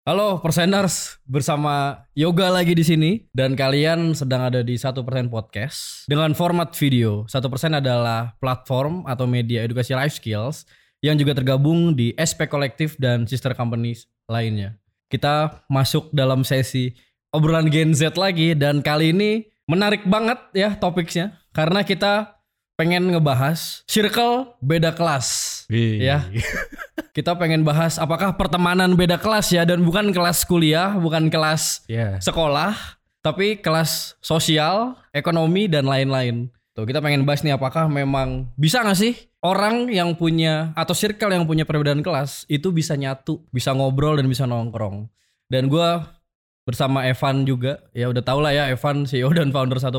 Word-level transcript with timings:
Halo 0.00 0.40
Perseners, 0.40 1.20
bersama 1.28 2.08
Yoga 2.16 2.48
lagi 2.48 2.72
di 2.72 2.80
sini. 2.80 3.28
Dan 3.36 3.52
kalian 3.52 4.16
sedang 4.16 4.48
ada 4.48 4.64
di 4.64 4.72
satu 4.80 5.04
persen 5.04 5.28
podcast. 5.28 6.08
Dengan 6.08 6.32
format 6.32 6.72
video. 6.72 7.28
Satu 7.28 7.52
persen 7.52 7.76
adalah 7.76 8.32
platform 8.40 9.04
atau 9.04 9.28
media 9.28 9.60
edukasi 9.60 9.92
life 9.92 10.16
skills 10.16 10.64
yang 11.04 11.20
juga 11.20 11.36
tergabung 11.36 11.92
di 11.92 12.16
SP 12.16 12.48
Kolektif 12.48 12.96
dan 12.96 13.28
sister 13.28 13.52
companies 13.52 14.08
lainnya. 14.24 14.80
Kita 15.12 15.68
masuk 15.68 16.08
dalam 16.16 16.48
sesi 16.48 16.96
obrolan 17.28 17.68
Gen 17.68 17.92
Z 17.92 18.16
lagi. 18.16 18.56
Dan 18.56 18.80
kali 18.80 19.12
ini 19.12 19.52
menarik 19.68 20.08
banget 20.08 20.40
ya 20.56 20.80
topiknya. 20.80 21.44
Karena 21.52 21.84
kita 21.84 22.40
pengen 22.80 23.12
ngebahas 23.12 23.84
circle 23.84 24.56
beda 24.64 24.96
kelas 24.96 25.59
ya. 25.70 26.26
Kita 27.10 27.34
pengen 27.38 27.62
bahas 27.62 27.98
apakah 27.98 28.34
pertemanan 28.34 28.94
beda 28.94 29.18
kelas 29.18 29.50
ya 29.54 29.62
dan 29.66 29.82
bukan 29.86 30.10
kelas 30.10 30.42
kuliah, 30.46 30.94
bukan 30.98 31.30
kelas 31.30 31.86
Yeah. 31.90 32.18
sekolah, 32.22 32.74
tapi 33.22 33.58
kelas 33.58 34.18
sosial, 34.22 34.98
ekonomi 35.14 35.66
dan 35.66 35.86
lain-lain. 35.86 36.50
Tuh 36.74 36.86
kita 36.86 37.02
pengen 37.02 37.26
bahas 37.26 37.42
nih 37.42 37.54
apakah 37.58 37.90
memang 37.90 38.50
bisa 38.54 38.82
gak 38.82 38.94
sih 38.94 39.14
orang 39.42 39.90
yang 39.90 40.14
punya 40.14 40.70
atau 40.78 40.94
circle 40.94 41.34
yang 41.34 41.46
punya 41.46 41.66
perbedaan 41.66 42.02
kelas 42.02 42.46
itu 42.46 42.70
bisa 42.70 42.94
nyatu, 42.94 43.42
bisa 43.50 43.74
ngobrol 43.74 44.18
dan 44.18 44.30
bisa 44.30 44.46
nongkrong. 44.46 45.10
Dan 45.50 45.66
gua 45.66 46.20
bersama 46.70 47.02
Evan 47.08 47.42
juga 47.42 47.82
ya 47.90 48.06
udah 48.06 48.22
tau 48.22 48.38
lah 48.38 48.54
ya 48.54 48.70
Evan 48.70 49.02
CEO 49.02 49.32
dan 49.34 49.50
founder 49.50 49.82
1% 49.82 49.90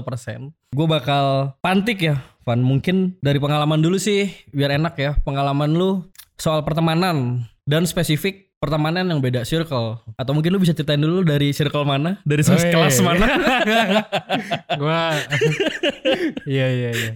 gue 0.72 0.88
bakal 0.88 1.58
pantik 1.60 2.00
ya 2.00 2.24
Van 2.42 2.62
mungkin 2.62 3.18
dari 3.22 3.38
pengalaman 3.38 3.82
dulu 3.82 4.02
sih 4.02 4.30
biar 4.50 4.76
enak 4.76 4.94
ya 4.98 5.12
pengalaman 5.22 5.78
lu 5.78 6.10
soal 6.42 6.66
pertemanan 6.66 7.46
dan 7.70 7.86
spesifik 7.86 8.52
pertemanan 8.62 9.10
yang 9.10 9.18
beda 9.18 9.42
circle. 9.42 10.06
Atau 10.14 10.38
mungkin 10.38 10.54
lu 10.54 10.62
bisa 10.62 10.78
ceritain 10.78 11.02
dulu 11.02 11.26
dari 11.26 11.50
circle 11.50 11.82
mana? 11.82 12.22
Dari 12.22 12.46
Weh. 12.46 12.70
kelas 12.70 13.02
mana? 13.02 13.26
Gua 14.82 15.18
iya 16.46 16.68
iya 16.70 16.90
iya. 16.94 17.12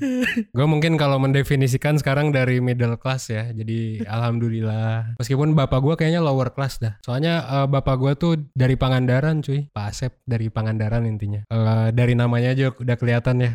Gua 0.49 0.65
mungkin 0.65 0.97
kalau 0.97 1.21
mendefinisikan 1.21 2.01
sekarang 2.01 2.33
dari 2.33 2.57
middle 2.65 2.97
class 2.97 3.29
ya. 3.29 3.53
Jadi 3.53 4.01
alhamdulillah. 4.09 5.21
Meskipun 5.21 5.53
bapak 5.53 5.79
gua 5.85 5.93
kayaknya 5.93 6.25
lower 6.25 6.49
class 6.49 6.81
dah. 6.81 6.97
Soalnya 7.05 7.45
eh, 7.45 7.67
bapak 7.69 7.95
gua 8.01 8.17
tuh 8.17 8.41
dari 8.57 8.73
Pangandaran 8.73 9.45
cuy. 9.45 9.69
Pak 9.69 9.85
Asep 9.93 10.17
dari 10.25 10.49
Pangandaran 10.49 11.05
intinya. 11.05 11.45
Eh, 11.45 11.87
dari 11.93 12.17
namanya 12.17 12.57
aja 12.57 12.73
udah 12.73 12.97
kelihatan 12.97 13.45
ya 13.45 13.51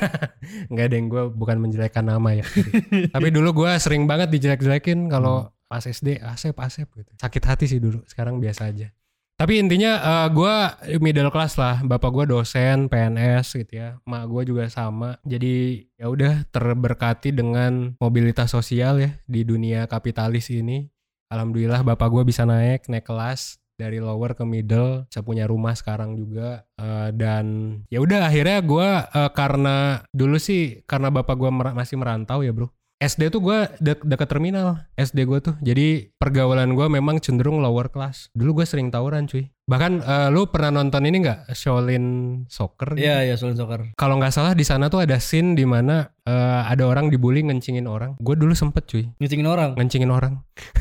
Enggak 0.70 0.84
ada 0.90 0.94
yang 0.94 1.08
gue 1.10 1.22
bukan 1.32 1.56
menjelekkan 1.58 2.04
nama 2.06 2.36
ya 2.36 2.44
tapi 3.14 3.28
dulu 3.34 3.64
gua 3.64 3.76
sering 3.76 4.04
banget 4.04 4.32
dijelek-jelekin 4.32 5.10
kalau 5.10 5.50
pas 5.66 5.82
SD 5.82 6.22
Asep 6.22 6.54
Asep 6.58 6.86
gitu 6.94 7.10
sakit 7.18 7.42
hati 7.42 7.64
sih 7.66 7.82
dulu 7.82 8.02
sekarang 8.06 8.38
biasa 8.38 8.70
aja 8.70 8.88
tapi 9.36 9.60
intinya 9.60 10.00
eh, 10.00 10.28
gua 10.32 10.80
middle 10.96 11.28
class 11.28 11.60
lah. 11.60 11.84
Bapak 11.84 12.08
gua 12.08 12.24
dosen 12.24 12.88
PNS 12.88 13.60
gitu 13.60 13.84
ya. 13.84 14.00
Mak 14.08 14.24
gua 14.32 14.42
juga 14.48 14.64
sama. 14.72 15.20
Jadi 15.28 15.84
ya 16.00 16.08
udah 16.08 16.48
terberkati 16.48 17.36
dengan 17.36 18.00
mobilitas 18.00 18.56
sosial 18.56 18.96
ya 18.96 19.12
di 19.28 19.44
dunia 19.44 19.84
kapitalis 19.92 20.48
ini. 20.48 20.88
Alhamdulillah 21.28 21.84
bapak 21.84 22.08
gua 22.08 22.24
bisa 22.24 22.48
naik 22.48 22.88
naik 22.88 23.04
kelas 23.04 23.60
dari 23.76 24.00
lower 24.00 24.32
ke 24.32 24.42
middle. 24.42 25.04
Saya 25.12 25.22
punya 25.22 25.44
rumah 25.44 25.76
sekarang 25.76 26.16
juga 26.16 26.64
Eh, 26.76 27.08
dan 27.16 27.46
ya 27.88 28.04
udah 28.04 28.28
akhirnya 28.28 28.60
gua 28.60 29.08
eh, 29.08 29.30
karena 29.32 30.04
dulu 30.12 30.36
sih 30.36 30.84
karena 30.84 31.08
bapak 31.08 31.36
gua 31.36 31.48
mer- 31.48 31.72
masih 31.72 31.96
merantau 31.96 32.44
ya 32.44 32.52
bro. 32.52 32.68
SD 32.96 33.28
tuh 33.28 33.44
gue 33.44 33.58
dek 33.76 34.00
deket 34.08 34.24
terminal 34.24 34.80
SD 34.96 35.28
gue 35.28 35.38
tuh 35.44 35.52
jadi 35.60 36.08
pergaulan 36.16 36.72
gue 36.72 36.88
memang 36.88 37.20
cenderung 37.20 37.60
lower 37.60 37.92
class 37.92 38.32
dulu 38.32 38.60
gue 38.60 38.64
sering 38.64 38.88
tawuran 38.88 39.28
cuy 39.28 39.52
bahkan 39.66 39.98
eh, 39.98 40.28
lu 40.30 40.46
pernah 40.46 40.70
nonton 40.70 41.02
ini 41.10 41.26
nggak? 41.26 41.50
Shaolin 41.50 42.06
Soccer? 42.46 42.94
Gitu? 42.94 43.02
Iya 43.02 43.26
iya 43.26 43.34
soal 43.34 43.58
soccer. 43.58 43.90
Kalau 43.98 44.14
nggak 44.14 44.30
salah 44.30 44.54
di 44.54 44.62
sana 44.62 44.86
tuh 44.86 45.02
ada 45.02 45.18
scene 45.18 45.58
di 45.58 45.66
mana 45.66 46.06
eh, 46.22 46.62
ada 46.70 46.86
orang 46.86 47.10
dibully 47.10 47.42
ngencingin 47.42 47.90
orang. 47.90 48.14
Gue 48.22 48.38
dulu 48.38 48.54
sempet 48.54 48.86
cuy. 48.86 49.10
Ngicingin 49.18 49.50
orang? 49.50 49.74
Ngencingin 49.74 50.10
orang. 50.14 50.38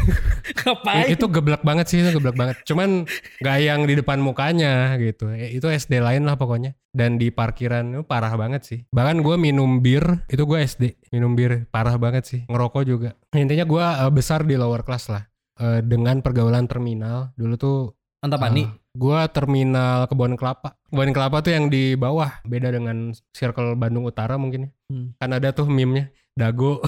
Ngapain? 0.62 1.10
Itu 1.10 1.26
geblek 1.34 1.66
banget 1.66 1.90
sih 1.90 2.06
itu 2.06 2.14
geblek 2.14 2.38
banget. 2.38 2.62
Cuman 2.62 3.10
nggak 3.42 3.58
yang 3.58 3.90
di 3.90 3.94
depan 3.98 4.22
mukanya 4.22 4.94
gitu. 5.02 5.34
Eh, 5.34 5.58
itu 5.58 5.66
SD 5.66 5.98
lain 6.06 6.30
lah 6.30 6.38
pokoknya. 6.38 6.78
Dan 6.94 7.18
di 7.18 7.34
parkiran 7.34 7.90
itu 7.90 8.04
parah 8.06 8.38
banget 8.38 8.62
sih. 8.64 8.80
Bahkan 8.94 9.26
gue 9.26 9.36
minum 9.36 9.82
bir 9.82 10.30
itu 10.30 10.46
gue 10.46 10.62
SD 10.62 11.10
minum 11.10 11.34
bir 11.34 11.66
parah 11.74 11.98
banget 11.98 12.24
sih. 12.30 12.42
Ngerokok 12.46 12.84
juga. 12.86 13.18
Intinya 13.34 13.66
gue 13.66 13.82
eh, 13.82 14.12
besar 14.14 14.46
di 14.46 14.54
lower 14.54 14.86
class 14.86 15.10
lah. 15.10 15.26
Dengan 15.56 16.20
pergaulan 16.20 16.68
terminal. 16.68 17.32
Dulu 17.40 17.56
tuh 17.56 17.95
Antapani 18.26 18.66
gue 18.96 19.20
terminal 19.36 20.08
kebun 20.08 20.40
kelapa. 20.40 20.80
Kebun 20.88 21.12
kelapa 21.12 21.44
tuh 21.44 21.52
yang 21.52 21.68
di 21.68 22.00
bawah 22.00 22.32
beda 22.48 22.72
dengan 22.72 23.12
circle 23.36 23.76
Bandung 23.76 24.08
Utara 24.08 24.40
mungkin 24.40 24.68
ya. 24.68 24.70
Hmm. 24.88 25.08
kan 25.20 25.30
ada 25.36 25.52
tuh 25.52 25.68
meme-nya 25.68 26.10
dago. 26.32 26.80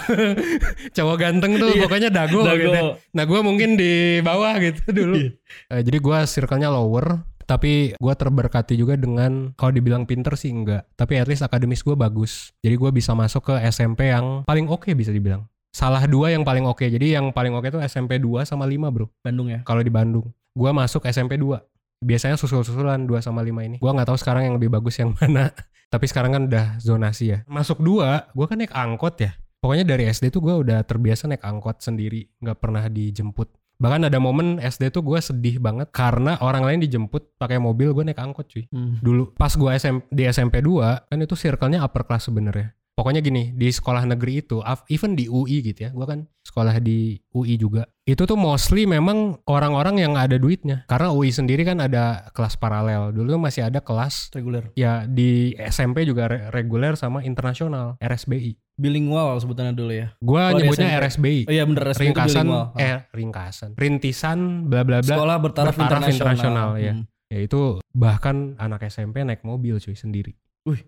Cowok 0.96 1.18
ganteng 1.20 1.60
tuh 1.60 1.72
Iya, 1.76 1.84
pokoknya 1.84 2.10
dago, 2.10 2.48
Dago. 2.48 2.58
gitu 2.58 2.80
nah 3.12 3.24
gue 3.28 3.40
mungkin 3.44 3.76
di 3.76 4.24
bawah 4.24 4.56
gitu 4.64 4.82
dulu. 5.04 5.16
Eh, 5.70 5.82
jadi 5.84 5.98
gue 6.00 6.18
circle-nya 6.26 6.72
lower 6.72 7.22
tapi 7.48 7.96
gue 7.96 8.14
terberkati 8.20 8.76
juga 8.76 9.00
dengan 9.00 9.56
kalau 9.56 9.72
dibilang 9.72 10.04
pinter 10.04 10.36
sih 10.36 10.52
enggak. 10.52 10.84
Tapi 10.96 11.20
at 11.20 11.28
least 11.28 11.44
akademis 11.44 11.84
gue 11.84 11.96
bagus. 11.96 12.52
Jadi 12.64 12.76
gue 12.76 12.90
bisa 12.92 13.16
masuk 13.16 13.52
ke 13.52 13.56
SMP 13.68 14.12
yang 14.12 14.44
paling 14.44 14.68
oke 14.68 14.92
bisa 14.96 15.12
dibilang. 15.12 15.48
Salah 15.72 16.04
dua 16.08 16.32
yang 16.32 16.44
paling 16.44 16.64
oke. 16.68 16.84
Jadi 16.84 17.16
yang 17.16 17.32
paling 17.32 17.52
oke 17.56 17.68
tuh 17.70 17.84
SMP 17.86 18.18
2 18.18 18.50
sama 18.50 18.66
5 18.66 18.90
bro. 18.90 19.06
Bandung 19.22 19.48
ya? 19.52 19.62
Kalau 19.62 19.80
di 19.86 19.92
Bandung 19.94 20.26
gue 20.58 20.72
masuk 20.74 21.06
SMP 21.06 21.38
2 21.38 21.62
biasanya 22.02 22.38
susul-susulan 22.38 23.06
2 23.06 23.22
sama 23.22 23.42
5 23.42 23.54
ini. 23.62 23.78
Gue 23.78 23.92
nggak 23.94 24.10
tahu 24.10 24.18
sekarang 24.18 24.50
yang 24.50 24.56
lebih 24.58 24.74
bagus 24.74 24.98
yang 24.98 25.14
mana. 25.18 25.54
Tapi 25.88 26.06
sekarang 26.10 26.34
kan 26.36 26.44
udah 26.50 26.66
zonasi 26.82 27.32
ya. 27.32 27.40
Masuk 27.46 27.80
2 27.80 28.34
gue 28.34 28.46
kan 28.46 28.58
naik 28.58 28.74
angkot 28.74 29.16
ya. 29.22 29.38
Pokoknya 29.58 29.86
dari 29.86 30.06
SD 30.10 30.30
tuh 30.30 30.42
gue 30.46 30.56
udah 30.68 30.86
terbiasa 30.86 31.30
naik 31.30 31.42
angkot 31.46 31.82
sendiri. 31.82 32.30
Nggak 32.42 32.58
pernah 32.58 32.84
dijemput. 32.90 33.50
Bahkan 33.78 34.10
ada 34.10 34.18
momen 34.18 34.58
SD 34.58 34.90
tuh 34.90 35.06
gue 35.06 35.22
sedih 35.22 35.62
banget 35.62 35.94
karena 35.94 36.42
orang 36.42 36.66
lain 36.66 36.82
dijemput 36.82 37.38
pakai 37.38 37.62
mobil 37.62 37.94
gue 37.94 38.04
naik 38.10 38.18
angkot 38.18 38.50
cuy. 38.50 38.66
Hmm. 38.74 38.98
dulu 39.06 39.38
pas 39.38 39.54
gue 39.54 39.70
SM, 39.70 40.02
di 40.10 40.26
SMP 40.26 40.66
2 40.66 41.14
kan 41.14 41.18
itu 41.22 41.38
circle-nya 41.38 41.86
upper 41.86 42.02
class 42.10 42.26
sebenarnya 42.26 42.74
pokoknya 42.98 43.22
gini 43.22 43.54
di 43.54 43.70
sekolah 43.70 44.04
negeri 44.04 44.42
itu 44.42 44.58
even 44.90 45.14
di 45.14 45.30
UI 45.30 45.62
gitu 45.62 45.86
ya 45.86 45.94
gue 45.94 46.02
kan 46.04 46.26
sekolah 46.42 46.82
di 46.82 47.22
UI 47.30 47.54
juga 47.56 47.86
itu 48.04 48.24
tuh 48.24 48.34
mostly 48.34 48.88
memang 48.88 49.36
orang-orang 49.46 50.00
yang 50.00 50.16
ada 50.16 50.40
duitnya. 50.40 50.88
Karena 50.88 51.12
UI 51.12 51.28
sendiri 51.28 51.68
kan 51.68 51.76
ada 51.78 52.32
kelas 52.32 52.56
paralel. 52.56 53.12
Dulu 53.12 53.36
tuh 53.36 53.42
masih 53.44 53.68
ada 53.68 53.84
kelas 53.84 54.32
reguler. 54.32 54.72
Ya 54.80 55.04
di 55.04 55.52
SMP 55.60 56.08
juga 56.08 56.32
re- 56.32 56.48
reguler 56.50 56.96
sama 56.96 57.20
internasional 57.22 58.00
RSBI 58.00 58.56
bilingual 58.80 59.36
sebutannya 59.38 59.76
dulu 59.76 59.92
ya. 59.92 60.16
Gue 60.18 60.40
Oh, 60.40 60.56
nyebutnya 60.56 60.88
SMP. 60.88 61.04
RSBI 61.04 61.42
oh 61.44 61.54
iya 61.54 61.64
bener 61.68 61.84
itu 61.84 62.00
ringkasan 62.00 62.46
bilingual. 62.48 62.66
eh 62.80 62.98
ringkasan. 63.12 63.70
Rintisan 63.76 64.38
bla 64.66 64.82
bla 64.88 65.04
bla. 65.04 65.14
Sekolah 65.14 65.36
bertaraf, 65.38 65.76
bertaraf 65.76 66.08
internasional, 66.08 66.16
internasional, 66.16 66.70
ya. 66.80 66.94
Hmm. 66.96 67.04
ya 67.28 67.40
itu 67.44 67.62
bahkan 67.92 68.56
anak 68.56 68.88
SMP 68.88 69.20
naik 69.22 69.44
mobil 69.44 69.76
cuy 69.78 69.94
sendiri. 69.94 70.32
Wih. 70.64 70.80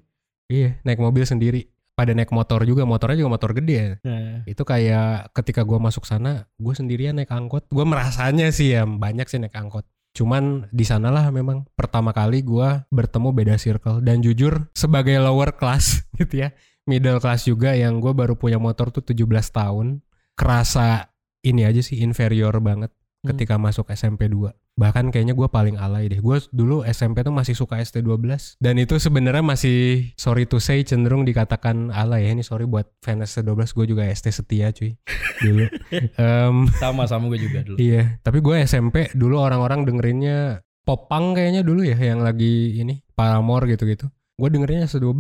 iya 0.48 0.80
naik 0.82 0.98
mobil 0.98 1.28
sendiri 1.28 1.68
pada 2.00 2.16
naik 2.16 2.31
motor 2.31 2.63
juga 2.63 2.88
motornya 2.88 3.19
juga 3.19 3.36
motor 3.36 3.51
gede. 3.51 3.75
Ya 3.75 3.92
Nah, 4.07 4.48
itu 4.48 4.63
kayak 4.63 5.36
ketika 5.36 5.68
gua 5.68 5.84
masuk 5.84 6.07
sana 6.07 6.48
gue 6.56 6.72
sendirian 6.72 7.19
naik 7.19 7.28
angkot. 7.28 7.68
Gue 7.68 7.84
merasanya 7.84 8.48
sih 8.56 8.72
ya 8.72 8.88
banyak 8.88 9.28
sih 9.28 9.44
naik 9.44 9.51
angkot. 9.51 9.84
Cuman 10.16 10.72
di 10.72 10.88
sanalah 10.88 11.28
memang 11.28 11.68
pertama 11.75 12.16
kali 12.16 12.40
gua 12.40 12.88
bertemu 12.88 13.36
beda 13.36 13.56
circle. 13.60 14.00
Dan 14.00 14.24
jujur 14.24 14.72
sebagai 14.72 15.19
lower 15.19 15.60
class 15.60 16.00
gitu 16.24 16.48
ya 16.48 16.56
middle 16.88 17.19
class 17.19 17.46
juga 17.46 17.75
yang 17.75 18.00
gue 18.00 18.16
baru 18.16 18.34
punya 18.34 18.57
motor 18.57 18.90
tuh 18.90 19.04
17 19.06 19.28
tahun 19.54 20.02
kerasa 20.34 21.12
ini 21.44 21.68
aja 21.68 21.84
sih 21.84 22.00
inferior 22.02 22.56
banget 22.63 22.90
Hmm. 23.19 23.36
ketika 23.36 23.60
masuk 23.60 23.92
SMP 23.92 24.31
2 24.31 24.48
Bahkan 24.80 25.12
kayaknya 25.12 25.36
gue 25.36 25.44
paling 25.46 25.76
alay 25.76 26.08
deh. 26.08 26.24
Gue 26.24 26.40
dulu 26.50 26.88
SMP 26.88 27.20
tuh 27.20 27.36
masih 27.36 27.52
suka 27.52 27.76
ST12 27.78 28.56
dan 28.58 28.80
itu 28.80 28.96
sebenarnya 28.96 29.44
masih 29.44 30.08
sorry 30.16 30.48
to 30.48 30.64
say 30.64 30.88
cenderung 30.88 31.28
dikatakan 31.28 31.92
alay 31.92 32.26
ya. 32.26 32.31
Ini 32.31 32.48
sorry 32.48 32.64
buat 32.64 32.88
fans 33.04 33.28
ST12 33.28 33.76
gue 33.76 33.86
juga 33.86 34.08
ST 34.08 34.31
setia 34.31 34.72
cuy 34.72 34.96
dulu. 35.44 35.68
Em, 36.16 36.56
Sama 36.80 37.04
sama 37.06 37.28
gue 37.28 37.44
juga 37.44 37.60
dulu. 37.62 37.76
iya, 37.76 38.24
tapi 38.24 38.40
gue 38.40 38.56
SMP 38.64 39.12
dulu 39.12 39.36
orang-orang 39.36 39.84
dengerinnya 39.84 40.64
popang 40.88 41.36
kayaknya 41.36 41.62
dulu 41.62 41.84
ya 41.84 42.00
yang 42.00 42.24
lagi 42.24 42.80
ini 42.80 43.04
Paramore 43.14 43.68
gitu-gitu. 43.70 44.08
Gue 44.40 44.48
dengerinnya 44.48 44.88
ST12. 44.88 45.20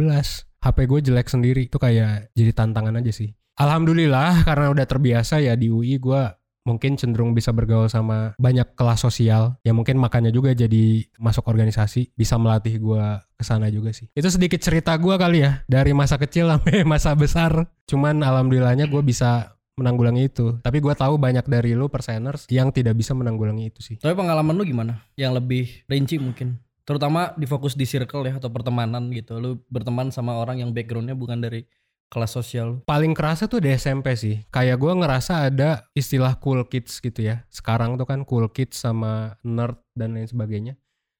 HP 0.59 0.77
gue 0.87 0.99
jelek 1.03 1.27
sendiri 1.27 1.67
itu 1.67 1.75
kayak 1.75 2.31
jadi 2.31 2.51
tantangan 2.55 2.95
aja 2.95 3.11
sih. 3.11 3.31
Alhamdulillah 3.59 4.47
karena 4.47 4.71
udah 4.71 4.87
terbiasa 4.87 5.43
ya 5.43 5.55
di 5.59 5.67
UI 5.67 5.99
gue 5.99 6.21
mungkin 6.69 6.93
cenderung 7.01 7.33
bisa 7.33 7.49
bergaul 7.49 7.89
sama 7.89 8.37
banyak 8.37 8.77
kelas 8.77 9.01
sosial 9.01 9.57
ya 9.65 9.73
mungkin 9.73 9.97
makanya 9.97 10.29
juga 10.29 10.53
jadi 10.53 11.09
masuk 11.17 11.49
organisasi 11.49 12.13
bisa 12.13 12.37
melatih 12.37 12.77
gue 12.77 13.03
ke 13.33 13.41
sana 13.41 13.73
juga 13.73 13.89
sih 13.89 14.05
itu 14.13 14.29
sedikit 14.29 14.61
cerita 14.61 14.93
gue 14.93 15.17
kali 15.17 15.41
ya 15.41 15.65
dari 15.65 15.97
masa 15.97 16.21
kecil 16.21 16.45
sampai 16.53 16.85
masa 16.85 17.17
besar 17.17 17.65
cuman 17.89 18.21
alhamdulillahnya 18.21 18.85
gue 18.85 19.01
bisa 19.01 19.57
menanggulangi 19.79 20.27
itu 20.27 20.59
tapi 20.61 20.83
gue 20.83 20.91
tahu 20.91 21.15
banyak 21.15 21.47
dari 21.47 21.73
lu 21.73 21.87
perseners 21.87 22.45
yang 22.51 22.69
tidak 22.69 22.99
bisa 22.99 23.15
menanggulangi 23.15 23.71
itu 23.71 23.79
sih 23.79 23.95
Tapi 23.97 24.11
pengalaman 24.11 24.53
lu 24.59 24.67
gimana? 24.67 24.99
Yang 25.15 25.31
lebih 25.39 25.65
rinci 25.87 26.19
mungkin. 26.19 26.59
Terutama 26.83 27.37
difokus 27.37 27.77
di 27.77 27.85
circle 27.85 28.25
ya 28.25 28.41
atau 28.41 28.49
pertemanan 28.49 29.13
gitu. 29.13 29.37
Lu 29.37 29.61
berteman 29.69 30.09
sama 30.09 30.35
orang 30.35 30.59
yang 30.59 30.73
backgroundnya 30.73 31.13
bukan 31.13 31.39
dari 31.39 31.63
kelas 32.09 32.33
sosial 32.33 32.81
paling 32.83 33.13
kerasa 33.13 33.45
tuh 33.45 33.61
di 33.61 33.69
SMP 33.71 34.17
sih. 34.17 34.41
Kayak 34.49 34.81
gue 34.81 34.93
ngerasa 34.97 35.47
ada 35.47 35.85
istilah 35.93 36.41
cool 36.41 36.65
kids 36.65 36.97
gitu 36.99 37.21
ya. 37.21 37.45
Sekarang 37.53 37.95
tuh 37.95 38.09
kan 38.09 38.25
cool 38.25 38.49
kids 38.49 38.81
sama 38.81 39.37
nerd 39.45 39.77
dan 39.93 40.17
lain 40.17 40.25
sebagainya. 40.25 40.73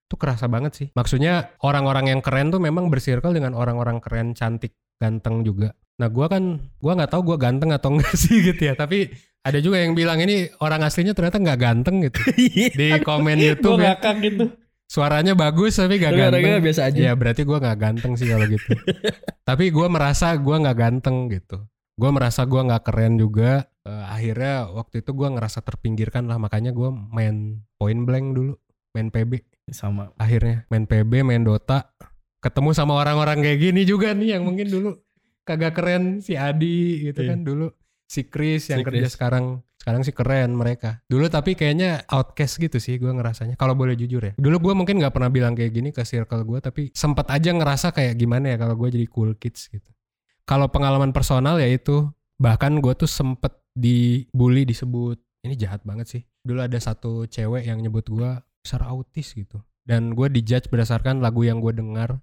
Tuh 0.09 0.17
kerasa 0.17 0.49
banget 0.49 0.73
sih. 0.73 0.87
Maksudnya 0.97 1.53
orang-orang 1.61 2.09
yang 2.17 2.21
keren 2.25 2.49
tuh 2.49 2.57
memang 2.57 2.89
bersirkel 2.89 3.29
dengan 3.29 3.53
orang-orang 3.53 4.01
keren, 4.01 4.33
cantik, 4.33 4.73
ganteng 4.97 5.45
juga. 5.45 5.77
Nah 6.01 6.09
gue 6.09 6.25
kan, 6.25 6.43
gue 6.57 6.91
nggak 6.97 7.11
tahu 7.13 7.21
gue 7.33 7.37
ganteng 7.37 7.69
atau 7.69 7.93
enggak 7.93 8.17
sih 8.17 8.41
gitu 8.49 8.73
ya. 8.73 8.73
Tapi 8.73 9.13
ada 9.45 9.61
juga 9.61 9.79
yang 9.79 9.93
bilang 9.93 10.17
ini 10.19 10.49
orang 10.59 10.81
aslinya 10.83 11.13
ternyata 11.13 11.37
nggak 11.37 11.59
ganteng 11.61 11.95
gitu. 12.09 12.19
Di 12.79 12.97
komen 13.05 13.37
YouTube 13.37 13.77
Gue 13.77 13.85
ya. 13.85 13.93
ngakak 13.93 14.15
gitu. 14.25 14.45
Suaranya 14.89 15.37
bagus 15.37 15.77
tapi 15.77 16.01
gak 16.01 16.11
Lu 16.11 16.17
ganteng. 16.17 16.41
orangnya 16.41 16.59
biasa 16.59 16.81
aja. 16.89 16.99
Ya 16.99 17.13
berarti 17.13 17.45
gue 17.45 17.53
nggak 17.55 17.77
ganteng 17.77 18.13
sih 18.17 18.25
kalau 18.25 18.45
gitu. 18.45 18.73
Tapi 19.49 19.69
gue 19.69 19.85
merasa 19.85 20.33
gue 20.33 20.55
nggak 20.57 20.77
ganteng 20.77 21.29
gitu. 21.29 21.61
Gue 21.93 22.09
merasa 22.09 22.41
gue 22.43 22.57
nggak 22.57 22.83
keren 22.83 23.13
juga. 23.15 23.69
Eh, 23.85 24.03
akhirnya 24.09 24.65
waktu 24.67 25.01
itu 25.01 25.13
gue 25.13 25.29
ngerasa 25.29 25.61
terpinggirkan 25.61 26.25
lah. 26.25 26.37
Makanya 26.37 26.73
gue 26.73 26.89
main 26.89 27.35
point 27.75 28.01
blank 28.01 28.33
dulu, 28.33 28.57
main 28.91 29.07
PB. 29.07 29.45
Sama. 29.69 30.09
Akhirnya 30.17 30.65
main 30.67 30.83
PB, 30.83 31.21
main 31.21 31.45
Dota. 31.45 31.93
Ketemu 32.39 32.73
sama 32.73 32.97
orang-orang 32.97 33.39
kayak 33.39 33.59
gini 33.61 33.85
juga 33.85 34.09
nih 34.11 34.33
yang 34.33 34.43
mungkin 34.43 34.65
dulu 34.65 34.97
kagak 35.43 35.75
keren 35.75 36.17
si 36.17 36.33
Adi 36.33 37.05
gitu 37.05 37.21
Iya. 37.21 37.29
kan 37.29 37.39
dulu. 37.43 37.67
Si 38.05 38.25
Chris 38.25 38.65
yang 38.67 38.81
Si 38.81 38.85
kerja 38.85 39.05
Chris. 39.05 39.13
sekarang 39.13 39.61
sekarang 39.79 40.03
sih 40.03 40.11
keren 40.11 40.53
mereka. 40.59 40.99
Dulu 41.07 41.31
tapi 41.31 41.55
kayaknya 41.55 42.03
outcast 42.11 42.59
gitu 42.59 42.77
sih 42.83 42.99
gue 42.99 43.07
ngerasanya. 43.09 43.55
Kalau 43.55 43.73
boleh 43.79 43.95
jujur 43.95 44.19
ya. 44.19 44.33
Dulu 44.35 44.59
gue 44.59 44.73
mungkin 44.75 44.99
nggak 44.99 45.15
pernah 45.15 45.31
bilang 45.31 45.55
kayak 45.55 45.71
gini 45.71 45.89
ke 45.95 46.03
circle 46.03 46.43
gue, 46.43 46.59
tapi 46.59 46.81
sempat 46.91 47.31
aja 47.31 47.55
ngerasa 47.55 47.95
kayak 47.95 48.19
gimana 48.19 48.53
ya 48.53 48.57
kalau 48.59 48.75
gue 48.75 48.91
jadi 48.91 49.07
cool 49.07 49.33
kids 49.39 49.71
gitu. 49.71 49.87
Kalau 50.43 50.67
pengalaman 50.67 51.15
personal 51.15 51.57
ya 51.63 51.69
itu, 51.71 52.11
bahkan 52.35 52.83
gue 52.83 52.93
tuh 52.93 53.07
sempet 53.07 53.55
dibully 53.71 54.67
disebut 54.67 55.15
ini 55.47 55.55
jahat 55.55 55.79
banget 55.87 56.07
sih. 56.11 56.21
Dulu 56.43 56.59
ada 56.59 56.75
satu 56.75 57.23
cewek 57.29 57.63
yang 57.63 57.79
nyebut 57.79 58.03
gue 58.11 58.31
besar 58.59 58.83
autis 58.83 59.31
gitu. 59.31 59.63
Dan 59.87 60.13
gue 60.13 60.27
dijudge 60.29 60.69
berdasarkan 60.69 61.23
lagu 61.23 61.47
yang 61.47 61.63
gue 61.63 61.73
dengar 61.73 62.19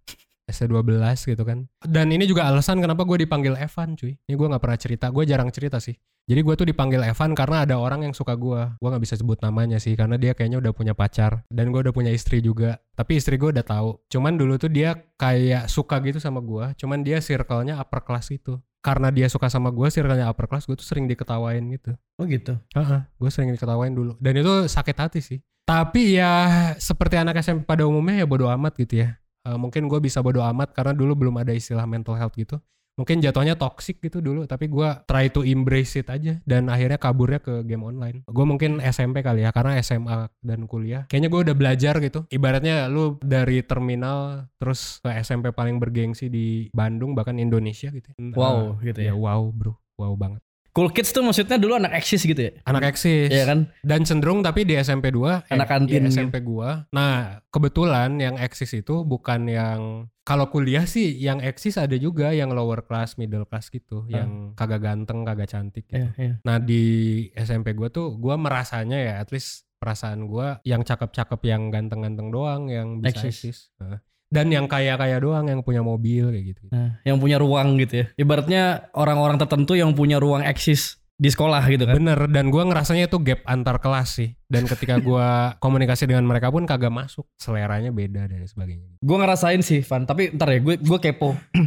ST12 0.47 1.03
gitu 1.27 1.43
kan. 1.43 1.67
Dan 1.83 2.15
ini 2.15 2.25
juga 2.25 2.47
alasan 2.47 2.79
kenapa 2.79 3.03
gue 3.03 3.27
dipanggil 3.27 3.59
Evan 3.59 3.99
cuy. 3.99 4.15
Ini 4.15 4.35
gue 4.35 4.47
nggak 4.47 4.63
pernah 4.63 4.79
cerita, 4.79 5.07
gue 5.11 5.25
jarang 5.27 5.51
cerita 5.51 5.83
sih. 5.83 5.95
Jadi 6.27 6.43
gue 6.43 6.55
tuh 6.59 6.67
dipanggil 6.67 7.07
Evan 7.07 7.39
karena 7.39 7.63
ada 7.63 7.79
orang 7.79 8.03
yang 8.03 8.11
suka 8.11 8.35
gue. 8.35 8.59
Gue 8.83 8.89
nggak 8.91 9.05
bisa 9.07 9.15
sebut 9.15 9.39
namanya 9.47 9.79
sih 9.79 9.95
karena 9.95 10.19
dia 10.19 10.35
kayaknya 10.35 10.59
udah 10.59 10.75
punya 10.75 10.91
pacar 10.91 11.47
dan 11.47 11.71
gue 11.71 11.79
udah 11.87 11.95
punya 11.95 12.11
istri 12.11 12.43
juga. 12.43 12.83
Tapi 12.99 13.23
istri 13.23 13.39
gue 13.39 13.55
udah 13.55 13.63
tahu. 13.63 14.03
Cuman 14.11 14.35
dulu 14.35 14.59
tuh 14.59 14.67
dia 14.67 14.99
kayak 15.15 15.71
suka 15.71 16.03
gitu 16.03 16.19
sama 16.19 16.43
gue. 16.43 16.75
Cuman 16.83 17.07
dia 17.07 17.23
circle-nya 17.23 17.79
upper 17.79 18.03
class 18.03 18.35
itu. 18.35 18.59
Karena 18.83 19.11
dia 19.11 19.27
suka 19.27 19.51
sama 19.51 19.75
gue, 19.75 19.87
circle-nya 19.91 20.31
upper 20.31 20.47
class, 20.47 20.63
gue 20.67 20.79
tuh 20.79 20.87
sering 20.87 21.11
diketawain 21.11 21.63
gitu. 21.75 21.95
Oh 22.19 22.27
gitu. 22.27 22.55
Heeh, 22.75 23.01
gue 23.07 23.31
sering 23.31 23.51
diketawain 23.55 23.91
dulu. 23.91 24.15
Dan 24.23 24.39
itu 24.39 24.71
sakit 24.71 24.97
hati 24.99 25.19
sih. 25.23 25.39
Tapi 25.67 26.15
ya 26.15 26.75
seperti 26.79 27.19
anak 27.19 27.43
SMP 27.43 27.67
pada 27.67 27.83
umumnya 27.83 28.23
ya 28.23 28.27
bodo 28.27 28.47
amat 28.47 28.79
gitu 28.79 29.03
ya. 29.03 29.19
Eh, 29.47 29.55
mungkin 29.55 29.87
gue 29.87 30.03
bisa 30.03 30.19
bodo 30.19 30.43
amat 30.43 30.75
karena 30.75 30.91
dulu 30.91 31.15
belum 31.15 31.39
ada 31.39 31.55
istilah 31.55 31.87
mental 31.87 32.19
health 32.19 32.35
gitu. 32.35 32.59
Mungkin 32.97 33.21
jatuhnya 33.21 33.61
toxic 33.61 34.01
gitu 34.01 34.25
dulu, 34.25 34.49
tapi 34.49 34.73
gue 34.73 34.89
try 35.05 35.29
to 35.29 35.45
embrace 35.45 36.01
it 36.01 36.09
aja 36.09 36.41
dan 36.49 36.73
akhirnya 36.73 36.97
kaburnya 36.97 37.45
ke 37.45 37.61
game 37.61 37.85
online. 37.85 38.25
Gue 38.25 38.49
mungkin 38.49 38.81
SMP 38.81 39.21
kali 39.21 39.45
ya, 39.45 39.53
karena 39.53 39.77
SMA 39.85 40.33
dan 40.41 40.65
kuliah. 40.65 41.05
Kayaknya 41.05 41.29
gue 41.29 41.41
udah 41.45 41.57
belajar 41.61 41.95
gitu. 42.01 42.25
Ibaratnya 42.33 42.89
lu 42.89 43.21
dari 43.21 43.61
terminal 43.69 44.49
terus 44.57 45.05
ke 45.05 45.13
SMP 45.21 45.53
paling 45.53 45.77
bergengsi 45.77 46.33
di 46.33 46.73
Bandung 46.73 47.13
bahkan 47.13 47.37
Indonesia 47.37 47.93
gitu. 47.93 48.17
Wow, 48.33 48.81
Eh, 48.81 48.89
gitu 48.89 49.01
ya 49.05 49.13
ya. 49.13 49.15
wow 49.15 49.45
bro, 49.53 49.77
wow 50.01 50.17
banget. 50.17 50.41
Cool 50.77 50.93
kids 50.93 51.09
tuh 51.09 51.25
maksudnya 51.25 51.57
dulu 51.57 51.81
anak 51.81 51.97
eksis 51.97 52.21
gitu 52.21 52.37
ya? 52.37 52.53
Anak 52.69 52.93
eksis. 52.93 53.33
Iya 53.33 53.49
kan? 53.49 53.73
Dan 53.81 54.05
cenderung 54.05 54.45
tapi 54.45 54.69
di 54.69 54.77
SMP 54.77 55.09
2 55.09 55.49
Anak 55.49 55.69
kantin 55.73 56.05
di 56.05 56.13
gitu. 56.13 56.21
SMP 56.21 56.45
gua. 56.45 56.85
Nah, 56.93 57.41
kebetulan 57.49 58.21
yang 58.21 58.37
eksis 58.37 58.77
itu 58.77 59.01
bukan 59.01 59.49
yang 59.49 59.81
kalau 60.21 60.53
kuliah 60.53 60.85
sih 60.85 61.17
yang 61.17 61.41
eksis 61.41 61.81
ada 61.81 61.97
juga 61.97 62.37
yang 62.37 62.53
lower 62.53 62.85
class, 62.85 63.17
middle 63.17 63.49
class 63.49 63.73
gitu, 63.73 64.05
Ah. 64.13 64.21
yang 64.21 64.53
kagak 64.53 64.85
ganteng, 64.85 65.25
kagak 65.25 65.49
cantik 65.49 65.89
gitu. 65.89 65.97
Iya, 65.97 66.09
iya. 66.21 66.35
Nah, 66.45 66.61
di 66.61 66.85
SMP 67.33 67.73
gua 67.73 67.89
tuh 67.89 68.13
gua 68.21 68.37
merasanya 68.37 69.01
ya 69.01 69.15
at 69.25 69.33
least 69.33 69.65
perasaan 69.81 70.29
gua 70.29 70.61
yang 70.61 70.85
cakep-cakep 70.85 71.41
yang 71.49 71.73
ganteng-ganteng 71.73 72.29
doang 72.29 72.69
yang 72.69 73.01
bisa 73.01 73.25
Eksis. 73.25 73.33
eksis. 73.33 73.59
Nah, 73.81 74.05
Dan 74.27 74.51
yang 74.51 74.67
kaya-kaya 74.67 75.23
doang 75.23 75.47
yang 75.47 75.63
punya 75.63 75.87
mobil 75.87 76.35
kayak 76.35 76.45
gitu. 76.57 76.63
Nah, 76.75 76.99
yang 77.07 77.23
punya 77.23 77.39
ruang 77.39 77.79
gitu 77.79 78.03
ya. 78.03 78.07
Ibaratnya 78.19 78.91
orang-orang 78.93 79.39
tertentu 79.39 79.79
yang 79.79 79.95
punya 79.95 80.19
ruang 80.19 80.43
eksis 80.43 80.99
di 81.17 81.33
sekolah 81.33 81.65
gitu 81.73 81.89
kan. 81.89 81.97
Bener 81.97 82.29
dan 82.29 82.53
gua 82.53 82.69
ngerasanya 82.69 83.09
itu 83.09 83.17
gap 83.23 83.41
antar 83.49 83.81
kelas 83.81 84.21
sih. 84.21 84.35
Dan 84.51 84.69
ketika 84.69 85.01
gua 85.07 85.57
komunikasi 85.63 86.11
dengan 86.11 86.27
mereka 86.29 86.51
pun 86.53 86.67
kagak 86.69 86.93
masuk, 86.93 87.25
seleranya 87.39 87.95
beda 87.95 88.29
dan 88.29 88.45
sebagainya. 88.45 88.99
Gue 89.01 89.17
ngerasain 89.17 89.63
sih, 89.63 89.81
Van. 89.87 90.05
Tapi 90.05 90.35
ntar 90.35 90.53
ya, 90.53 90.61
gue 90.61 90.75
gue 90.79 90.99
kepo. 91.01 91.35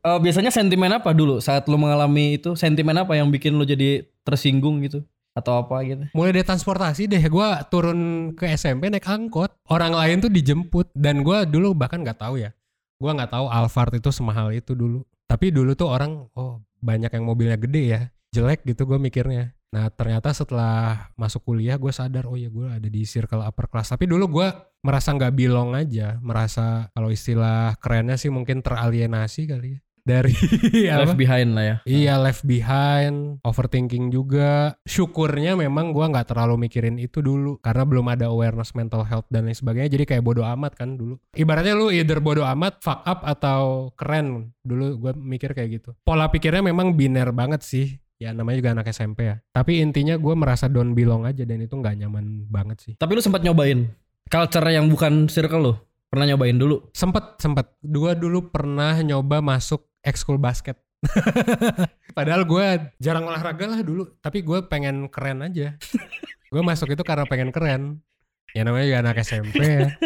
Eh, 0.00 0.16
biasanya 0.16 0.48
sentimen 0.48 0.88
apa 0.96 1.12
dulu 1.12 1.44
saat 1.44 1.68
lu 1.68 1.76
mengalami 1.76 2.40
itu? 2.40 2.56
Sentimen 2.56 2.96
apa 2.96 3.20
yang 3.20 3.28
bikin 3.28 3.52
lu 3.52 3.68
jadi 3.68 4.08
tersinggung 4.24 4.80
gitu? 4.80 5.04
Atau 5.30 5.62
apa 5.62 5.82
gitu? 5.86 6.04
Mulai 6.12 6.40
dari 6.40 6.46
transportasi 6.46 7.06
deh, 7.06 7.22
gua 7.30 7.62
turun 7.66 8.32
ke 8.34 8.50
SMP 8.54 8.90
naik 8.90 9.06
angkot. 9.06 9.54
Orang 9.70 9.94
lain 9.94 10.18
tuh 10.18 10.32
dijemput 10.32 10.90
dan 10.92 11.22
gua 11.22 11.46
dulu 11.46 11.72
bahkan 11.72 12.02
nggak 12.02 12.18
tahu 12.18 12.42
ya. 12.42 12.50
Gua 12.98 13.14
nggak 13.14 13.32
tahu 13.32 13.46
Alphard 13.48 13.96
itu 13.96 14.10
semahal 14.10 14.50
itu 14.52 14.74
dulu. 14.74 15.06
Tapi 15.30 15.54
dulu 15.54 15.78
tuh 15.78 15.86
orang, 15.86 16.26
oh 16.34 16.58
banyak 16.82 17.12
yang 17.14 17.24
mobilnya 17.24 17.54
gede 17.54 17.82
ya, 17.86 18.00
jelek 18.34 18.66
gitu 18.66 18.82
gue 18.82 18.98
mikirnya. 18.98 19.54
Nah 19.70 19.86
ternyata 19.94 20.34
setelah 20.34 21.06
masuk 21.14 21.46
kuliah 21.46 21.78
gue 21.78 21.94
sadar, 21.94 22.26
oh 22.26 22.34
ya 22.34 22.50
gue 22.50 22.66
ada 22.66 22.88
di 22.90 23.06
circle 23.06 23.46
upper 23.46 23.70
class. 23.70 23.94
Tapi 23.94 24.10
dulu 24.10 24.26
gua 24.26 24.50
merasa 24.82 25.14
nggak 25.14 25.30
belong 25.30 25.78
aja, 25.78 26.18
merasa 26.18 26.90
kalau 26.90 27.14
istilah 27.14 27.78
kerennya 27.78 28.18
sih 28.18 28.32
mungkin 28.34 28.58
teralienasi 28.58 29.46
kali 29.46 29.78
ya. 29.78 29.80
Dari 30.02 30.34
apa? 30.92 31.06
Left 31.06 31.18
behind 31.18 31.50
lah 31.54 31.64
ya. 31.64 31.76
Iya 31.86 32.14
left 32.20 32.42
behind, 32.44 33.40
overthinking 33.44 34.10
juga. 34.10 34.74
Syukurnya 34.84 35.54
memang 35.54 35.92
gua 35.94 36.08
nggak 36.10 36.32
terlalu 36.34 36.68
mikirin 36.68 36.96
itu 36.96 37.20
dulu 37.20 37.60
karena 37.60 37.84
belum 37.84 38.06
ada 38.10 38.32
awareness 38.32 38.72
mental 38.72 39.04
health 39.04 39.28
dan 39.28 39.46
lain 39.48 39.56
sebagainya. 39.56 39.90
Jadi 39.92 40.04
kayak 40.06 40.24
bodo 40.24 40.42
amat 40.44 40.76
kan 40.76 40.96
dulu. 40.96 41.20
Ibaratnya 41.36 41.76
lu 41.76 41.92
either 41.92 42.18
bodo 42.18 42.44
amat, 42.44 42.80
fuck 42.80 43.04
up 43.04 43.24
atau 43.24 43.92
keren. 43.94 44.54
Dulu 44.64 45.00
gua 45.00 45.12
mikir 45.16 45.52
kayak 45.52 45.82
gitu. 45.82 45.90
Pola 46.04 46.28
pikirnya 46.28 46.64
memang 46.64 46.96
biner 46.96 47.30
banget 47.34 47.64
sih. 47.64 47.98
Ya 48.20 48.36
namanya 48.36 48.60
juga 48.60 48.70
anak 48.76 48.92
SMP 48.92 49.32
ya. 49.32 49.40
Tapi 49.48 49.80
intinya 49.80 50.20
gua 50.20 50.36
merasa 50.36 50.68
don't 50.68 50.92
belong 50.92 51.24
aja 51.24 51.48
dan 51.48 51.64
itu 51.64 51.72
nggak 51.72 52.04
nyaman 52.04 52.44
banget 52.52 52.78
sih. 52.84 52.92
Tapi 53.00 53.16
lu 53.16 53.22
sempat 53.24 53.40
nyobain 53.40 53.88
culture 54.30 54.68
yang 54.70 54.86
bukan 54.86 55.26
circle 55.26 55.62
lu? 55.62 55.74
Pernah 56.10 56.34
nyobain 56.34 56.58
dulu? 56.58 56.90
Sempet 56.94 57.38
sempet. 57.38 57.70
Gua 57.82 58.18
dulu 58.18 58.50
pernah 58.50 58.98
nyoba 58.98 59.38
masuk 59.42 59.89
ekskul 60.02 60.36
basket. 60.36 60.78
Padahal 62.16 62.44
gue 62.44 62.66
jarang 62.98 63.24
olahraga 63.24 63.64
lah 63.66 63.80
dulu, 63.80 64.08
tapi 64.20 64.42
gue 64.42 64.66
pengen 64.66 65.06
keren 65.08 65.40
aja. 65.40 65.76
gue 66.52 66.62
masuk 66.62 66.90
itu 66.90 67.02
karena 67.02 67.24
pengen 67.24 67.50
keren. 67.50 68.02
Ya 68.50 68.66
namanya 68.66 68.86
juga 68.86 69.00
anak 69.04 69.16
SMP 69.20 69.60
ya. 69.60 69.88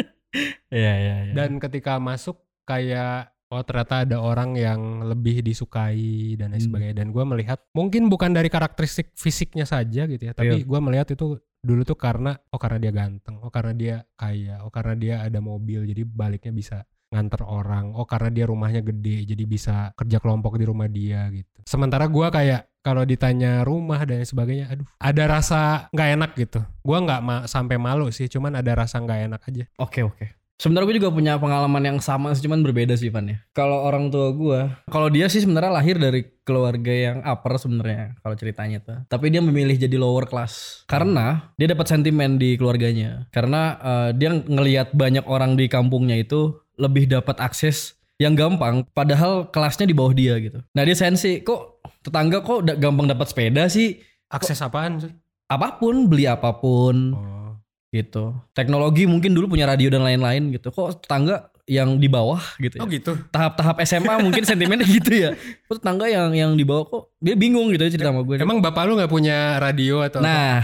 Iya, 0.66 0.92
iya, 0.98 1.14
iya. 1.30 1.32
Dan 1.32 1.62
ketika 1.62 2.02
masuk 2.02 2.42
kayak 2.66 3.30
oh 3.54 3.62
ternyata 3.62 4.02
ada 4.02 4.18
orang 4.18 4.58
yang 4.58 5.06
lebih 5.06 5.46
disukai 5.46 6.34
dan 6.34 6.50
lain 6.50 6.58
Hmm. 6.58 6.66
sebagainya 6.66 6.96
dan 6.98 7.14
gua 7.14 7.22
melihat 7.22 7.62
mungkin 7.70 8.10
bukan 8.10 8.34
dari 8.34 8.50
karakteristik 8.50 9.14
fisiknya 9.14 9.62
saja 9.62 10.10
gitu 10.10 10.18
ya 10.18 10.34
tapi 10.34 10.58
Iya. 10.58 10.66
gua 10.66 10.82
melihat 10.82 11.06
itu 11.14 11.38
dulu 11.62 11.86
tuh 11.86 11.94
karena 11.94 12.34
oh 12.50 12.58
karena 12.58 12.82
dia 12.82 12.90
ganteng 12.90 13.38
oh 13.38 13.52
karena 13.54 13.72
dia 13.78 13.96
kaya 14.18 14.58
oh 14.66 14.74
karena 14.74 14.94
dia 14.98 15.14
ada 15.22 15.38
mobil 15.38 15.86
jadi 15.86 16.02
baliknya 16.02 16.50
bisa 16.50 16.82
nganter 17.14 17.46
orang 17.46 17.94
oh 17.94 18.02
karena 18.04 18.34
dia 18.34 18.44
rumahnya 18.50 18.82
gede 18.82 19.22
jadi 19.30 19.44
bisa 19.46 19.74
kerja 19.94 20.18
kelompok 20.18 20.58
di 20.58 20.66
rumah 20.66 20.90
dia 20.90 21.30
gitu 21.30 21.62
sementara 21.62 22.10
gua 22.10 22.34
kayak 22.34 22.66
kalau 22.82 23.06
ditanya 23.06 23.62
rumah 23.62 24.02
dan 24.02 24.26
sebagainya 24.26 24.74
aduh 24.74 24.86
ada 24.98 25.24
rasa 25.30 25.86
nggak 25.94 26.08
enak 26.18 26.30
gitu 26.34 26.60
gua 26.82 26.98
nggak 27.00 27.20
ma- 27.22 27.46
sampai 27.46 27.78
malu 27.78 28.10
sih 28.10 28.26
cuman 28.26 28.58
ada 28.58 28.74
rasa 28.74 28.98
nggak 28.98 29.20
enak 29.30 29.40
aja 29.46 29.64
Oke 29.78 30.00
oke. 30.00 30.26
Sebenarnya 30.54 30.86
gue 30.86 30.96
juga 31.02 31.10
punya 31.10 31.34
pengalaman 31.34 31.82
yang 31.82 31.98
sama 31.98 32.30
sih, 32.30 32.46
cuman 32.46 32.62
berbeda 32.62 32.94
sih 32.94 33.10
Van 33.10 33.26
ya. 33.26 33.42
Kalau 33.50 33.82
orang 33.82 34.06
tua 34.06 34.30
gue, 34.30 34.70
kalau 34.86 35.10
dia 35.10 35.26
sih 35.26 35.42
sebenarnya 35.42 35.74
lahir 35.74 35.98
dari 35.98 36.22
keluarga 36.46 36.94
yang 36.94 37.26
upper 37.26 37.58
sebenarnya 37.58 38.14
kalau 38.22 38.38
ceritanya 38.38 38.78
tuh. 38.78 38.98
Tapi 39.10 39.34
dia 39.34 39.42
memilih 39.42 39.74
jadi 39.74 39.98
lower 39.98 40.30
class 40.30 40.86
karena 40.86 41.50
dia 41.58 41.74
dapat 41.74 41.90
sentimen 41.90 42.38
di 42.38 42.54
keluarganya. 42.54 43.26
Karena 43.34 43.76
eh, 43.82 44.10
dia 44.14 44.30
ngelihat 44.30 44.94
banyak 44.94 45.26
orang 45.26 45.58
di 45.58 45.66
kampungnya 45.66 46.22
itu 46.22 46.54
lebih 46.76 47.10
dapat 47.10 47.38
akses 47.40 47.98
yang 48.18 48.38
gampang, 48.38 48.86
padahal 48.94 49.50
kelasnya 49.50 49.90
di 49.90 49.94
bawah 49.96 50.14
dia 50.14 50.38
gitu. 50.38 50.62
Nah 50.74 50.82
dia 50.86 50.94
sensi, 50.94 51.42
kok 51.42 51.82
tetangga 52.06 52.44
kok 52.44 52.62
da- 52.62 52.78
gampang 52.78 53.10
dapat 53.10 53.26
sepeda 53.26 53.66
sih? 53.66 53.98
akses 54.34 54.58
apaan 54.64 54.98
sih 54.98 55.12
Apa 55.46 55.78
pun, 55.78 56.08
beli 56.10 56.26
apa 56.26 56.56
pun 56.56 57.14
oh. 57.14 57.52
gitu. 57.94 58.34
Teknologi 58.56 59.06
mungkin 59.06 59.36
dulu 59.36 59.54
punya 59.54 59.68
radio 59.68 59.92
dan 59.92 60.02
lain-lain 60.02 60.50
gitu. 60.50 60.72
Kok 60.72 61.04
tetangga 61.04 61.52
yang 61.64 61.96
di 61.96 62.12
bawah 62.12 62.40
gitu 62.60 62.76
oh 62.76 62.84
ya. 62.84 63.00
gitu 63.00 63.12
Tahap-tahap 63.32 63.80
SMA 63.88 64.20
mungkin 64.20 64.44
sentimennya 64.48 64.88
gitu 64.88 65.12
ya. 65.12 65.30
Kok 65.68 65.84
tetangga 65.84 66.08
yang 66.08 66.32
yang 66.32 66.50
di 66.56 66.64
bawah 66.64 66.88
kok 66.88 67.02
dia 67.20 67.36
bingung 67.36 67.70
gitu 67.70 67.86
ya 67.86 67.90
cerita 67.92 68.10
sama 68.10 68.24
gue. 68.24 68.40
Emang 68.40 68.58
bapak 68.64 68.82
lu 68.88 68.96
nggak 68.96 69.12
punya 69.12 69.60
radio 69.60 70.00
atau 70.00 70.24
apa? 70.24 70.26
Nah, 70.26 70.56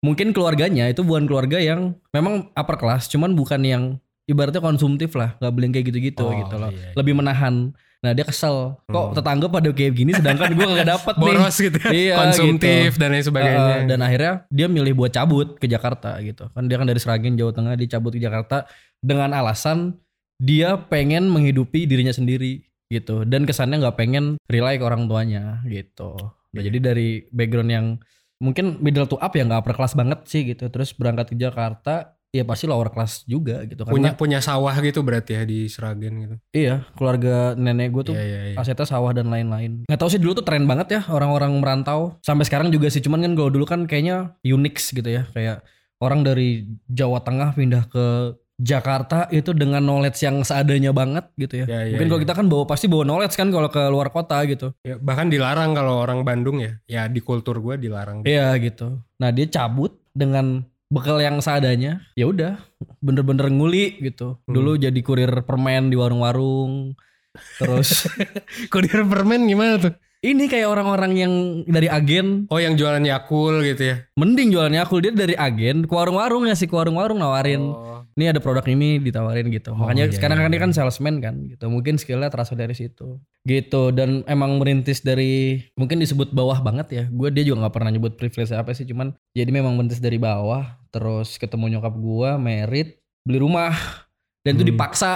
mungkin 0.00 0.30
keluarganya 0.30 0.86
itu 0.86 1.02
bukan 1.02 1.26
keluarga 1.26 1.58
yang 1.58 1.98
memang 2.14 2.54
upper 2.54 2.78
class, 2.78 3.10
cuman 3.10 3.34
bukan 3.34 3.60
yang 3.66 3.84
ibaratnya 4.28 4.60
konsumtif 4.60 5.10
lah, 5.12 5.34
nggak 5.36 5.50
beli 5.50 5.64
yang 5.64 5.74
kayak 5.74 5.86
gitu-gitu 5.88 6.22
Oh, 6.22 6.30
gitu 6.36 6.54
loh. 6.54 6.68
iya, 6.68 6.80
iya. 6.84 6.94
Lebih 6.94 7.14
menahan. 7.16 7.72
Nah, 7.98 8.14
dia 8.14 8.22
kesel. 8.22 8.78
Kok 8.86 9.06
Hmm. 9.10 9.14
tetangga 9.16 9.46
pada 9.48 9.68
kayak 9.68 9.90
gini 9.92 10.14
sedangkan 10.14 10.54
gue 10.54 10.62
nggak 10.68 10.86
dapet 10.86 11.14
nih. 11.14 11.22
boros 11.24 11.56
gitu 11.58 11.78
ya, 11.80 11.90
Iya, 11.90 12.14
konsumtif 12.16 12.90
dan 12.94 13.08
lain 13.10 13.24
sebagainya. 13.24 13.58
Uh, 13.58 13.80
dan 13.88 13.98
akhirnya 13.98 14.32
dia 14.48 14.66
milih 14.68 14.94
buat 14.94 15.10
cabut 15.10 15.56
ke 15.56 15.66
Jakarta 15.66 16.14
gitu. 16.20 16.46
Kan 16.48 16.64
dia 16.64 16.78
kan 16.78 16.86
dari 16.86 17.00
Seragen 17.00 17.34
Jawa 17.34 17.50
Tengah 17.50 17.74
dia 17.74 17.88
cabut 17.90 18.12
ke 18.12 18.20
Jakarta 18.20 18.70
dengan 18.96 19.32
alasan 19.32 19.98
dia 20.36 20.78
pengen 20.78 21.26
menghidupi 21.26 21.84
dirinya 21.84 22.14
sendiri 22.14 22.62
gitu 22.86 23.26
dan 23.26 23.42
kesannya 23.42 23.82
nggak 23.82 23.96
pengen 23.96 24.38
rely 24.46 24.78
ke 24.78 24.84
orang 24.84 25.04
tuanya 25.04 25.66
gitu. 25.66 26.14
Nah, 26.14 26.30
Iya. 26.54 26.70
jadi 26.70 26.78
dari 26.84 27.08
background 27.28 27.68
yang 27.68 27.86
mungkin 28.38 28.78
middle 28.78 29.04
to 29.04 29.18
up 29.18 29.34
ya 29.34 29.42
nggak 29.42 29.58
upper 29.58 29.74
class 29.74 29.92
banget 29.92 30.22
sih 30.24 30.46
gitu. 30.46 30.70
Terus 30.70 30.94
berangkat 30.94 31.32
ke 31.32 31.36
Jakarta 31.36 32.14
ya 32.28 32.44
pasti 32.44 32.68
lower 32.68 32.92
class 32.92 33.24
juga 33.24 33.64
gitu 33.64 33.88
punya 33.88 34.12
karena 34.12 34.20
punya 34.20 34.38
sawah 34.44 34.76
gitu 34.84 35.00
berarti 35.00 35.32
ya 35.32 35.42
di 35.48 35.64
Seragen 35.64 36.12
gitu. 36.20 36.36
iya 36.52 36.84
keluarga 36.92 37.56
nenek 37.56 37.88
gue 37.88 38.02
tuh 38.12 38.14
Iya 38.14 38.24
iya 38.24 38.40
iya. 38.52 38.56
asetnya 38.60 38.84
sawah 38.84 39.12
dan 39.14 39.30
lain-lain. 39.32 39.88
Nggak 39.88 39.98
tahu 40.00 40.10
sih 40.12 40.20
dulu 40.20 40.36
tuh 40.42 40.44
tren 40.44 40.66
banget 40.66 40.88
ya 40.98 41.00
orang-orang 41.08 41.54
merantau. 41.56 42.18
Sampai 42.20 42.44
sekarang 42.44 42.68
juga 42.74 42.90
sih. 42.90 43.00
Cuman 43.00 43.22
kan 43.22 43.32
kalau 43.38 43.50
dulu 43.52 43.64
kan 43.64 43.86
kayaknya 43.86 44.34
unik 44.42 44.74
gitu 44.98 45.08
ya. 45.08 45.22
Kayak 45.32 45.62
orang 46.02 46.26
dari 46.26 46.66
Jawa 46.90 47.22
Tengah 47.22 47.54
pindah 47.54 47.86
ke 47.88 48.34
Jakarta 48.58 49.30
itu 49.30 49.54
dengan 49.54 49.78
knowledge 49.78 50.18
yang 50.18 50.42
seadanya 50.42 50.90
banget 50.90 51.30
gitu 51.38 51.62
ya. 51.62 51.66
Ya, 51.70 51.80
ya, 51.86 51.94
Mungkin 51.94 52.08
kalau 52.10 52.20
ya. 52.20 52.24
kita 52.26 52.34
kan 52.34 52.46
bawa 52.50 52.64
pasti 52.66 52.86
bawa 52.90 53.04
knowledge 53.06 53.38
kan 53.38 53.48
kalau 53.54 53.70
ke 53.70 53.82
luar 53.86 54.10
kota 54.10 54.42
gitu. 54.50 54.74
Ya, 54.82 54.98
bahkan 54.98 55.30
dilarang 55.30 55.78
kalau 55.78 56.02
orang 56.02 56.26
Bandung 56.26 56.58
ya. 56.58 56.74
Ya 56.90 57.06
di 57.06 57.22
kultur 57.22 57.62
gue 57.62 57.78
dilarang. 57.78 58.26
Iya 58.26 58.50
gitu. 58.58 58.98
Nah 59.22 59.30
dia 59.30 59.46
cabut 59.46 59.94
dengan 60.10 60.66
bekal 60.88 61.20
yang 61.20 61.40
seadanya. 61.40 62.04
Ya 62.16 62.28
udah, 62.28 62.60
bener-bener 63.00 63.48
nguli 63.52 64.00
gitu. 64.00 64.40
Hmm. 64.44 64.52
Dulu 64.52 64.80
jadi 64.80 65.00
kurir 65.04 65.32
permen 65.44 65.92
di 65.92 65.96
warung-warung. 65.96 66.96
Terus 67.60 68.08
Kurir 68.72 69.06
permen 69.06 69.46
gimana 69.46 69.78
tuh? 69.78 69.94
ini 70.18 70.50
kayak 70.50 70.66
orang-orang 70.66 71.12
yang 71.14 71.32
dari 71.62 71.86
agen 71.86 72.50
Oh 72.50 72.58
yang 72.58 72.74
jualan 72.74 73.02
Yakul 73.02 73.62
gitu 73.62 73.94
ya. 73.94 73.96
Mending 74.18 74.50
jualannya 74.50 74.80
aku 74.82 74.98
dia 74.98 75.14
dari 75.14 75.38
agen 75.38 75.86
ke 75.86 75.94
warung-warung 75.94 76.50
ya 76.50 76.58
sih 76.58 76.66
ke 76.66 76.74
warung-warung 76.74 77.22
nawarin. 77.22 77.62
Oh. 77.62 78.02
Ini 78.18 78.34
ada 78.34 78.42
produk 78.42 78.66
ini 78.66 78.98
ditawarin 78.98 79.46
gitu. 79.54 79.78
Oh, 79.78 79.86
Makanya 79.86 80.10
iya, 80.10 80.14
sekarang 80.18 80.42
iya, 80.42 80.44
kan 80.44 80.50
dia 80.50 80.58
iya. 80.58 80.64
kan 80.66 80.72
salesman 80.74 81.22
kan 81.22 81.34
gitu. 81.46 81.70
Mungkin 81.70 82.02
skillnya 82.02 82.34
terasa 82.34 82.58
dari 82.58 82.74
situ. 82.74 83.22
Gitu 83.46 83.94
dan 83.94 84.26
emang 84.26 84.58
merintis 84.58 85.06
dari 85.06 85.62
mungkin 85.78 86.02
disebut 86.02 86.34
bawah 86.34 86.58
banget 86.66 86.86
ya. 86.90 87.04
Gue 87.14 87.30
dia 87.30 87.46
juga 87.46 87.66
nggak 87.66 87.74
pernah 87.78 87.94
nyebut 87.94 88.18
privilege 88.18 88.50
apa 88.50 88.74
sih 88.74 88.90
cuman 88.90 89.14
jadi 89.38 89.54
memang 89.54 89.78
merintis 89.78 90.02
dari 90.02 90.18
bawah 90.18 90.77
terus 90.88 91.36
ketemu 91.36 91.78
nyokap 91.78 91.94
gua 91.94 92.30
merit 92.36 92.98
beli 93.22 93.38
rumah 93.38 93.72
dan 94.42 94.56
itu 94.56 94.64
Hmm. 94.64 94.72
dipaksa 94.72 95.10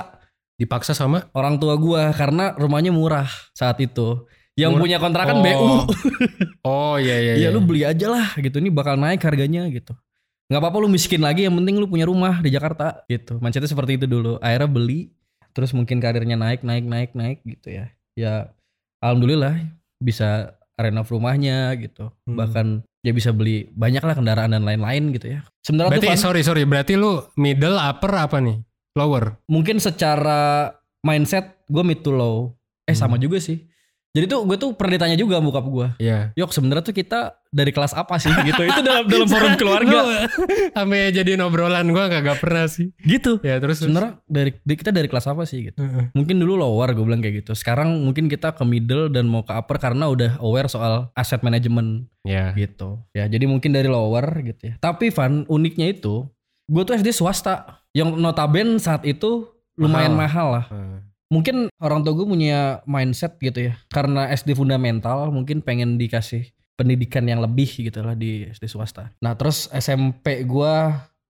Dipaksa 0.52 0.95
sama 0.95 1.26
orang 1.35 1.59
tua 1.59 1.75
gua 1.75 2.14
karena 2.14 2.55
rumahnya 2.55 2.95
murah 2.95 3.26
saat 3.50 3.83
itu. 3.83 4.29
Yang 4.55 4.79
Murah. 4.79 4.83
punya 4.85 4.97
kontrakan 5.02 5.37
Oh. 5.37 5.43
BU. 5.43 5.69
Oh 6.62 6.95
iya 7.02 7.19
iya. 7.19 7.35
Iya 7.35 7.49
iya. 7.49 7.49
lu 7.50 7.64
beli 7.64 7.83
aja 7.83 8.07
lah 8.07 8.31
gitu 8.38 8.62
ini 8.62 8.71
bakal 8.71 8.95
naik 8.95 9.19
harganya 9.26 9.67
gitu. 9.73 9.91
Nggak 10.47 10.61
apa-apa 10.62 10.79
lu 10.79 10.93
miskin 10.93 11.19
lagi 11.19 11.49
yang 11.49 11.57
penting 11.59 11.83
lu 11.83 11.88
punya 11.91 12.07
rumah 12.07 12.38
di 12.38 12.52
Jakarta 12.52 13.02
gitu. 13.11 13.43
Mindsetnya 13.43 13.67
seperti 13.67 13.99
itu 13.99 14.07
dulu. 14.07 14.38
Akhirnya 14.38 14.71
beli 14.71 15.11
terus 15.50 15.75
mungkin 15.75 15.99
karirnya 15.99 16.38
naik 16.38 16.62
naik 16.62 16.85
naik 16.87 17.11
naik 17.17 17.38
gitu 17.43 17.83
ya. 17.83 17.91
Ya 18.14 18.55
alhamdulillah 19.02 19.57
bisa 19.99 20.55
renov 20.79 21.11
rumahnya 21.11 21.75
gitu. 21.81 22.12
Hmm. 22.29 22.38
Bahkan 22.38 22.67
ya 23.03 23.11
bisa 23.11 23.35
beli 23.35 23.67
banyak 23.69 24.01
lah 24.01 24.15
kendaraan 24.15 24.55
dan 24.55 24.63
lain-lain 24.63 25.11
gitu 25.13 25.27
ya. 25.37 25.41
Sebenarnya 25.61 25.99
Berarti 25.99 26.09
tuh 26.09 26.23
sorry 26.23 26.41
sorry. 26.41 26.63
Berarti 26.63 26.95
lu 26.95 27.19
middle 27.37 27.77
upper 27.77 28.13
apa 28.15 28.39
nih? 28.39 28.63
Lower. 28.93 29.41
mungkin 29.49 29.81
secara 29.81 30.69
mindset 31.01 31.65
gue 31.67 31.81
mid 31.81 32.01
to 32.01 32.13
low. 32.13 32.53
Eh 32.85 32.93
sama 32.93 33.17
Hmm. 33.17 33.25
juga 33.25 33.39
sih. 33.41 33.65
Jadi 34.12 34.28
tuh 34.28 34.45
gue 34.45 34.57
tuh 34.61 34.71
pernah 34.76 35.00
ditanya 35.00 35.16
juga 35.16 35.40
bokap 35.40 35.64
gue. 35.64 35.87
Iya. 35.97 36.37
Yok 36.37 36.52
sebenarnya 36.52 36.85
tuh 36.85 36.92
kita 36.92 37.40
dari 37.49 37.73
kelas 37.73 37.97
apa 37.97 38.21
sih 38.21 38.28
gitu. 38.45 38.61
Itu 38.61 38.85
dalam 38.85 39.09
dalam 39.09 39.25
forum 39.25 39.57
keluarga. 39.57 40.28
Sampai 40.76 41.16
jadi 41.16 41.40
obrolan 41.40 41.88
gue 41.88 42.04
gak, 42.21 42.37
pernah 42.45 42.69
sih. 42.69 42.92
gitu. 43.09 43.40
Ya 43.40 43.57
terus. 43.57 43.81
Sebenarnya 43.81 44.21
dari 44.28 44.52
kita 44.52 44.92
dari 44.92 45.09
kelas 45.09 45.25
apa 45.33 45.49
sih 45.49 45.73
gitu. 45.73 45.81
Heeh. 45.81 46.12
Mungkin 46.12 46.37
dulu 46.37 46.61
lower 46.61 46.92
gue 46.92 47.04
bilang 47.09 47.25
kayak 47.25 47.40
gitu. 47.40 47.57
Sekarang 47.57 48.04
mungkin 48.04 48.28
kita 48.28 48.52
ke 48.52 48.61
middle 48.69 49.09
dan 49.09 49.33
mau 49.33 49.49
ke 49.49 49.52
upper 49.57 49.81
karena 49.81 50.04
udah 50.12 50.37
aware 50.45 50.69
soal 50.69 51.09
asset 51.16 51.40
management 51.40 52.04
Ya. 52.28 52.52
gitu. 52.52 53.00
Ya 53.16 53.25
jadi 53.33 53.49
mungkin 53.49 53.73
dari 53.73 53.88
lower 53.88 54.28
gitu 54.45 54.71
ya. 54.71 54.75
Tapi 54.76 55.09
Van 55.09 55.49
uniknya 55.49 55.88
itu 55.88 56.28
gue 56.69 56.83
tuh 56.85 57.00
SD 57.00 57.16
swasta 57.16 57.81
yang 57.97 58.12
notaben 58.12 58.76
saat 58.76 59.09
itu 59.09 59.49
lumayan 59.73 60.12
mahal, 60.12 60.61
lah. 60.61 60.64
Heeh. 60.69 60.99
Mungkin 61.33 61.73
orang 61.81 62.05
tua 62.05 62.12
gue 62.12 62.27
punya 62.27 62.61
mindset 62.85 63.41
gitu 63.41 63.73
ya. 63.73 63.75
Karena 63.89 64.29
SD 64.29 64.53
fundamental 64.53 65.33
mungkin 65.33 65.65
pengen 65.65 65.97
dikasih 65.97 66.45
pendidikan 66.73 67.25
yang 67.25 67.41
lebih 67.41 67.69
gitu 67.69 68.05
lah 68.05 68.12
di 68.12 68.45
SD 68.47 68.69
swasta. 68.69 69.09
Nah 69.19 69.33
terus 69.33 69.73
SMP 69.73 70.45
gue 70.45 70.73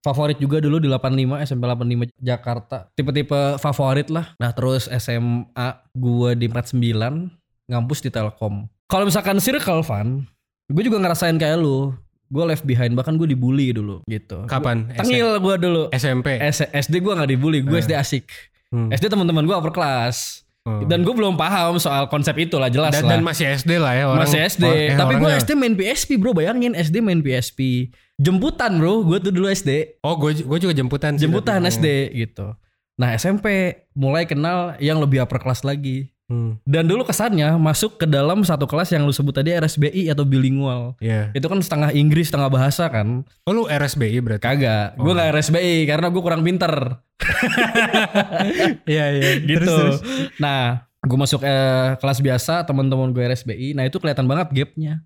favorit 0.01 0.35
juga 0.37 0.59
dulu 0.59 0.77
di 0.77 0.89
85 0.89 1.47
SMP 1.47 1.63
85 1.65 2.11
Jakarta. 2.19 2.91
Tipe-tipe 2.93 3.39
favorit 3.57 4.11
lah. 4.11 4.35
Nah 4.37 4.51
terus 4.51 4.91
SMA 4.91 5.69
gue 5.93 6.31
di 6.35 6.47
49 6.49 7.31
ngampus 7.69 7.99
di 8.01 8.11
Telkom. 8.11 8.67
Kalau 8.87 9.07
misalkan 9.07 9.39
circle 9.39 9.81
Van, 9.83 10.27
gue 10.67 10.83
juga 10.83 10.99
ngerasain 10.99 11.39
kayak 11.39 11.57
lu. 11.57 11.95
Gue 12.27 12.45
left 12.45 12.65
behind 12.65 12.93
bahkan 12.93 13.15
gue 13.15 13.29
dibully 13.29 13.71
dulu 13.71 14.01
gitu. 14.05 14.49
Kapan? 14.49 14.89
Tengil 14.91 15.37
gue 15.37 15.55
dulu. 15.61 15.83
SMP. 15.93 16.41
S- 16.41 16.65
SD 16.67 16.99
gue 16.99 17.13
nggak 17.13 17.29
dibully, 17.29 17.61
gue 17.61 17.73
Eh. 17.73 17.83
SD 17.83 17.93
asik. 17.93 18.27
Hmm. 18.73 18.89
SD 18.89 19.13
teman-teman 19.13 19.45
gue 19.45 19.53
upper 19.53 19.71
class. 19.71 20.41
Oh. 20.63 20.87
Dan 20.87 21.03
gue 21.03 21.11
belum 21.11 21.35
paham 21.35 21.75
soal 21.83 22.07
konsep 22.07 22.39
itu 22.39 22.55
lah 22.55 22.71
jelas 22.71 22.95
dan, 22.95 23.03
lah. 23.05 23.11
dan 23.19 23.21
masih 23.27 23.51
SD 23.51 23.83
lah 23.83 23.93
ya 23.99 24.05
orang. 24.09 24.25
Masih 24.25 24.39
SD. 24.47 24.65
oh, 24.65 24.73
eh, 24.73 24.95
Tapi 24.95 25.15
gue 25.19 25.31
SD 25.35 25.51
main 25.59 25.75
PSP 25.75 26.11
bro. 26.17 26.31
Bayangin 26.33 26.73
SD 26.73 27.03
main 27.03 27.19
PSP. 27.19 27.91
Jemputan 28.17 28.79
bro. 28.79 29.03
Gue 29.03 29.19
tuh 29.19 29.35
dulu 29.35 29.51
SD. 29.51 30.01
Oh, 30.07 30.15
gue 30.15 30.39
gue 30.39 30.59
juga 30.63 30.73
jemputan. 30.73 31.19
sih 31.19 31.27
Jemputan 31.27 31.61
tapi- 31.61 31.75
SD 31.75 31.87
gitu. 32.15 32.55
Nah 32.95 33.11
SMP 33.19 33.75
mulai 33.93 34.23
kenal 34.23 34.79
yang 34.79 35.03
lebih 35.03 35.27
upper 35.27 35.43
class 35.43 35.67
lagi. 35.67 36.12
Hmm. 36.31 36.57
Dan 36.65 36.89
dulu 36.89 37.03
kesannya 37.05 37.59
masuk 37.61 38.01
ke 38.01 38.07
dalam 38.09 38.41
satu 38.47 38.65
kelas 38.65 38.89
yang 38.95 39.05
lu 39.05 39.13
sebut 39.13 39.35
tadi 39.35 39.53
RSBI 39.53 40.09
atau 40.09 40.23
bilingual. 40.25 40.97
Iya. 41.03 41.35
Itu 41.35 41.51
kan 41.51 41.61
setengah 41.61 41.91
Inggris, 41.93 42.31
setengah 42.31 42.49
bahasa 42.49 42.89
kan. 42.89 43.27
Oh, 43.45 43.53
lu 43.53 43.65
RSBI 43.69 44.23
berarti. 44.23 44.43
Kagak. 44.43 44.97
Gue 44.97 45.13
Oh. 45.13 45.17
gak 45.19 45.29
RSBI 45.35 45.85
karena 45.85 46.09
gue 46.09 46.23
kurang 46.23 46.43
pinter. 46.47 46.73
Iya, 48.89 49.05
iya. 49.15 49.31
gitu. 49.43 49.63
Terus, 49.63 50.01
terus. 50.03 50.31
Nah, 50.43 50.87
gue 51.03 51.19
masuk 51.19 51.43
eh, 51.43 51.99
kelas 51.99 52.19
biasa, 52.23 52.63
teman-teman 52.67 53.11
gue 53.11 53.23
RSBI. 53.23 53.75
Nah 53.75 53.87
itu 53.87 53.99
kelihatan 53.99 54.27
banget 54.27 54.51
gapnya. 54.55 55.03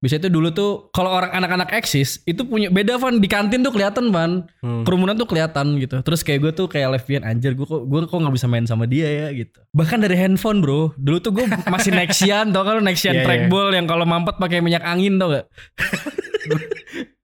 Biasanya 0.00 0.26
tuh 0.26 0.32
dulu 0.32 0.48
tuh 0.48 0.70
kalau 0.96 1.12
orang 1.12 1.28
anak-anak 1.28 1.76
eksis 1.76 2.24
itu 2.24 2.40
punya 2.48 2.72
beda 2.72 2.96
Van 2.96 3.20
di 3.20 3.28
kantin 3.28 3.60
tuh 3.60 3.68
kelihatan 3.68 4.08
Van. 4.08 4.48
Hmm. 4.64 4.80
Kerumunan 4.88 5.12
tuh 5.12 5.28
kelihatan 5.28 5.76
gitu. 5.76 6.00
Terus 6.00 6.24
kayak 6.24 6.40
gue 6.40 6.52
tuh 6.56 6.66
kayak 6.72 6.96
lesbian 6.96 7.20
anjir 7.20 7.52
gue 7.52 7.68
kok 7.68 7.84
gue 7.84 8.00
kok 8.08 8.16
nggak 8.16 8.32
bisa 8.32 8.48
main 8.48 8.64
sama 8.64 8.88
dia 8.88 9.04
ya 9.04 9.26
gitu. 9.36 9.60
Bahkan 9.76 10.00
dari 10.00 10.16
handphone 10.16 10.64
bro. 10.64 10.96
Dulu 10.96 11.20
tuh 11.20 11.36
gue 11.36 11.44
masih 11.74 11.92
Nexian 11.92 12.48
tau 12.48 12.64
kalau 12.64 12.80
Nexian 12.80 13.12
Iya, 13.12 13.20
iya. 13.20 13.26
trackball 13.28 13.68
yang 13.76 13.84
kalau 13.84 14.08
mampet 14.08 14.40
pakai 14.40 14.64
minyak 14.64 14.80
angin 14.88 15.20
tau 15.20 15.36
gak? 15.36 15.44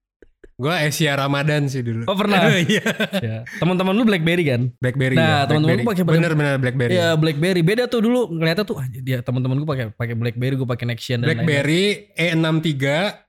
Gue 0.57 0.73
Asia 0.73 1.13
Ramadan 1.13 1.69
sih 1.69 1.85
dulu. 1.85 2.09
Oh 2.09 2.17
pernah. 2.17 2.49
Iya. 2.65 2.81
ya. 3.15 3.37
Teman-teman 3.61 3.93
lu 3.93 4.03
BlackBerry 4.03 4.45
kan? 4.47 4.73
Blackberry. 4.77 5.13
Nah, 5.13 5.45
ya, 5.45 5.47
teman-teman 5.47 5.79
gua 5.79 5.93
pakai 5.93 6.03
bener- 6.03 6.33
bener-bener 6.33 6.57
Blackberry. 6.59 6.93
Iya 6.97 7.09
BlackBerry 7.13 7.61
beda 7.61 7.85
tuh 7.87 8.01
dulu 8.01 8.33
ngeliatnya 8.33 8.65
tuh 8.65 8.77
ah, 8.77 8.89
dia 8.89 9.21
teman-teman 9.21 9.61
gue 9.61 9.69
pakai 9.69 9.87
pakai 9.93 10.15
BlackBerry 10.17 10.55
gue 10.57 10.65
pakai 10.65 10.87
Nexian 10.89 11.21
dan. 11.21 11.29
Blackberry 11.29 12.09
E63 12.17 12.73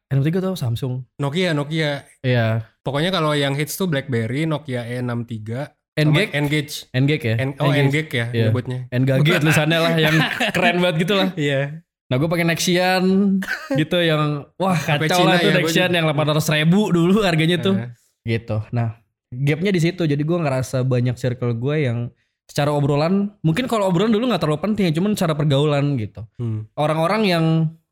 Yang 0.07 0.19
ketiga 0.23 0.37
tuh 0.41 0.55
Samsung. 0.55 0.93
Nokia 1.17 1.51
Nokia. 1.51 2.07
Iya. 2.23 2.63
Pokoknya 2.79 3.11
kalau 3.11 3.35
yang 3.35 3.51
hits 3.53 3.75
tuh 3.75 3.85
BlackBerry, 3.85 4.47
Nokia 4.47 4.87
E63, 4.87 5.43
sama 5.43 5.99
Engage, 5.99 6.31
Engage. 6.31 6.73
Engage 6.93 7.23
ya. 7.25 7.35
En- 7.37 7.57
oh 7.59 7.67
Engage 7.69 8.11
ya 8.13 8.25
Iya. 8.31 8.45
nyebutnya. 8.47 8.79
Engage 8.87 9.19
tulisannya 9.35 9.79
lah 9.81 9.93
yang 9.97 10.15
keren 10.55 10.79
banget 10.79 10.95
gitu 11.03 11.13
lah. 11.13 11.35
Iya. 11.35 11.83
Nah 12.07 12.15
gue 12.15 12.27
pakai 12.27 12.47
Nexian 12.47 13.03
gitu 13.79 13.97
yang 13.99 14.47
wah 14.55 14.77
kacau 14.79 15.27
lah 15.27 15.39
tuh 15.39 15.51
ya, 15.51 15.59
Nexian 15.59 15.91
yang 15.91 16.07
800 16.07 16.39
ribu 16.55 16.91
dulu 16.91 17.23
harganya 17.23 17.59
tuh. 17.59 17.75
Nah, 17.75 17.91
Gitu. 18.27 18.57
Nah 18.71 18.99
gapnya 19.27 19.71
di 19.71 19.81
situ 19.83 20.03
jadi 20.03 20.19
gue 20.19 20.37
ngerasa 20.39 20.87
banyak 20.87 21.19
circle 21.19 21.51
gue 21.55 21.75
yang 21.83 22.07
secara 22.47 22.71
obrolan 22.71 23.35
mungkin 23.43 23.67
kalau 23.67 23.91
obrolan 23.91 24.07
dulu 24.07 24.31
nggak 24.31 24.39
terlalu 24.39 24.59
penting 24.63 24.87
cuman 24.95 25.15
cara 25.19 25.35
pergaulan 25.35 25.99
gitu. 25.99 26.23
hmm. 26.39 26.71
Orang-orang 26.79 27.21
yang 27.27 27.45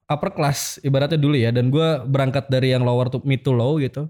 upper 0.07 0.31
class 0.31 0.79
ibaratnya 0.79 1.19
dulu 1.19 1.35
ya 1.35 1.51
dan 1.51 1.67
gue 1.67 1.87
berangkat 2.07 2.47
dari 2.47 2.71
yang 2.71 2.87
lower 2.87 3.11
to 3.11 3.19
mid 3.27 3.43
to 3.43 3.51
low 3.51 3.75
gitu. 3.79 4.07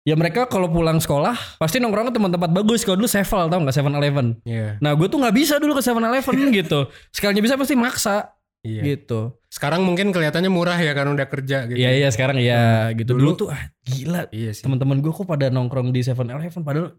Ya 0.00 0.16
mereka 0.16 0.48
kalau 0.48 0.70
pulang 0.72 0.96
sekolah 0.96 1.60
pasti 1.60 1.76
nongkrong 1.76 2.08
ke 2.08 2.14
tempat-tempat 2.16 2.50
bagus. 2.54 2.86
Kalau 2.88 2.96
dulu 3.02 3.10
Sevel 3.10 3.50
tau 3.52 3.58
nggak 3.60 3.74
Seven 3.76 3.92
Eleven. 3.92 4.26
Iya. 4.48 4.80
Nah 4.80 4.96
gue 4.96 5.06
tuh 5.10 5.20
nggak 5.20 5.34
bisa 5.36 5.60
dulu 5.60 5.76
ke 5.76 5.82
Seven 5.84 6.00
Eleven 6.06 6.36
gitu. 6.54 6.88
Sekalinya 7.12 7.42
bisa 7.44 7.54
pasti 7.60 7.74
maksa 7.76 8.32
Iya. 8.64 8.82
gitu. 8.96 9.39
Sekarang 9.50 9.82
mungkin 9.82 10.14
kelihatannya 10.14 10.46
murah 10.46 10.78
ya 10.78 10.94
karena 10.94 11.10
udah 11.12 11.26
kerja 11.26 11.66
gitu. 11.66 11.74
Iya 11.74 11.90
iya 11.92 12.08
sekarang 12.08 12.38
iya 12.38 12.94
gitu. 12.94 13.18
Dulu, 13.18 13.34
Dulu- 13.34 13.36
tuh 13.36 13.48
ah 13.50 13.62
gila. 13.82 14.30
Iya 14.30 14.54
sih. 14.54 14.62
Teman-teman 14.62 15.02
gue 15.02 15.10
kok 15.10 15.26
pada 15.26 15.50
nongkrong 15.50 15.90
di 15.90 16.00
Seven 16.00 16.30
Eleven 16.30 16.62
padahal 16.62 16.94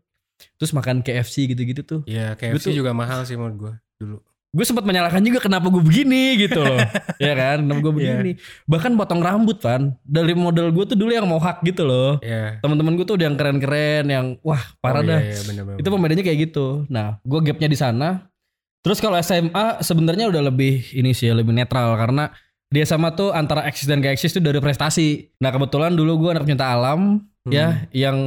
terus 0.60 0.76
makan 0.76 1.00
KFC 1.00 1.48
gitu-gitu 1.48 1.82
tuh. 1.82 2.02
Iya, 2.04 2.36
KFC 2.36 2.70
Betul. 2.76 2.84
juga 2.84 2.92
mahal 2.92 3.24
sih 3.24 3.40
menurut 3.40 3.56
gue 3.58 3.74
dulu. 3.98 4.18
Gue 4.52 4.68
sempat 4.68 4.84
menyalahkan 4.84 5.24
juga 5.24 5.40
kenapa 5.40 5.72
gue 5.72 5.80
begini 5.80 6.36
gitu 6.36 6.60
loh. 6.60 6.76
ya 7.24 7.34
kan? 7.40 7.64
Kenapa 7.64 7.80
gue 7.80 7.92
Iya. 7.96 8.20
begini. 8.20 8.32
Bahkan 8.68 8.92
potong 9.00 9.24
rambut 9.24 9.64
kan. 9.64 9.96
Dari 10.04 10.36
model 10.36 10.76
gue 10.76 10.92
tuh 10.92 10.98
dulu 11.00 11.08
yang 11.08 11.24
mohawk 11.24 11.64
gitu 11.64 11.88
loh. 11.88 12.20
Iya. 12.20 12.60
Teman-teman 12.60 13.00
gue 13.00 13.06
tuh 13.08 13.16
udah 13.16 13.32
yang 13.32 13.40
keren-keren 13.40 14.12
yang 14.12 14.26
wah 14.44 14.60
parah 14.84 15.00
Oh, 15.00 15.08
dah. 15.08 15.24
Iya, 15.24 15.40
iya, 15.40 15.42
bener-bener. 15.48 15.78
Itu 15.80 15.88
pembedanya 15.88 16.24
kayak 16.28 16.40
gitu. 16.52 16.84
Nah, 16.92 17.16
gue 17.24 17.40
gapnya 17.40 17.72
di 17.72 17.80
sana. 17.80 18.28
Terus 18.82 18.98
kalau 18.98 19.18
SMA 19.22 19.86
sebenarnya 19.86 20.30
udah 20.34 20.50
lebih 20.50 20.82
ini 20.98 21.14
sih 21.14 21.30
lebih 21.30 21.54
netral 21.54 21.94
karena 21.98 22.34
dia 22.72 22.88
sama 22.88 23.14
tuh 23.14 23.30
antara 23.36 23.68
eksis 23.68 23.86
dan 23.86 24.02
gak 24.02 24.18
eksis 24.18 24.34
tuh 24.34 24.42
dari 24.42 24.58
prestasi. 24.58 25.30
Nah 25.38 25.54
kebetulan 25.54 25.94
dulu 25.94 26.26
gue 26.26 26.30
anak 26.34 26.44
penyunta 26.48 26.66
alam 26.66 27.32
Hmm. 27.42 27.50
ya 27.50 27.90
yang 27.90 28.18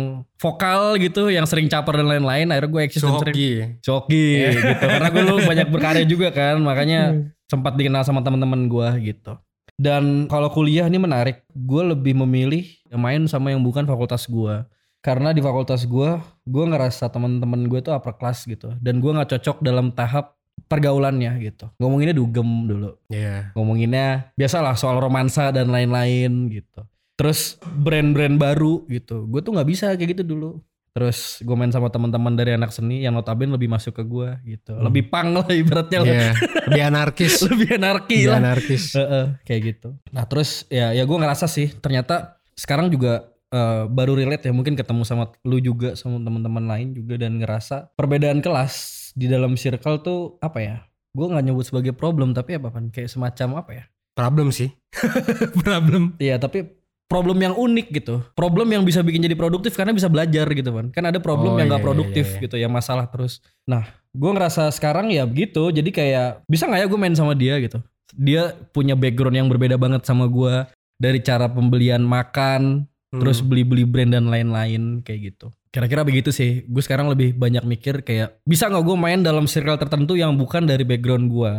vokal 0.42 0.98
gitu, 0.98 1.30
yang 1.30 1.46
sering 1.46 1.70
caper 1.70 2.02
dan 2.02 2.10
lain-lain. 2.10 2.50
Akhirnya 2.50 2.70
gue 2.70 2.82
eksis 2.82 2.98
dan 2.98 3.14
sering 3.22 3.34
coki 3.78 4.26
gitu. 4.58 4.84
Karena 4.90 5.08
gue 5.14 5.22
dulu 5.22 5.40
banyak 5.46 5.68
berkarya 5.70 6.02
juga 6.02 6.34
kan, 6.34 6.58
makanya 6.58 7.14
sempat 7.46 7.78
dikenal 7.78 8.02
sama 8.02 8.26
teman-teman 8.26 8.66
gue 8.66 9.14
gitu. 9.14 9.38
Dan 9.78 10.26
kalau 10.26 10.50
kuliah 10.50 10.90
ini 10.90 10.98
menarik, 10.98 11.46
gue 11.54 11.82
lebih 11.94 12.18
memilih 12.26 12.66
yang 12.90 13.02
main 13.06 13.22
sama 13.30 13.54
yang 13.54 13.62
bukan 13.62 13.86
fakultas 13.86 14.26
gue. 14.26 14.66
Karena 14.98 15.30
di 15.30 15.38
fakultas 15.38 15.86
gue, 15.86 16.18
gue 16.42 16.64
ngerasa 16.66 17.06
teman-teman 17.06 17.70
gue 17.70 17.86
tuh 17.86 17.94
upper 17.94 18.18
class 18.18 18.42
gitu. 18.50 18.74
Dan 18.82 18.98
gue 18.98 19.14
nggak 19.14 19.30
cocok 19.30 19.62
dalam 19.62 19.94
tahap 19.94 20.34
pergaulannya 20.66 21.32
gitu. 21.42 21.70
Ngomonginnya 21.78 22.16
dugem 22.16 22.48
dulu. 22.66 22.90
Iya. 23.10 23.52
Ngomonginnya 23.54 24.32
biasalah 24.34 24.74
soal 24.74 24.98
romansa 24.98 25.52
dan 25.52 25.70
lain-lain 25.70 26.48
gitu. 26.50 26.82
Terus 27.14 27.58
brand-brand 27.62 28.34
baru 28.40 28.82
gitu. 28.90 29.26
Gue 29.30 29.40
tuh 29.44 29.54
nggak 29.54 29.68
bisa 29.68 29.86
kayak 29.94 30.18
gitu 30.18 30.24
dulu. 30.34 30.58
Terus 30.94 31.42
gue 31.42 31.56
main 31.58 31.74
sama 31.74 31.90
teman-teman 31.90 32.38
dari 32.38 32.54
anak 32.54 32.70
seni 32.70 33.02
yang 33.02 33.18
notabene 33.18 33.50
lebih 33.50 33.66
masuk 33.66 33.98
ke 33.98 34.06
gue 34.06 34.30
gitu. 34.46 34.78
Lebih 34.78 35.10
pang 35.10 35.34
lah 35.34 35.46
ibaratnya 35.50 35.98
lah. 36.02 36.06
Iya. 36.10 36.30
Lebih 36.70 36.82
anarkis. 36.86 37.34
lebih 37.50 37.68
anarki 37.74 38.18
Lebih 38.22 38.30
lah. 38.30 38.38
anarkis. 38.38 38.84
Heeh, 38.94 39.26
kayak 39.42 39.60
gitu. 39.74 39.88
Nah 40.14 40.22
terus 40.26 40.66
ya 40.70 40.94
ya 40.94 41.02
gue 41.02 41.18
ngerasa 41.18 41.50
sih 41.50 41.74
ternyata 41.82 42.38
sekarang 42.54 42.94
juga 42.94 43.26
eh, 43.50 43.90
baru 43.90 44.14
relate 44.14 44.46
ya 44.46 44.54
mungkin 44.54 44.78
ketemu 44.78 45.02
sama 45.02 45.34
lu 45.42 45.58
juga 45.58 45.98
sama 45.98 46.22
teman-teman 46.22 46.62
lain 46.62 46.94
juga 46.94 47.18
dan 47.18 47.42
ngerasa 47.42 47.90
perbedaan 47.98 48.38
kelas 48.38 49.03
di 49.14 49.30
dalam 49.30 49.54
circle 49.54 50.02
tuh 50.02 50.20
apa 50.42 50.58
ya? 50.60 50.76
Gue 51.14 51.30
nggak 51.30 51.44
nyebut 51.46 51.64
sebagai 51.64 51.94
problem 51.94 52.34
tapi 52.34 52.58
apa 52.58 52.74
kan 52.74 52.90
kayak 52.90 53.08
semacam 53.08 53.62
apa 53.62 53.70
ya? 53.72 53.84
Problem 54.14 54.50
sih. 54.50 54.70
Problem. 55.66 56.14
Iya 56.18 56.38
tapi 56.38 56.70
problem 57.04 57.38
yang 57.38 57.54
unik 57.54 57.86
gitu. 57.94 58.22
Problem 58.34 58.70
yang 58.74 58.82
bisa 58.82 59.02
bikin 59.02 59.22
jadi 59.22 59.38
produktif 59.38 59.74
karena 59.74 59.94
bisa 59.94 60.10
belajar 60.10 60.46
gitu 60.50 60.70
kan. 60.74 60.90
Kan 60.90 61.04
ada 61.06 61.18
problem 61.22 61.54
Oh, 61.54 61.58
yang 61.58 61.66
iya, 61.66 61.70
nggak 61.74 61.82
iya, 61.82 61.86
produktif 61.86 62.26
iya, 62.26 62.34
iya. 62.34 62.42
gitu, 62.46 62.56
yang 62.58 62.72
masalah 62.74 63.06
terus. 63.06 63.38
Nah, 63.66 63.86
gue 64.10 64.30
ngerasa 64.30 64.70
sekarang 64.74 65.10
ya 65.14 65.22
begitu. 65.26 65.70
Jadi 65.70 65.90
kayak 65.94 66.42
bisa 66.50 66.66
nggak 66.66 66.80
ya 66.82 66.86
gue 66.90 66.98
main 66.98 67.14
sama 67.14 67.34
dia 67.38 67.58
gitu. 67.62 67.78
Dia 68.14 68.54
punya 68.74 68.94
background 68.98 69.36
yang 69.38 69.48
berbeda 69.50 69.78
banget 69.78 70.02
sama 70.06 70.26
gue 70.26 70.66
dari 70.98 71.18
cara 71.22 71.46
pembelian 71.50 72.02
makan, 72.02 72.86
Hmm. 73.14 73.22
terus 73.22 73.38
beli-beli 73.38 73.86
brand 73.86 74.10
dan 74.10 74.26
lain-lain 74.26 74.98
kayak 75.06 75.30
gitu. 75.30 75.54
Kira-kira 75.74 76.06
begitu 76.06 76.30
sih. 76.30 76.62
Gue 76.70 76.86
sekarang 76.86 77.10
lebih 77.10 77.34
banyak 77.34 77.66
mikir 77.66 78.06
kayak 78.06 78.38
bisa 78.46 78.70
nggak 78.70 78.86
gue 78.86 78.94
main 78.94 79.18
dalam 79.26 79.50
circle 79.50 79.74
tertentu 79.74 80.14
yang 80.14 80.38
bukan 80.38 80.70
dari 80.70 80.86
background 80.86 81.26
gue, 81.26 81.52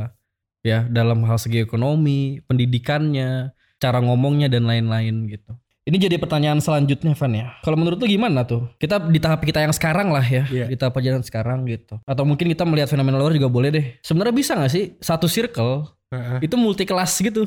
ya 0.64 0.88
dalam 0.88 1.28
hal 1.28 1.36
segi 1.36 1.60
ekonomi, 1.60 2.40
pendidikannya, 2.48 3.52
cara 3.76 4.00
ngomongnya 4.00 4.48
dan 4.48 4.72
lain-lain 4.72 5.28
gitu. 5.28 5.52
Ini 5.86 6.02
jadi 6.02 6.18
pertanyaan 6.18 6.58
selanjutnya 6.58 7.14
Van 7.14 7.30
ya. 7.30 7.54
Kalau 7.62 7.78
menurut 7.78 8.02
lu 8.02 8.10
gimana 8.10 8.42
tuh? 8.42 8.74
Kita 8.82 8.98
di 9.06 9.22
tahap 9.22 9.46
kita 9.46 9.62
yang 9.62 9.70
sekarang 9.70 10.10
lah 10.10 10.26
ya, 10.26 10.50
Iya. 10.50 10.66
di 10.66 10.74
tahap 10.74 10.98
perjalanan 10.98 11.22
sekarang 11.22 11.62
gitu. 11.70 12.02
Atau 12.10 12.26
mungkin 12.26 12.50
kita 12.50 12.66
melihat 12.66 12.90
fenomena 12.90 13.22
luar 13.22 13.38
juga 13.38 13.54
boleh 13.54 13.70
deh. 13.70 13.86
Sebenarnya 14.02 14.34
bisa 14.34 14.58
nggak 14.58 14.72
sih 14.74 14.98
satu 14.98 15.30
circle 15.30 15.86
itu 16.42 16.56
multi 16.58 16.90
kelas 16.90 17.22
gitu. 17.22 17.46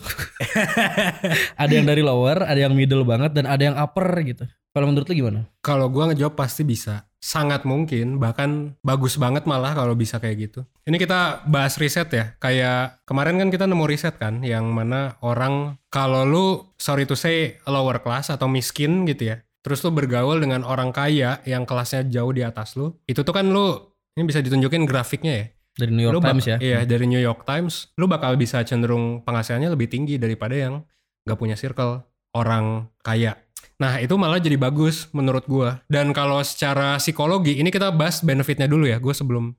ada 1.62 1.72
yang 1.72 1.82
dari 1.82 1.98
lower, 1.98 2.46
ada 2.46 2.58
yang 2.62 2.78
middle 2.78 3.02
banget 3.02 3.34
dan 3.34 3.50
ada 3.50 3.58
yang 3.58 3.74
upper 3.74 4.06
gitu. 4.22 4.46
Kalau 4.70 4.86
menurut 4.86 5.10
lu 5.10 5.14
gimana? 5.18 5.40
Kalau 5.58 5.90
gua 5.90 6.14
ngejawab 6.14 6.38
pasti 6.38 6.62
bisa. 6.62 7.07
Sangat 7.18 7.66
mungkin, 7.66 8.22
bahkan 8.22 8.78
bagus 8.86 9.18
banget 9.18 9.42
malah 9.42 9.74
kalau 9.74 9.98
bisa 9.98 10.22
kayak 10.22 10.50
gitu. 10.50 10.60
Ini 10.86 10.96
kita 11.02 11.42
bahas 11.50 11.74
riset 11.76 12.08
ya. 12.14 12.38
Kayak 12.38 13.02
kemarin 13.02 13.42
kan 13.42 13.48
kita 13.50 13.66
nemu 13.66 13.84
riset 13.90 14.14
kan 14.22 14.40
yang 14.46 14.70
mana 14.70 15.18
orang 15.26 15.82
kalau 15.90 16.22
lu 16.22 16.46
sorry 16.78 17.10
to 17.10 17.18
say 17.18 17.58
lower 17.66 17.98
class 17.98 18.30
atau 18.30 18.46
miskin 18.46 19.02
gitu 19.04 19.34
ya. 19.34 19.42
Terus 19.66 19.82
lu 19.82 19.90
bergaul 19.90 20.38
dengan 20.38 20.62
orang 20.62 20.94
kaya 20.94 21.42
yang 21.42 21.66
kelasnya 21.66 22.06
jauh 22.06 22.30
di 22.30 22.46
atas 22.46 22.78
lu. 22.78 22.94
Itu 23.10 23.26
tuh 23.26 23.34
kan 23.34 23.50
lu 23.50 23.76
ini 24.14 24.22
bisa 24.26 24.38
ditunjukin 24.38 24.86
grafiknya 24.86 25.34
ya. 25.34 25.46
Dari 25.78 25.94
New 25.94 26.04
York 26.10 26.14
Lu 26.18 26.22
Times 26.22 26.46
ya. 26.46 26.58
Iya, 26.58 26.82
dari 26.82 27.06
New 27.06 27.22
York 27.22 27.46
Times, 27.46 27.94
lu 27.94 28.10
bakal 28.10 28.34
bisa 28.34 28.66
cenderung 28.66 29.22
penghasilannya 29.22 29.70
lebih 29.70 29.86
tinggi 29.86 30.18
daripada 30.18 30.58
yang 30.58 30.82
gak 31.22 31.38
punya 31.38 31.54
circle 31.54 32.02
orang 32.34 32.90
kaya. 33.06 33.38
Nah, 33.78 34.02
itu 34.02 34.18
malah 34.18 34.42
jadi 34.42 34.58
bagus 34.58 35.06
menurut 35.14 35.46
gua. 35.46 35.78
Dan 35.86 36.10
kalau 36.10 36.42
secara 36.42 36.98
psikologi, 36.98 37.62
ini 37.62 37.70
kita 37.70 37.94
bahas 37.94 38.18
benefitnya 38.26 38.66
dulu 38.66 38.90
ya. 38.90 38.98
Gue 38.98 39.14
sebelum 39.14 39.54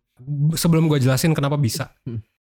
sebelum 0.59 0.91
gue 0.91 0.99
jelasin 0.99 1.31
kenapa 1.31 1.55
bisa. 1.55 1.95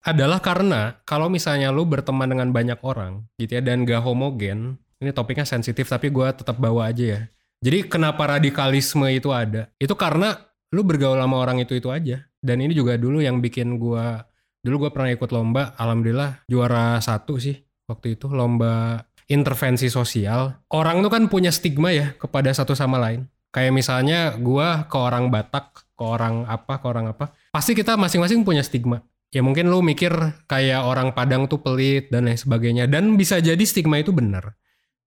Adalah 0.05 0.45
karena 0.45 1.01
kalau 1.09 1.33
misalnya 1.33 1.73
lu 1.73 1.89
berteman 1.89 2.29
dengan 2.29 2.53
banyak 2.53 2.77
orang 2.85 3.25
gitu 3.41 3.57
ya 3.57 3.65
dan 3.65 3.89
gak 3.89 4.05
homogen, 4.05 4.77
ini 5.01 5.11
topiknya 5.17 5.49
sensitif 5.49 5.89
tapi 5.89 6.13
gua 6.13 6.37
tetap 6.37 6.61
bawa 6.61 6.93
aja 6.93 7.05
ya. 7.05 7.21
Jadi 7.65 7.89
kenapa 7.89 8.37
radikalisme 8.37 9.09
itu 9.09 9.33
ada? 9.33 9.73
Itu 9.81 9.97
karena 9.97 10.37
lu 10.77 10.85
bergaul 10.85 11.17
sama 11.17 11.41
orang 11.41 11.65
itu-itu 11.65 11.89
aja. 11.89 12.21
Dan 12.45 12.61
ini 12.61 12.77
juga 12.77 13.01
dulu 13.01 13.25
yang 13.25 13.41
bikin 13.41 13.81
gua 13.81 14.29
dulu 14.61 14.85
gua 14.85 14.91
pernah 14.93 15.09
ikut 15.09 15.33
lomba, 15.33 15.73
alhamdulillah 15.81 16.45
juara 16.45 17.01
satu 17.01 17.41
sih 17.41 17.57
waktu 17.89 18.21
itu 18.21 18.29
lomba 18.29 19.09
intervensi 19.29 19.89
sosial. 19.89 20.65
Orang 20.73 21.01
tuh 21.01 21.13
kan 21.13 21.29
punya 21.33 21.49
stigma 21.49 21.93
ya 21.93 22.13
kepada 22.17 22.53
satu 22.53 22.77
sama 22.77 23.01
lain. 23.01 23.29
Kayak 23.55 23.73
misalnya 23.73 24.35
gua 24.35 24.91
ke 24.91 24.97
orang 24.99 25.31
Batak, 25.31 25.95
ke 25.95 26.05
orang 26.05 26.43
apa, 26.51 26.83
ke 26.83 26.87
orang 26.91 27.15
apa. 27.15 27.31
Pasti 27.55 27.73
kita 27.73 27.95
masing-masing 27.95 28.43
punya 28.43 28.67
stigma. 28.67 29.07
Ya 29.31 29.43
mungkin 29.43 29.67
lu 29.67 29.83
mikir 29.83 30.15
kayak 30.47 30.87
orang 30.87 31.11
Padang 31.15 31.51
tuh 31.51 31.63
pelit 31.63 32.11
dan 32.11 32.27
lain 32.27 32.39
sebagainya. 32.39 32.91
Dan 32.91 33.15
bisa 33.19 33.39
jadi 33.39 33.63
stigma 33.63 34.03
itu 34.03 34.11
benar. 34.11 34.55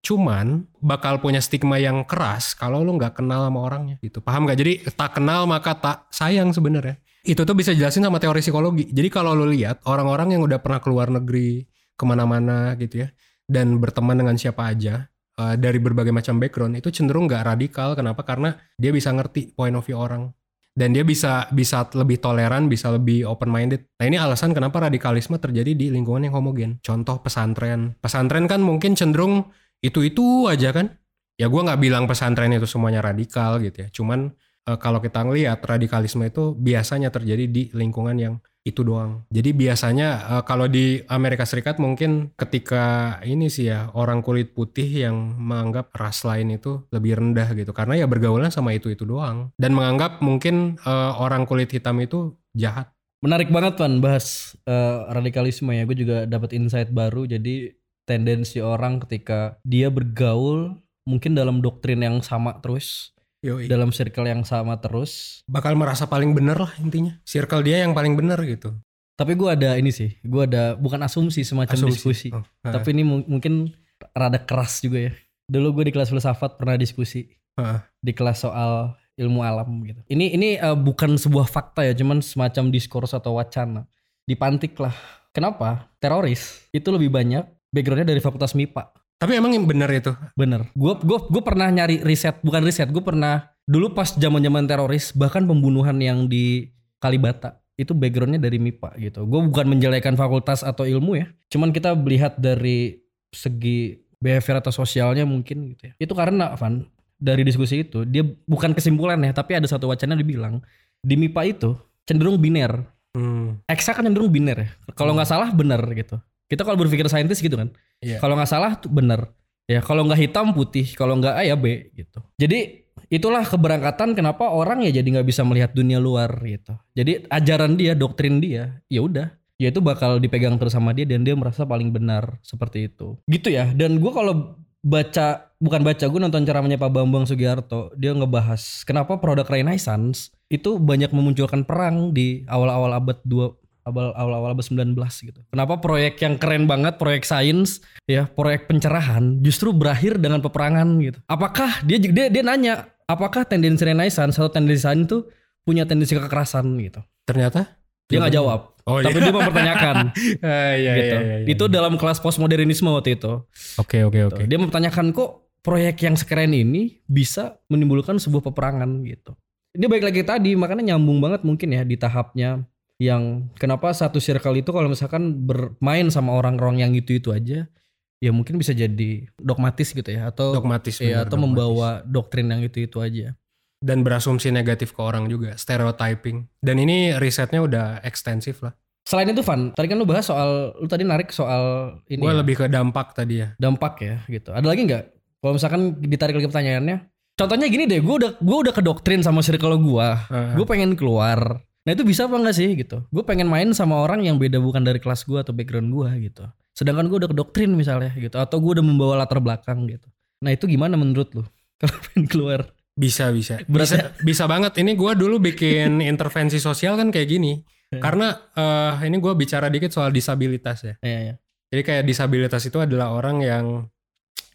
Cuman 0.04 0.68
bakal 0.80 1.20
punya 1.20 1.44
stigma 1.44 1.76
yang 1.80 2.08
keras 2.08 2.56
kalau 2.56 2.84
lu 2.84 2.96
nggak 2.96 3.20
kenal 3.20 3.48
sama 3.48 3.60
orangnya 3.60 3.96
gitu. 4.00 4.24
Paham 4.24 4.48
nggak? 4.48 4.58
Jadi 4.60 4.74
tak 4.96 5.20
kenal 5.20 5.44
maka 5.48 5.76
tak 5.76 5.98
sayang 6.12 6.56
sebenarnya. 6.56 7.00
Itu 7.28 7.44
tuh 7.44 7.56
bisa 7.56 7.76
jelasin 7.76 8.08
sama 8.08 8.20
teori 8.20 8.40
psikologi. 8.40 8.88
Jadi 8.88 9.12
kalau 9.12 9.36
lu 9.36 9.52
lihat 9.52 9.84
orang-orang 9.84 10.40
yang 10.40 10.42
udah 10.48 10.64
pernah 10.64 10.80
keluar 10.80 11.12
negeri 11.12 11.68
ke 11.98 12.04
mana-mana 12.06 12.78
gitu 12.80 13.04
ya 13.04 13.08
dan 13.48 13.80
berteman 13.82 14.20
dengan 14.20 14.36
siapa 14.36 14.70
aja, 14.70 15.08
uh, 15.40 15.56
dari 15.56 15.80
berbagai 15.80 16.12
macam 16.12 16.38
background 16.38 16.78
itu 16.78 16.92
cenderung 16.92 17.26
nggak 17.26 17.48
radikal. 17.48 17.96
Kenapa? 17.96 18.28
Karena 18.28 18.54
dia 18.76 18.92
bisa 18.92 19.10
ngerti 19.16 19.56
point 19.56 19.74
of 19.74 19.88
view 19.88 19.98
orang 19.98 20.30
dan 20.78 20.94
dia 20.94 21.02
bisa 21.02 21.50
bisa 21.50 21.90
lebih 21.98 22.22
toleran, 22.22 22.70
bisa 22.70 22.94
lebih 22.94 23.26
open 23.26 23.50
minded. 23.50 23.90
Nah 23.98 24.06
ini 24.06 24.22
alasan 24.22 24.54
kenapa 24.54 24.78
radikalisme 24.86 25.42
terjadi 25.42 25.74
di 25.74 25.90
lingkungan 25.90 26.30
yang 26.30 26.38
homogen. 26.38 26.78
Contoh 26.86 27.18
pesantren. 27.18 27.98
Pesantren 27.98 28.46
kan 28.46 28.62
mungkin 28.62 28.94
cenderung 28.94 29.50
itu 29.82 30.06
itu 30.06 30.46
aja 30.46 30.70
kan. 30.70 30.94
Ya 31.34 31.50
gue 31.50 31.62
nggak 31.66 31.82
bilang 31.82 32.06
pesantren 32.06 32.54
itu 32.54 32.70
semuanya 32.70 33.02
radikal 33.02 33.58
gitu 33.58 33.86
ya. 33.86 33.88
Cuman 33.90 34.30
uh, 34.70 34.78
kalau 34.78 35.02
kita 35.02 35.26
ngelihat 35.26 35.66
radikalisme 35.66 36.22
itu 36.30 36.54
biasanya 36.54 37.10
terjadi 37.10 37.50
di 37.50 37.74
lingkungan 37.74 38.14
yang 38.22 38.38
itu 38.68 38.84
doang. 38.84 39.24
Jadi 39.32 39.56
biasanya 39.56 40.10
uh, 40.28 40.44
kalau 40.44 40.68
di 40.68 41.00
Amerika 41.08 41.48
Serikat 41.48 41.80
mungkin 41.80 42.36
ketika 42.36 43.18
ini 43.24 43.48
sih 43.48 43.72
ya 43.72 43.88
orang 43.96 44.20
kulit 44.20 44.52
putih 44.52 45.08
yang 45.08 45.16
menganggap 45.40 45.96
ras 45.96 46.28
lain 46.28 46.60
itu 46.60 46.84
lebih 46.92 47.16
rendah 47.16 47.56
gitu 47.56 47.72
karena 47.72 48.04
ya 48.04 48.06
bergaulnya 48.06 48.52
sama 48.52 48.76
itu 48.76 48.92
itu 48.92 49.08
doang 49.08 49.56
dan 49.56 49.72
menganggap 49.72 50.20
mungkin 50.20 50.76
uh, 50.84 51.16
orang 51.16 51.48
kulit 51.48 51.72
hitam 51.72 52.04
itu 52.04 52.36
jahat. 52.52 52.92
Menarik 53.24 53.50
banget 53.50 53.82
kan 53.82 53.98
bahas 53.98 54.54
uh, 54.70 55.10
radikalisme 55.10 55.74
ya. 55.74 55.88
Gue 55.90 55.98
juga 55.98 56.30
dapat 56.30 56.54
insight 56.54 56.94
baru. 56.94 57.26
Jadi 57.26 57.74
tendensi 58.06 58.62
orang 58.62 59.02
ketika 59.04 59.58
dia 59.66 59.90
bergaul 59.90 60.78
mungkin 61.08 61.34
dalam 61.34 61.64
doktrin 61.64 62.04
yang 62.04 62.20
sama 62.20 62.60
terus 62.60 63.17
Yoi. 63.46 63.70
dalam 63.70 63.94
circle 63.94 64.26
yang 64.26 64.42
sama 64.42 64.82
terus. 64.82 65.44
Bakal 65.46 65.78
merasa 65.78 66.10
paling 66.10 66.34
bener 66.34 66.58
lah 66.58 66.74
intinya. 66.82 67.14
Circle 67.22 67.62
dia 67.62 67.86
yang 67.86 67.94
paling 67.94 68.18
bener 68.18 68.38
gitu. 68.44 68.74
Tapi 69.18 69.34
gue 69.34 69.50
ada 69.50 69.78
ini 69.78 69.90
sih 69.90 70.14
gue 70.22 70.44
ada 70.46 70.78
bukan 70.78 71.02
asumsi 71.02 71.42
semacam 71.46 71.74
asumsi. 71.74 71.94
diskusi. 71.94 72.30
Oh, 72.34 72.46
tapi 72.62 72.94
ini 72.94 73.06
mungkin 73.06 73.74
rada 74.14 74.42
keras 74.42 74.82
juga 74.82 75.10
ya. 75.10 75.14
Dulu 75.50 75.82
gue 75.82 75.90
di 75.90 75.94
kelas 75.94 76.10
filsafat 76.10 76.58
pernah 76.58 76.78
diskusi. 76.78 77.30
Uh. 77.58 77.82
di 78.06 78.14
kelas 78.14 78.46
soal 78.46 78.94
ilmu 79.18 79.42
alam 79.42 79.82
gitu. 79.82 79.98
Ini 80.14 80.38
ini 80.38 80.50
uh, 80.62 80.78
bukan 80.78 81.18
sebuah 81.18 81.50
fakta 81.50 81.82
ya 81.82 81.98
cuman 81.98 82.22
semacam 82.22 82.70
diskurs 82.70 83.18
atau 83.18 83.42
wacana. 83.42 83.90
Dipantik 84.30 84.78
lah. 84.78 84.94
Kenapa? 85.34 85.90
Teroris 85.98 86.70
itu 86.70 86.86
lebih 86.94 87.10
banyak 87.10 87.50
backgroundnya 87.74 88.14
dari 88.14 88.22
fakultas 88.22 88.54
MIPA 88.54 88.94
tapi 89.18 89.34
emang 89.34 89.50
yang 89.54 89.66
bener 89.66 89.90
itu? 89.90 90.14
Bener. 90.38 90.70
Gue 90.78 90.94
gue 91.02 91.18
gue 91.18 91.42
pernah 91.42 91.68
nyari 91.74 92.06
riset, 92.06 92.38
bukan 92.46 92.62
riset. 92.62 92.94
Gue 92.94 93.02
pernah 93.02 93.50
dulu 93.66 93.98
pas 93.98 94.14
zaman 94.14 94.42
zaman 94.46 94.70
teroris, 94.70 95.10
bahkan 95.18 95.42
pembunuhan 95.50 95.98
yang 95.98 96.30
di 96.30 96.70
Kalibata 97.02 97.62
itu 97.78 97.94
backgroundnya 97.94 98.42
dari 98.42 98.58
MIPA 98.62 98.98
gitu. 99.02 99.26
Gue 99.26 99.42
bukan 99.50 99.66
menjelekan 99.70 100.14
fakultas 100.18 100.62
atau 100.62 100.86
ilmu 100.86 101.18
ya. 101.18 101.30
Cuman 101.50 101.70
kita 101.74 101.94
melihat 101.94 102.38
dari 102.38 103.02
segi 103.30 104.02
behavior 104.18 104.62
atau 104.62 104.74
sosialnya 104.74 105.26
mungkin 105.26 105.74
gitu 105.74 105.90
ya. 105.90 105.94
Itu 105.98 106.14
karena 106.18 106.58
Van 106.58 106.86
dari 107.18 107.42
diskusi 107.42 107.82
itu 107.82 108.06
dia 108.06 108.22
bukan 108.46 108.78
kesimpulan 108.78 109.18
ya, 109.22 109.34
tapi 109.34 109.58
ada 109.58 109.66
satu 109.66 109.90
wacana 109.90 110.14
dibilang 110.14 110.62
di 111.02 111.18
MIPA 111.18 111.42
itu 111.58 111.74
cenderung 112.06 112.38
biner. 112.38 112.86
Hmm. 113.18 113.62
Eksa 113.66 113.98
kan 113.98 114.06
cenderung 114.06 114.30
biner 114.30 114.58
ya. 114.62 114.70
Kalau 114.94 115.18
nggak 115.18 115.26
hmm. 115.30 115.38
salah 115.38 115.50
bener 115.54 115.82
gitu. 115.94 116.18
Kita 116.48 116.64
kalau 116.64 116.80
berpikir 116.80 117.08
saintis 117.12 117.44
gitu 117.44 117.60
kan. 117.60 117.70
Yeah. 118.00 118.24
Kalau 118.24 118.40
nggak 118.40 118.50
salah 118.50 118.80
tuh 118.80 118.92
bener. 118.92 119.32
Ya 119.68 119.84
kalau 119.84 120.08
nggak 120.08 120.20
hitam 120.20 120.56
putih, 120.56 120.88
kalau 120.96 121.20
nggak 121.20 121.36
A 121.36 121.44
ya 121.44 121.60
B 121.60 121.92
gitu. 121.92 122.24
Jadi 122.40 122.88
itulah 123.12 123.44
keberangkatan 123.44 124.16
kenapa 124.16 124.48
orang 124.48 124.84
ya 124.88 124.96
jadi 124.96 125.20
nggak 125.20 125.28
bisa 125.28 125.44
melihat 125.44 125.76
dunia 125.76 126.00
luar 126.00 126.32
gitu. 126.48 126.72
Jadi 126.96 127.28
ajaran 127.28 127.76
dia, 127.76 127.92
doktrin 127.92 128.40
dia, 128.40 128.80
ya 128.88 129.04
udah, 129.04 129.28
ya 129.60 129.68
itu 129.68 129.84
bakal 129.84 130.24
dipegang 130.24 130.56
terus 130.56 130.72
sama 130.72 130.96
dia 130.96 131.04
dan 131.04 131.28
dia 131.28 131.36
merasa 131.36 131.68
paling 131.68 131.92
benar 131.92 132.40
seperti 132.48 132.88
itu. 132.88 133.20
Gitu 133.28 133.52
ya. 133.52 133.68
Dan 133.76 134.00
gue 134.00 134.12
kalau 134.16 134.56
baca 134.88 135.52
bukan 135.60 135.82
baca 135.84 136.06
gue 136.06 136.20
nonton 136.22 136.48
ceramahnya 136.48 136.80
Pak 136.80 136.92
Bambang 136.94 137.26
Sugiharto 137.28 137.92
dia 137.98 138.14
ngebahas 138.16 138.88
kenapa 138.88 139.20
produk 139.20 139.44
Renaissance 139.44 140.32
itu 140.48 140.80
banyak 140.80 141.12
memunculkan 141.12 141.68
perang 141.68 142.16
di 142.16 142.48
awal-awal 142.48 142.96
abad 142.96 143.20
2 143.26 143.67
awal-awal 143.88 144.52
abad 144.52 144.66
19 144.68 144.94
gitu. 145.00 145.40
Kenapa 145.48 145.80
proyek 145.80 146.20
yang 146.20 146.36
keren 146.36 146.68
banget, 146.68 147.00
proyek 147.00 147.24
sains, 147.24 147.80
ya, 148.04 148.28
proyek 148.28 148.68
pencerahan 148.68 149.40
justru 149.40 149.72
berakhir 149.72 150.20
dengan 150.20 150.44
peperangan 150.44 151.00
gitu. 151.00 151.20
Apakah 151.32 151.82
dia 151.88 151.98
dia 151.98 152.28
dia 152.28 152.44
nanya, 152.44 152.92
apakah 153.08 153.48
tendensi 153.48 153.88
Renaissance 153.88 154.36
atau 154.36 154.52
tendensi 154.52 154.84
sains 154.84 155.08
itu 155.08 155.24
punya 155.64 155.88
tendensi 155.88 156.16
kekerasan 156.16 156.76
gitu. 156.84 157.00
Ternyata 157.24 157.80
dia 158.08 158.24
nggak 158.24 158.36
jawab. 158.36 158.78
Oh, 158.88 159.04
tapi 159.04 159.20
iya. 159.20 159.26
dia 159.28 159.36
mempertanyakan. 159.36 159.96
ah, 160.48 160.74
iya, 160.80 160.92
gitu. 160.96 161.16
iya, 161.20 161.20
iya, 161.20 161.38
iya. 161.44 161.48
Itu 161.52 161.68
dalam 161.68 162.00
kelas 162.00 162.24
postmodernisme 162.24 162.88
waktu 162.88 163.20
itu. 163.20 163.44
Oke, 163.76 164.00
okay, 164.00 164.02
oke, 164.08 164.16
okay, 164.16 164.22
oke. 164.24 164.36
Okay. 164.40 164.46
Dia 164.48 164.58
mempertanyakan 164.64 165.12
kok 165.12 165.32
proyek 165.60 166.08
yang 166.08 166.16
sekeren 166.16 166.56
ini 166.56 167.04
bisa 167.04 167.60
menimbulkan 167.68 168.16
sebuah 168.16 168.48
peperangan 168.48 169.04
gitu. 169.04 169.36
Ini 169.76 169.86
baik 169.92 170.08
lagi 170.08 170.24
tadi, 170.24 170.56
makanya 170.56 170.96
nyambung 170.96 171.20
banget 171.20 171.44
mungkin 171.44 171.76
ya 171.76 171.84
di 171.84 172.00
tahapnya 172.00 172.64
yang 172.98 173.54
kenapa 173.62 173.94
satu 173.94 174.18
circle 174.18 174.58
itu 174.58 174.74
kalau 174.74 174.90
misalkan 174.90 175.46
bermain 175.46 176.10
sama 176.10 176.34
orang-orang 176.34 176.82
yang 176.82 176.92
itu-itu 176.98 177.30
aja 177.30 177.70
ya 178.18 178.32
mungkin 178.34 178.58
bisa 178.58 178.74
jadi 178.74 179.30
dogmatis 179.38 179.94
gitu 179.94 180.10
ya 180.10 180.34
atau 180.34 180.58
dogmatis 180.58 180.98
ya 180.98 181.22
atau 181.22 181.38
dogmatis. 181.38 181.42
membawa 181.42 181.90
doktrin 182.06 182.50
yang 182.50 182.62
itu-itu 182.66 183.02
aja. 183.02 183.38
Dan 183.78 184.02
berasumsi 184.02 184.50
negatif 184.50 184.90
ke 184.90 185.06
orang 185.06 185.30
juga 185.30 185.54
stereotyping. 185.54 186.50
Dan 186.58 186.82
ini 186.82 187.14
risetnya 187.22 187.62
udah 187.62 188.02
ekstensif 188.02 188.66
lah. 188.66 188.74
Selain 189.06 189.30
itu 189.30 189.46
Van 189.46 189.70
tadi 189.70 189.86
kan 189.94 190.02
lu 190.02 190.10
bahas 190.10 190.26
soal 190.26 190.74
lu 190.82 190.90
tadi 190.90 191.06
narik 191.06 191.30
soal 191.30 191.94
ini 192.10 192.26
gue 192.26 192.34
ya, 192.34 192.38
lebih 192.42 192.56
ke 192.58 192.66
dampak 192.66 193.14
tadi 193.14 193.46
ya. 193.46 193.54
Dampak 193.62 194.02
ya 194.02 194.26
gitu. 194.26 194.50
Ada 194.50 194.66
lagi 194.66 194.82
nggak? 194.82 195.04
Kalau 195.46 195.54
misalkan 195.54 195.82
ditarik 196.02 196.36
lagi 196.42 196.50
pertanyaannya. 196.50 196.98
Contohnya 197.38 197.70
gini 197.70 197.86
deh 197.86 198.02
gue 198.02 198.16
udah 198.18 198.32
gue 198.42 198.58
udah 198.66 198.74
ke 198.74 198.82
doktrin 198.82 199.22
sama 199.22 199.46
circle 199.46 199.78
gue 199.78 200.08
uh 200.10 200.18
-huh. 200.26 200.58
gue 200.58 200.66
pengen 200.66 200.98
keluar 200.98 201.62
Nah 201.88 201.96
itu 201.96 202.04
bisa 202.04 202.28
apa 202.28 202.36
enggak 202.36 202.56
sih 202.60 202.68
gitu? 202.76 203.00
Gue 203.16 203.24
pengen 203.24 203.48
main 203.48 203.72
sama 203.72 204.04
orang 204.04 204.20
yang 204.20 204.36
beda 204.36 204.60
bukan 204.60 204.84
dari 204.84 205.00
kelas 205.00 205.24
gue 205.24 205.40
atau 205.40 205.56
background 205.56 205.88
gue 205.88 206.28
gitu. 206.28 206.44
Sedangkan 206.76 207.08
gue 207.08 207.24
udah 207.24 207.32
ke 207.32 207.38
doktrin 207.40 207.72
misalnya 207.80 208.12
gitu. 208.20 208.36
Atau 208.36 208.60
gue 208.60 208.76
udah 208.76 208.84
membawa 208.84 209.24
latar 209.24 209.40
belakang 209.40 209.88
gitu. 209.88 210.04
Nah 210.44 210.52
itu 210.52 210.68
gimana 210.68 211.00
menurut 211.00 211.32
lu? 211.32 211.48
Kalau 211.80 211.96
pengen 212.12 212.28
keluar. 212.28 212.60
Bisa 212.92 213.32
bisa. 213.32 213.64
Bisa 213.64 214.12
bisa 214.20 214.44
banget. 214.52 214.76
Ini 214.84 215.00
gue 215.00 215.12
dulu 215.16 215.40
bikin 215.40 216.04
intervensi 216.12 216.60
sosial 216.60 217.00
kan 217.00 217.08
kayak 217.08 217.28
gini. 217.32 217.64
Iya. 217.88 218.04
Karena 218.04 218.36
uh, 218.36 219.00
ini 219.08 219.24
gue 219.24 219.32
bicara 219.40 219.72
dikit 219.72 219.96
soal 219.96 220.12
disabilitas 220.12 220.84
ya. 220.84 220.96
Iya, 221.00 221.20
iya. 221.24 221.36
Jadi 221.72 221.82
kayak 221.88 222.04
disabilitas 222.04 222.68
itu 222.68 222.84
adalah 222.84 223.16
orang 223.16 223.40
yang 223.40 223.66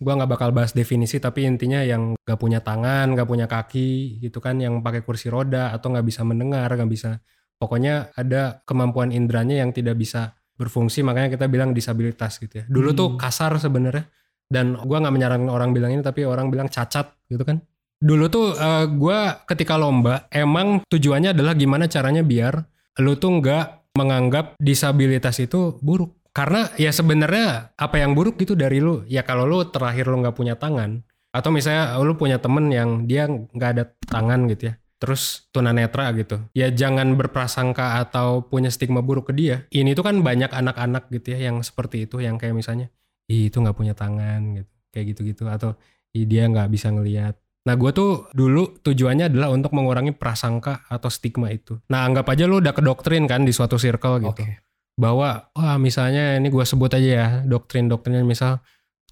gue 0.02 0.12
nggak 0.12 0.30
bakal 0.30 0.50
bahas 0.50 0.74
definisi 0.74 1.22
tapi 1.22 1.46
intinya 1.46 1.78
yang 1.78 2.18
gak 2.26 2.38
punya 2.42 2.58
tangan 2.58 3.14
gak 3.14 3.28
punya 3.30 3.46
kaki 3.46 4.18
gitu 4.18 4.42
kan 4.42 4.58
yang 4.58 4.82
pakai 4.82 5.06
kursi 5.06 5.30
roda 5.30 5.70
atau 5.70 5.94
nggak 5.94 6.06
bisa 6.06 6.26
mendengar 6.26 6.66
nggak 6.74 6.90
bisa. 6.90 7.22
Pokoknya 7.62 8.10
ada 8.18 8.58
kemampuan 8.66 9.14
indranya 9.14 9.62
yang 9.62 9.70
tidak 9.70 9.94
bisa 9.94 10.34
berfungsi 10.58 11.06
makanya 11.06 11.38
kita 11.38 11.46
bilang 11.46 11.70
disabilitas 11.70 12.42
gitu 12.42 12.62
ya. 12.62 12.64
Dulu 12.66 12.90
hmm. 12.90 12.98
tuh 12.98 13.08
kasar 13.14 13.54
sebenarnya 13.62 14.10
dan 14.50 14.74
gue 14.74 14.98
nggak 14.98 15.14
menyarankan 15.14 15.50
orang 15.50 15.70
bilang 15.70 15.94
ini 15.94 16.02
tapi 16.02 16.26
orang 16.26 16.50
bilang 16.50 16.66
cacat 16.66 17.14
gitu 17.30 17.46
kan. 17.46 17.62
Dulu 18.02 18.26
tuh 18.26 18.58
uh, 18.58 18.82
eh, 18.82 18.86
gue 18.90 19.18
ketika 19.46 19.78
lomba 19.78 20.26
emang 20.34 20.82
tujuannya 20.90 21.38
adalah 21.38 21.54
gimana 21.54 21.86
caranya 21.86 22.26
biar 22.26 22.58
lu 22.98 23.14
tuh 23.16 23.38
nggak 23.38 23.94
menganggap 23.96 24.58
disabilitas 24.58 25.38
itu 25.38 25.78
buruk 25.78 26.21
karena 26.32 26.72
ya 26.80 26.88
sebenarnya 26.92 27.76
apa 27.76 28.00
yang 28.00 28.16
buruk 28.16 28.40
gitu 28.40 28.56
dari 28.56 28.80
lu? 28.80 29.04
Ya 29.08 29.20
kalau 29.24 29.44
lu 29.44 29.68
terakhir 29.68 30.08
lu 30.08 30.24
nggak 30.24 30.36
punya 30.36 30.56
tangan 30.56 31.04
atau 31.32 31.48
misalnya 31.48 31.96
lu 32.04 32.12
punya 32.16 32.36
temen 32.36 32.68
yang 32.68 33.08
dia 33.08 33.24
nggak 33.24 33.70
ada 33.72 33.84
tangan 34.04 34.44
gitu 34.52 34.68
ya 34.68 34.74
terus 35.00 35.48
tunanetra 35.50 36.12
gitu 36.14 36.44
ya 36.52 36.70
jangan 36.70 37.16
berprasangka 37.18 37.98
atau 38.06 38.44
punya 38.46 38.70
stigma 38.70 39.02
buruk 39.02 39.32
ke 39.32 39.34
dia 39.34 39.56
ini 39.72 39.96
tuh 39.96 40.04
kan 40.06 40.20
banyak 40.20 40.52
anak-anak 40.52 41.08
gitu 41.10 41.34
ya 41.34 41.50
yang 41.50 41.58
seperti 41.64 42.06
itu 42.06 42.22
yang 42.22 42.36
kayak 42.36 42.54
misalnya 42.54 42.92
Ih, 43.26 43.48
itu 43.48 43.58
nggak 43.58 43.74
punya 43.74 43.96
tangan 43.96 44.60
gitu 44.60 44.72
kayak 44.92 45.06
gitu-gitu 45.16 45.44
atau 45.48 45.74
Ih, 46.12 46.28
dia 46.28 46.46
nggak 46.46 46.68
bisa 46.70 46.92
ngelihat 46.92 47.34
Nah 47.62 47.78
gue 47.78 47.94
tuh 47.94 48.26
dulu 48.34 48.82
tujuannya 48.82 49.30
adalah 49.30 49.54
untuk 49.54 49.70
mengurangi 49.70 50.10
prasangka 50.10 50.82
atau 50.90 51.06
stigma 51.06 51.46
itu. 51.54 51.78
Nah 51.94 52.02
anggap 52.02 52.26
aja 52.34 52.50
lu 52.50 52.58
udah 52.58 52.74
kedoktrin 52.74 53.30
kan 53.30 53.46
di 53.46 53.54
suatu 53.54 53.78
circle 53.78 54.18
gitu. 54.18 54.34
Okay 54.34 54.71
bahwa 54.96 55.48
wah 55.56 55.76
misalnya 55.80 56.36
ini 56.36 56.52
gue 56.52 56.64
sebut 56.64 56.92
aja 56.92 57.10
ya 57.10 57.28
doktrin-doktrinnya 57.48 58.24
misal 58.24 58.60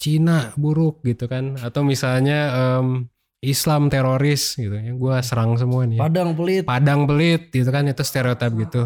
Cina 0.00 0.56
buruk 0.56 1.04
gitu 1.04 1.28
kan. 1.28 1.60
Atau 1.60 1.84
misalnya 1.84 2.52
um, 2.56 3.08
Islam 3.40 3.88
teroris 3.92 4.56
gitu. 4.56 4.72
Ya 4.72 4.92
gue 4.92 5.14
serang 5.24 5.56
semua 5.56 5.84
nih 5.88 6.00
Padang 6.00 6.36
pelit. 6.36 6.64
Padang 6.64 7.04
pelit 7.04 7.52
gitu 7.52 7.68
kan 7.68 7.88
itu 7.88 8.00
stereotip 8.04 8.52
gitu. 8.56 8.82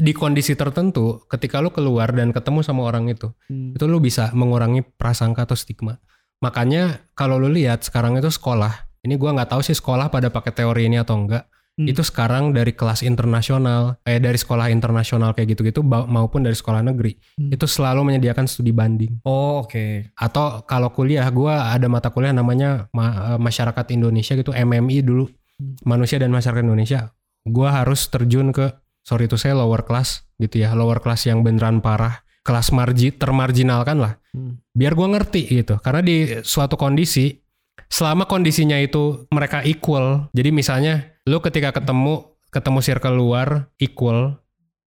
Di 0.00 0.16
kondisi 0.16 0.56
tertentu 0.56 1.24
ketika 1.28 1.60
lu 1.60 1.68
keluar 1.68 2.08
dan 2.12 2.32
ketemu 2.32 2.64
sama 2.64 2.88
orang 2.88 3.12
itu 3.12 3.28
hmm. 3.52 3.76
itu 3.76 3.84
lu 3.84 4.00
bisa 4.00 4.32
mengurangi 4.32 4.80
prasangka 4.80 5.44
atau 5.44 5.56
stigma. 5.56 6.00
Makanya 6.40 7.04
kalau 7.12 7.36
lu 7.36 7.52
lihat 7.52 7.84
sekarang 7.84 8.16
itu 8.16 8.32
sekolah 8.32 8.88
ini 9.04 9.20
gue 9.20 9.30
nggak 9.30 9.52
tahu 9.52 9.60
sih 9.60 9.76
sekolah 9.76 10.08
pada 10.08 10.32
pakai 10.32 10.52
teori 10.56 10.88
ini 10.88 10.96
atau 10.96 11.20
enggak 11.20 11.44
Hmm. 11.74 11.90
itu 11.90 12.06
sekarang 12.06 12.54
dari 12.54 12.70
kelas 12.70 13.02
internasional, 13.02 13.98
eh 14.06 14.22
dari 14.22 14.38
sekolah 14.38 14.70
internasional 14.70 15.34
kayak 15.34 15.58
gitu-gitu 15.58 15.82
maupun 15.82 16.46
dari 16.46 16.54
sekolah 16.54 16.86
negeri 16.86 17.18
Hmm. 17.34 17.50
itu 17.50 17.66
selalu 17.66 18.06
menyediakan 18.06 18.46
studi 18.46 18.70
banding. 18.70 19.18
Oh, 19.26 19.66
oke. 19.66 20.14
Atau 20.14 20.62
kalau 20.64 20.94
kuliah, 20.94 21.26
gua 21.34 21.74
ada 21.74 21.90
mata 21.90 22.14
kuliah 22.14 22.30
namanya 22.30 22.86
ma- 22.94 23.34
eh, 23.34 23.40
masyarakat 23.42 23.90
Indonesia 23.90 24.38
gitu 24.38 24.54
MMI 24.54 25.02
dulu, 25.02 25.26
Hmm. 25.26 25.74
manusia 25.82 26.22
dan 26.22 26.30
masyarakat 26.30 26.62
Indonesia. 26.62 27.10
Gua 27.42 27.74
harus 27.74 28.06
terjun 28.06 28.54
ke 28.54 28.70
sorry 29.02 29.26
itu 29.26 29.34
saya 29.34 29.58
lower 29.58 29.82
class 29.82 30.22
gitu 30.38 30.62
ya, 30.62 30.72
lower 30.72 31.02
class 31.02 31.26
yang 31.26 31.42
beneran 31.42 31.82
parah, 31.82 32.22
kelas 32.44 32.70
margi 32.70 33.10
termarginalkan 33.10 33.98
lah 33.98 34.14
Hmm. 34.30 34.60
biar 34.70 34.92
gue 34.92 35.08
ngerti 35.10 35.42
gitu 35.48 35.80
karena 35.80 36.04
di 36.04 36.16
suatu 36.44 36.76
kondisi 36.76 37.40
selama 37.88 38.26
kondisinya 38.26 38.76
itu 38.76 39.24
mereka 39.30 39.62
equal 39.62 40.28
jadi 40.34 40.52
misalnya 40.52 41.13
lu 41.24 41.40
ketika 41.40 41.72
ketemu 41.72 42.36
ketemu 42.52 42.78
circle 42.84 43.16
luar 43.16 43.72
equal 43.80 44.38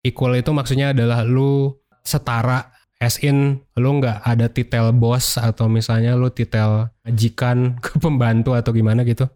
equal 0.05 0.33
itu 0.37 0.51
maksudnya 0.53 0.93
adalah 0.93 1.25
lu 1.25 1.75
setara 2.05 2.71
as 3.01 3.21
in 3.25 3.61
lu 3.77 3.91
nggak 4.01 4.25
ada 4.25 4.47
titel 4.53 4.93
bos 4.93 5.41
atau 5.41 5.67
misalnya 5.69 6.15
lu 6.15 6.29
titel 6.29 6.93
majikan 7.05 7.75
ke 7.85 7.97
pembantu 7.97 8.53
atau 8.53 8.71
gimana 8.73 9.03
gitu 9.03 9.27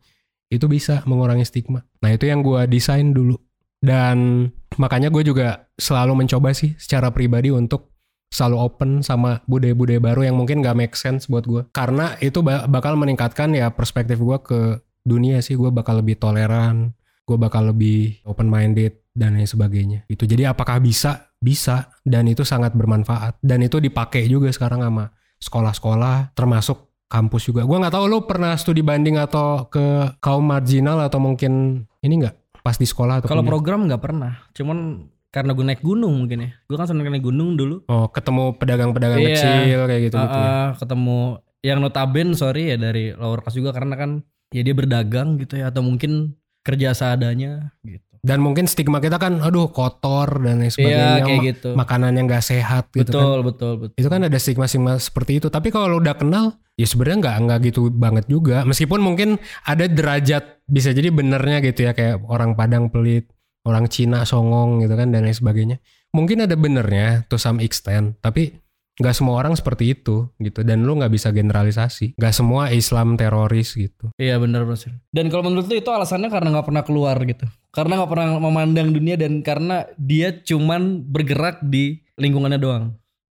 itu 0.52 0.66
bisa 0.68 1.00
mengurangi 1.08 1.48
stigma 1.48 1.82
nah 2.04 2.12
itu 2.12 2.28
yang 2.28 2.44
gue 2.44 2.68
desain 2.68 3.16
dulu 3.16 3.36
dan 3.80 4.48
makanya 4.76 5.08
gue 5.08 5.24
juga 5.24 5.72
selalu 5.80 6.24
mencoba 6.24 6.52
sih 6.52 6.76
secara 6.76 7.08
pribadi 7.08 7.48
untuk 7.48 7.90
selalu 8.30 8.56
open 8.62 8.90
sama 9.02 9.42
budaya-budaya 9.50 9.98
baru 9.98 10.30
yang 10.30 10.38
mungkin 10.38 10.62
gak 10.62 10.78
make 10.78 10.94
sense 10.94 11.26
buat 11.26 11.42
gue. 11.42 11.66
Karena 11.74 12.14
itu 12.22 12.46
ba- 12.46 12.70
bakal 12.70 12.94
meningkatkan 12.94 13.50
ya 13.50 13.74
perspektif 13.74 14.22
gue 14.22 14.38
ke 14.38 14.60
dunia 15.02 15.40
sih. 15.40 15.56
Gue 15.56 15.70
bakal 15.70 16.00
lebih 16.00 16.16
toleran, 16.16 16.92
gue 17.24 17.36
bakal 17.36 17.70
lebih 17.72 18.20
open 18.24 18.46
minded 18.46 19.00
dan 19.10 19.34
lain 19.36 19.48
sebagainya. 19.48 20.06
Itu 20.06 20.24
jadi 20.24 20.50
apakah 20.52 20.78
bisa? 20.78 21.30
Bisa 21.40 21.88
dan 22.04 22.28
itu 22.28 22.44
sangat 22.44 22.76
bermanfaat 22.76 23.40
dan 23.40 23.64
itu 23.64 23.80
dipakai 23.80 24.28
juga 24.28 24.52
sekarang 24.52 24.84
sama 24.84 25.08
sekolah-sekolah 25.40 26.36
termasuk 26.36 26.92
kampus 27.08 27.48
juga. 27.48 27.64
Gue 27.64 27.80
nggak 27.80 27.96
tahu 27.96 28.04
lo 28.06 28.28
pernah 28.28 28.54
studi 28.60 28.84
banding 28.84 29.16
atau 29.16 29.66
ke 29.66 30.14
kaum 30.20 30.44
marginal 30.44 31.00
atau 31.00 31.16
mungkin 31.18 31.84
ini 32.04 32.14
nggak 32.20 32.60
pas 32.60 32.76
di 32.76 32.84
sekolah 32.84 33.24
atau 33.24 33.28
Kalau 33.32 33.42
program 33.42 33.88
nggak 33.88 34.02
pernah. 34.04 34.36
Cuman 34.52 35.08
karena 35.30 35.54
gue 35.54 35.64
naik 35.64 35.82
gunung 35.82 36.12
mungkin 36.22 36.44
ya. 36.44 36.50
Gue 36.68 36.76
kan 36.76 36.86
seneng 36.86 37.08
naik 37.08 37.24
gunung 37.24 37.56
dulu. 37.56 37.82
Oh, 37.88 38.06
ketemu 38.12 38.54
pedagang-pedagang 38.60 39.20
Iya. 39.22 39.28
kecil 39.34 39.78
kayak 39.88 40.02
gitu 40.10 40.16
gitu. 40.20 40.36
Ah, 40.38 40.44
ah, 40.44 40.68
ketemu 40.76 41.18
yang 41.60 41.78
notaben 41.80 42.28
sorry 42.36 42.72
ya 42.72 42.76
dari 42.76 43.12
lower 43.16 43.40
class 43.40 43.56
juga 43.56 43.70
karena 43.72 43.94
kan 43.96 44.10
ya 44.50 44.60
dia 44.62 44.74
berdagang 44.74 45.38
gitu 45.38 45.58
ya 45.58 45.70
atau 45.70 45.82
mungkin 45.82 46.34
kerja 46.60 46.92
seadanya 46.92 47.72
gitu. 47.82 48.04
Dan 48.20 48.44
mungkin 48.44 48.68
stigma 48.68 49.00
kita 49.00 49.16
kan, 49.16 49.40
aduh 49.40 49.72
kotor 49.72 50.44
dan 50.44 50.60
lain 50.60 50.68
sebagainya, 50.68 51.16
Iya 51.16 51.24
kayak 51.24 51.40
ma- 51.40 51.46
gitu. 51.48 51.68
makanan 51.72 52.12
yang 52.20 52.28
gak 52.28 52.44
sehat 52.44 52.92
gitu 52.92 53.08
kan. 53.08 53.16
betul, 53.16 53.38
betul, 53.40 53.72
betul. 53.80 53.96
Itu 53.96 54.08
kan 54.12 54.20
ada 54.28 54.36
stigma-stigma 54.36 55.00
seperti 55.00 55.40
itu. 55.40 55.48
Tapi 55.48 55.72
kalau 55.72 55.96
udah 55.96 56.12
kenal, 56.12 56.60
ya 56.76 56.84
sebenarnya 56.84 57.16
nggak 57.16 57.36
nggak 57.48 57.58
gitu 57.72 57.88
banget 57.88 58.28
juga. 58.28 58.68
Meskipun 58.68 59.00
mungkin 59.00 59.40
ada 59.64 59.88
derajat 59.88 60.60
bisa 60.68 60.92
jadi 60.92 61.08
benernya 61.08 61.64
gitu 61.64 61.88
ya 61.88 61.96
kayak 61.96 62.20
orang 62.28 62.52
Padang 62.52 62.92
pelit, 62.92 63.24
orang 63.64 63.88
Cina 63.88 64.28
songong 64.28 64.84
gitu 64.84 64.92
kan 65.00 65.08
dan 65.16 65.24
lain 65.24 65.32
sebagainya. 65.32 65.76
Mungkin 66.12 66.44
ada 66.44 66.60
benernya 66.60 67.24
to 67.24 67.40
some 67.40 67.56
extent, 67.56 68.20
tapi 68.20 68.52
nggak 69.00 69.16
semua 69.16 69.40
orang 69.40 69.56
seperti 69.56 69.96
itu 69.96 70.28
gitu. 70.36 70.60
Dan 70.60 70.84
lu 70.84 71.00
nggak 71.00 71.10
bisa 71.10 71.32
generalisasi. 71.32 72.20
Nggak 72.20 72.34
semua 72.36 72.68
Islam 72.70 73.16
teroris 73.16 73.72
gitu. 73.72 74.12
Iya 74.20 74.36
benar 74.36 74.68
benar. 74.68 75.00
Dan 75.10 75.32
kalau 75.32 75.48
menurut 75.48 75.66
lu 75.66 75.80
itu 75.80 75.88
alasannya 75.88 76.28
karena 76.28 76.48
nggak 76.52 76.66
pernah 76.68 76.84
keluar 76.84 77.16
gitu. 77.24 77.48
Karena 77.72 77.98
nggak 77.98 78.10
pernah 78.12 78.28
memandang 78.36 78.92
dunia 78.92 79.16
dan 79.16 79.40
karena 79.40 79.88
dia 79.96 80.36
cuman 80.36 81.00
bergerak 81.08 81.64
di 81.64 82.04
lingkungannya 82.20 82.60
doang. 82.60 82.84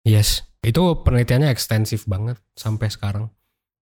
Yes, 0.04 0.44
itu 0.60 0.80
penelitiannya 1.00 1.48
ekstensif 1.48 2.04
banget 2.04 2.36
sampai 2.52 2.92
sekarang. 2.92 3.32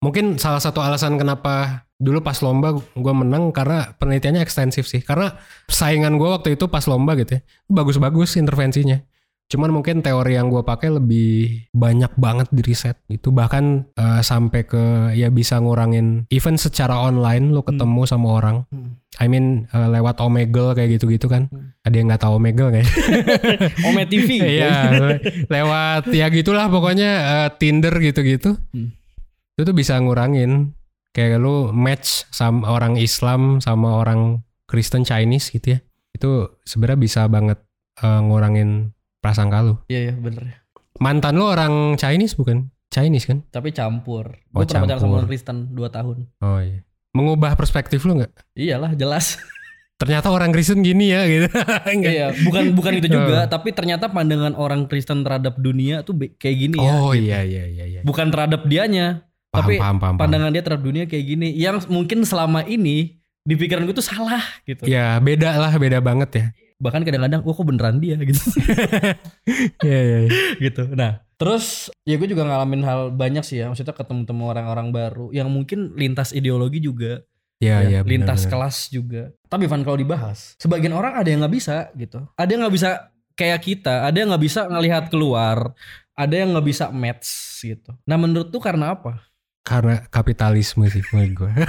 Mungkin 0.01 0.37
salah 0.37 0.61
satu 0.61 0.81
alasan 0.81 1.17
kenapa 1.17 1.85
dulu 1.97 2.21
pas 2.21 2.37
lomba 2.45 2.77
gue 2.77 3.13
menang 3.17 3.49
karena 3.49 3.97
penelitiannya 3.97 4.45
ekstensif 4.45 4.85
sih. 4.85 5.01
Karena 5.01 5.37
saingan 5.65 6.21
gue 6.21 6.29
waktu 6.29 6.53
itu 6.53 6.69
pas 6.69 6.85
lomba 6.85 7.17
gitu 7.17 7.37
ya, 7.37 7.41
bagus-bagus 7.69 8.37
intervensinya. 8.37 9.01
Cuman 9.47 9.71
mungkin 9.71 10.03
teori 10.03 10.35
yang 10.35 10.51
gue 10.51 10.59
pakai 10.59 10.91
lebih 10.91 11.63
banyak 11.71 12.11
banget 12.19 12.51
di 12.51 12.61
riset 12.67 12.99
gitu. 13.07 13.31
Bahkan 13.31 13.95
eh, 13.95 14.19
sampai 14.19 14.67
ke 14.67 14.83
ya 15.15 15.31
bisa 15.31 15.55
ngurangin 15.63 16.27
even 16.27 16.59
secara 16.59 16.99
online 16.99 17.55
lo 17.55 17.63
ketemu 17.63 18.03
sama 18.03 18.27
orang. 18.43 18.67
Hmm. 18.67 18.99
I 19.23 19.31
mean 19.31 19.71
eh, 19.71 19.87
lewat 19.87 20.19
Omegle 20.19 20.75
kayak 20.75 20.99
gitu-gitu 20.99 21.31
kan. 21.31 21.47
Hmm. 21.47 21.71
Ada 21.87 21.95
yang 21.95 22.11
nggak 22.11 22.23
tahu 22.27 22.33
Omegle 22.43 22.69
kayak? 22.75 22.87
Ome 23.87 24.03
TV. 24.03 24.29
Iya, 24.57 24.75
le- 24.99 25.21
lewat 25.47 26.11
ya 26.11 26.27
gitulah 26.27 26.67
pokoknya 26.67 27.11
eh, 27.47 27.49
Tinder 27.55 27.95
gitu-gitu. 28.03 28.59
Hmm. 28.75 28.91
Itu 29.55 29.63
tuh 29.63 29.75
bisa 29.79 29.95
ngurangin 29.95 30.75
kayak 31.15 31.39
lu 31.39 31.71
match 31.71 32.27
sama 32.35 32.67
orang 32.67 32.99
Islam 32.99 33.63
sama 33.63 33.95
orang 33.95 34.43
Kristen 34.67 35.07
Chinese 35.07 35.55
gitu 35.55 35.79
ya. 35.79 35.79
Itu 36.11 36.59
sebenarnya 36.67 36.99
bisa 36.99 37.21
banget 37.31 37.63
eh, 38.03 38.19
ngurangin 38.27 38.91
prasangka 39.27 39.59
lu. 39.59 39.75
Iya 39.91 39.99
iya 40.11 40.13
bener. 40.15 40.63
Mantan 41.03 41.35
lu 41.35 41.45
orang 41.45 41.99
Chinese 41.99 42.33
bukan? 42.33 42.71
Chinese 42.87 43.27
kan? 43.27 43.43
Tapi 43.51 43.75
campur. 43.75 44.39
Oh, 44.55 44.63
Gue 44.63 44.71
pernah 44.71 44.87
pacaran 44.87 44.99
sama 45.03 45.13
orang 45.19 45.27
Kristen 45.27 45.57
2 45.75 45.83
tahun. 45.91 46.17
Oh 46.39 46.59
iya. 46.63 46.79
Mengubah 47.11 47.59
perspektif 47.59 48.07
lu 48.07 48.23
nggak? 48.23 48.31
Iyalah 48.55 48.95
jelas. 48.95 49.35
Ternyata 50.01 50.29
orang 50.29 50.53
Kristen 50.53 50.85
gini 50.85 51.09
ya 51.11 51.25
gitu. 51.27 51.49
Enggak. 51.89 52.11
iya, 52.13 52.27
bukan 52.45 52.77
bukan 52.77 53.01
itu 53.01 53.09
juga, 53.09 53.49
tapi 53.49 53.73
ternyata 53.73 54.05
pandangan 54.07 54.53
orang 54.53 54.85
Kristen 54.85 55.25
terhadap 55.25 55.57
dunia 55.57 56.05
tuh 56.05 56.13
kayak 56.37 56.53
gini 56.55 56.77
ya. 56.77 56.91
Oh 56.93 57.17
gitu. 57.17 57.25
iya 57.33 57.41
iya 57.41 57.63
iya 57.65 57.85
iya. 57.97 58.01
Bukan 58.05 58.29
terhadap 58.29 58.69
dianya, 58.69 59.25
Paham, 59.49 59.57
tapi 59.57 59.73
paham, 59.81 59.97
paham, 59.97 60.13
paham. 60.13 60.21
pandangan 60.21 60.49
dia 60.53 60.61
terhadap 60.61 60.85
dunia 60.85 61.03
kayak 61.09 61.25
gini 61.25 61.49
yang 61.57 61.81
mungkin 61.89 62.21
selama 62.21 62.61
ini 62.69 63.17
di 63.41 63.53
pikiran 63.57 63.89
gue 63.89 63.97
tuh 63.97 64.05
salah 64.05 64.45
gitu. 64.69 64.85
Ya 64.85 65.17
beda 65.17 65.57
lah, 65.57 65.73
beda 65.81 65.97
banget 65.97 66.29
ya. 66.29 66.45
Bahkan 66.77 67.01
kadang-kadang, 67.01 67.41
wah 67.41 67.53
kok 67.57 67.65
beneran 67.65 67.97
dia 67.97 68.17
gitu. 68.29 68.41
Iya 69.81 69.99
iya. 70.01 70.17
iya. 70.25 70.29
gitu. 70.61 70.85
Nah, 70.93 71.25
terus 71.41 71.89
ya 72.05 72.21
gue 72.21 72.29
juga 72.29 72.45
ngalamin 72.45 72.81
hal 72.85 72.99
banyak 73.13 73.41
sih 73.41 73.61
ya. 73.61 73.71
Maksudnya 73.71 73.97
ketemu-temu 73.97 74.43
orang-orang 74.45 74.93
baru 74.93 75.33
yang 75.33 75.49
mungkin 75.49 75.97
lintas 75.97 76.31
ideologi 76.31 76.83
juga, 76.83 77.25
Iya 77.57 77.81
ya, 77.81 77.83
iya. 77.89 77.99
benar, 78.05 78.11
lintas 78.13 78.41
benar. 78.45 78.51
kelas 78.53 78.77
juga. 78.93 79.23
Tapi 79.49 79.65
Van 79.65 79.81
kalau 79.81 79.97
dibahas, 79.97 80.53
sebagian 80.61 80.93
orang 80.93 81.17
ada 81.17 81.25
yang 81.25 81.41
nggak 81.41 81.55
bisa 81.57 81.89
gitu. 81.97 82.21
Ada 82.37 82.49
yang 82.53 82.61
nggak 82.67 82.75
bisa 82.77 82.89
kayak 83.33 83.61
kita, 83.65 84.05
ada 84.05 84.17
yang 84.17 84.29
nggak 84.29 84.45
bisa 84.45 84.61
ngelihat 84.69 85.03
keluar, 85.09 85.73
ada 86.13 86.35
yang 86.37 86.53
nggak 86.53 86.67
bisa 86.69 86.93
match 86.93 87.29
gitu. 87.65 87.97
Nah, 88.05 88.17
menurut 88.21 88.53
tuh 88.53 88.61
karena 88.61 88.93
apa? 88.93 89.25
karena 89.67 89.99
kapitalisme 90.07 90.87
sih 90.87 91.03
menurut 91.11 91.43
gue. 91.43 91.51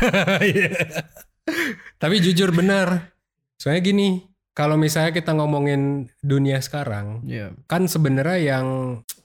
Tapi 2.03 2.15
jujur 2.23 2.55
benar. 2.55 3.11
Soalnya 3.59 3.83
gini, 3.83 4.23
kalau 4.59 4.75
misalnya 4.75 5.15
kita 5.15 5.31
ngomongin 5.39 6.11
dunia 6.19 6.59
sekarang, 6.59 7.23
Iya. 7.23 7.55
kan 7.71 7.87
sebenarnya 7.87 8.39
yang 8.43 8.67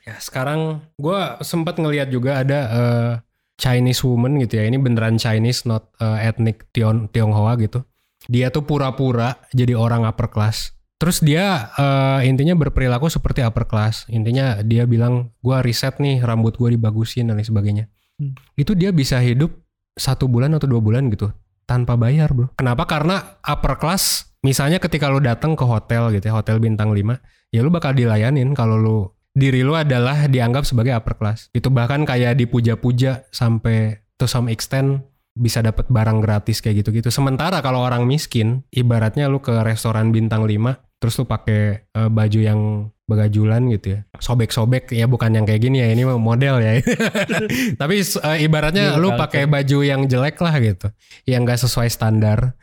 ya 0.06 0.22
sekarang 0.22 0.86
gue 1.02 1.20
sempat 1.42 1.82
ngelihat 1.82 2.14
juga 2.14 2.46
ada 2.46 2.60
eh, 2.70 3.12
Chinese 3.58 4.06
woman 4.06 4.38
gitu 4.38 4.62
ya. 4.62 4.70
Ini 4.70 4.78
beneran 4.78 5.18
Chinese, 5.18 5.66
not 5.66 5.90
eh, 5.98 6.30
ethnic 6.30 6.70
Tiong 6.70 7.10
Tionghoa 7.10 7.58
gitu. 7.58 7.82
Dia 8.30 8.54
tuh 8.54 8.62
pura-pura 8.70 9.42
jadi 9.50 9.74
orang 9.74 10.06
upper 10.06 10.30
class. 10.30 10.78
Terus 11.02 11.18
dia 11.26 11.74
eh, 11.82 12.30
intinya 12.30 12.54
berperilaku 12.54 13.10
seperti 13.10 13.42
upper 13.42 13.66
class. 13.66 14.06
Intinya 14.14 14.62
dia 14.62 14.86
bilang, 14.86 15.34
gua 15.42 15.66
riset 15.66 15.98
nih 15.98 16.22
rambut 16.22 16.54
gue 16.62 16.78
dibagusin 16.78 17.26
dan 17.26 17.42
lain 17.42 17.50
sebagainya. 17.50 17.86
Hmm. 18.22 18.38
Itu 18.54 18.78
dia 18.78 18.94
bisa 18.94 19.18
hidup 19.18 19.50
satu 19.98 20.30
bulan 20.30 20.54
atau 20.54 20.70
dua 20.70 20.82
bulan 20.82 21.10
gitu 21.10 21.34
tanpa 21.66 21.98
bayar 21.98 22.30
bro. 22.38 22.54
Kenapa? 22.54 22.86
Karena 22.86 23.42
upper 23.42 23.82
class, 23.82 24.33
misalnya 24.44 24.78
ketika 24.78 25.10
lu 25.10 25.24
datang 25.24 25.56
ke 25.56 25.64
hotel 25.64 26.12
gitu 26.14 26.30
ya, 26.30 26.34
hotel 26.36 26.60
bintang 26.60 26.92
5, 26.92 27.02
ya 27.50 27.60
lu 27.64 27.72
bakal 27.72 27.96
dilayanin 27.96 28.52
kalau 28.54 28.78
lu 28.78 28.98
diri 29.34 29.66
lu 29.66 29.74
adalah 29.74 30.30
dianggap 30.30 30.68
sebagai 30.68 30.94
upper 30.94 31.18
class. 31.18 31.50
Itu 31.56 31.74
bahkan 31.74 32.06
kayak 32.06 32.38
dipuja-puja 32.38 33.26
sampai 33.34 34.06
to 34.22 34.30
some 34.30 34.52
extent 34.52 35.02
bisa 35.34 35.66
dapat 35.66 35.90
barang 35.90 36.22
gratis 36.22 36.62
kayak 36.62 36.86
gitu-gitu. 36.86 37.10
Sementara 37.10 37.58
kalau 37.66 37.82
orang 37.82 38.06
miskin, 38.06 38.62
ibaratnya 38.70 39.26
lu 39.26 39.42
ke 39.42 39.66
restoran 39.66 40.14
bintang 40.14 40.46
5, 40.46 41.02
terus 41.02 41.18
lu 41.18 41.26
pakai 41.26 41.90
eh, 41.90 42.10
baju 42.14 42.40
yang 42.40 42.60
begajulan 43.10 43.66
gitu 43.74 43.98
ya. 43.98 44.00
Sobek-sobek 44.22 44.94
ya 44.94 45.10
bukan 45.10 45.34
yang 45.34 45.46
kayak 45.50 45.62
gini 45.66 45.82
ya, 45.82 45.90
ini 45.90 46.06
model 46.06 46.62
ya. 46.62 46.80
Tapi 47.82 47.96
eh, 48.06 48.38
ibaratnya 48.46 48.94
Iya, 48.94 49.02
lu 49.02 49.10
pakai 49.18 49.50
baju 49.50 49.82
yang 49.82 50.06
jelek 50.06 50.38
lah 50.38 50.54
gitu. 50.62 50.88
Yang 51.26 51.42
gak 51.50 51.60
sesuai 51.66 51.90
standar, 51.90 52.54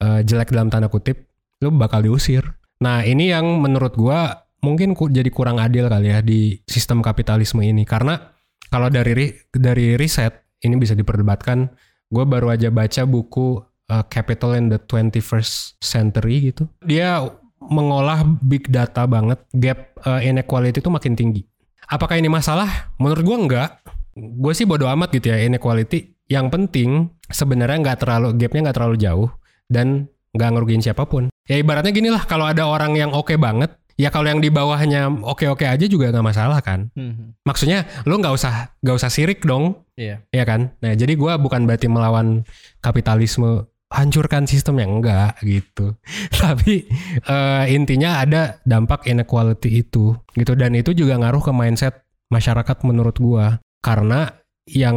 eh, 0.00 0.20
jelek 0.24 0.50
dalam 0.50 0.70
tanda 0.70 0.88
kutip, 0.88 1.28
lu 1.62 1.70
bakal 1.74 2.02
diusir. 2.02 2.42
Nah, 2.82 3.06
ini 3.06 3.30
yang 3.30 3.62
menurut 3.62 3.94
gua 3.94 4.44
mungkin 4.64 4.96
ku- 4.96 5.12
jadi 5.12 5.28
kurang 5.28 5.60
adil 5.60 5.86
kali 5.92 6.08
ya 6.08 6.24
di 6.24 6.56
sistem 6.64 7.04
kapitalisme 7.04 7.60
ini 7.60 7.84
karena 7.84 8.32
kalau 8.72 8.88
dari 8.88 9.12
ri- 9.12 9.36
dari 9.52 9.94
riset 9.94 10.32
ini 10.64 10.80
bisa 10.80 10.96
diperdebatkan 10.96 11.68
gue 12.08 12.24
baru 12.24 12.48
aja 12.56 12.72
baca 12.72 13.04
buku 13.04 13.60
uh, 13.92 14.04
capital 14.08 14.56
in 14.56 14.72
the 14.72 14.80
21st 14.80 15.76
century 15.84 16.48
gitu. 16.52 16.64
Dia 16.80 17.20
mengolah 17.60 18.24
big 18.40 18.68
data 18.72 19.04
banget, 19.04 19.40
gap 19.52 19.92
uh, 20.04 20.20
inequality 20.20 20.80
itu 20.80 20.88
makin 20.92 21.12
tinggi. 21.12 21.42
Apakah 21.84 22.16
ini 22.16 22.32
masalah? 22.32 22.92
Menurut 22.96 23.24
gua 23.24 23.36
enggak. 23.36 23.70
Gue 24.14 24.54
sih 24.54 24.64
bodo 24.64 24.86
amat 24.88 25.12
gitu 25.12 25.28
ya 25.28 25.42
inequality. 25.44 26.16
Yang 26.30 26.46
penting 26.48 26.90
sebenarnya 27.28 27.78
nggak 27.84 27.98
terlalu 28.00 28.28
gapnya 28.40 28.70
nggak 28.70 28.76
terlalu 28.80 28.96
jauh 28.96 29.28
dan 29.70 30.08
nggak 30.34 30.50
ngerugiin 30.50 30.82
siapa 30.82 31.06
pun. 31.06 31.30
Ya 31.46 31.60
ibaratnya 31.60 31.92
gini 31.94 32.08
lah, 32.10 32.24
kalau 32.26 32.48
ada 32.48 32.66
orang 32.66 32.96
yang 32.98 33.14
oke 33.14 33.30
okay 33.32 33.38
banget, 33.38 33.76
ya 33.94 34.10
kalau 34.10 34.26
yang 34.26 34.42
di 34.42 34.50
bawahnya 34.50 35.06
oke-oke 35.06 35.62
aja 35.64 35.86
juga 35.86 36.10
nggak 36.10 36.26
masalah 36.26 36.58
kan. 36.60 36.90
Hmm. 36.98 37.38
Maksudnya 37.46 37.86
lu 38.08 38.18
nggak 38.18 38.34
usah 38.34 38.74
nggak 38.82 38.96
usah 38.98 39.10
sirik 39.10 39.46
dong, 39.46 39.86
Iya. 39.94 40.26
ya 40.34 40.44
kan? 40.44 40.74
Nah 40.82 40.92
jadi 40.98 41.14
gua 41.14 41.38
bukan 41.38 41.66
berarti 41.68 41.86
melawan 41.86 42.42
kapitalisme 42.82 43.70
hancurkan 43.94 44.50
sistem 44.50 44.82
yang 44.82 44.98
enggak 44.98 45.38
gitu. 45.46 45.94
Tapi 46.42 46.90
eh, 47.22 47.64
intinya 47.70 48.18
ada 48.24 48.58
dampak 48.66 49.06
inequality 49.06 49.86
itu 49.86 50.18
gitu 50.34 50.52
dan 50.58 50.74
itu 50.74 50.90
juga 50.90 51.14
ngaruh 51.20 51.42
ke 51.44 51.52
mindset 51.54 51.94
masyarakat 52.34 52.76
menurut 52.82 53.14
gua 53.22 53.62
karena 53.78 54.34
yang 54.66 54.96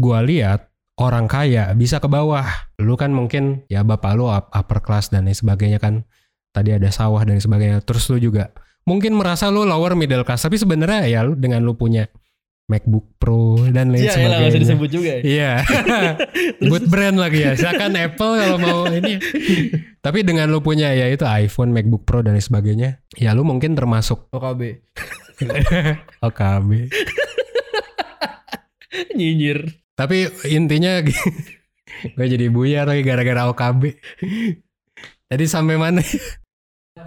gua 0.00 0.24
lihat 0.24 0.72
orang 0.96 1.26
kaya 1.26 1.72
bisa 1.72 1.98
ke 1.98 2.06
bawah. 2.06 2.46
Lu 2.78 2.94
kan 2.94 3.10
mungkin 3.10 3.66
ya 3.66 3.82
bapak 3.82 4.12
lu 4.14 4.26
up- 4.26 4.50
upper 4.50 4.78
class 4.78 5.08
dan 5.08 5.26
lain 5.26 5.34
sebagainya 5.34 5.78
kan. 5.78 6.06
Tadi 6.50 6.70
ada 6.70 6.86
sawah 6.88 7.22
dan 7.22 7.38
sebagainya. 7.38 7.82
Terus 7.82 8.06
lu 8.08 8.18
juga 8.22 8.54
mungkin 8.84 9.16
merasa 9.16 9.48
lu 9.48 9.64
lower 9.64 9.96
middle 9.96 10.22
class 10.22 10.42
tapi 10.42 10.54
sebenarnya 10.54 11.08
ya 11.08 11.20
lu 11.22 11.34
dengan 11.34 11.64
lu 11.64 11.74
punya 11.74 12.04
MacBook 12.64 13.20
Pro 13.20 13.60
dan 13.68 13.92
lain 13.92 14.08
Iya, 14.08 14.16
usah 14.16 14.20
sebagainya. 14.24 14.60
disebut 14.64 14.88
juga 14.88 15.10
ya. 15.10 15.20
Iya. 15.20 15.52
Good 16.72 16.88
brand 16.88 17.20
lagi 17.20 17.44
ya. 17.44 17.52
Silakan 17.54 17.92
Apple 17.92 18.32
kalau 18.40 18.56
mau 18.56 18.80
ini. 18.88 19.20
Tapi 20.00 20.24
dengan 20.24 20.48
lu 20.48 20.64
punya 20.64 20.88
ya 20.96 21.12
itu 21.12 21.28
iPhone, 21.28 21.76
MacBook 21.76 22.08
Pro 22.08 22.24
dan 22.24 22.32
lain 22.32 22.40
sebagainya, 22.40 23.04
ya 23.16 23.36
lu 23.36 23.44
mungkin 23.44 23.76
termasuk 23.76 24.32
OKB. 24.32 24.80
OKB. 26.24 26.70
Nyinyir. 29.12 29.60
Tapi 29.94 30.26
intinya 30.50 30.98
gue 32.18 32.26
jadi 32.26 32.46
buyar 32.50 32.90
lagi 32.90 33.02
gara-gara 33.06 33.46
OKB. 33.50 33.82
Jadi 35.30 35.44
sampai 35.46 35.78
mana? 35.78 36.02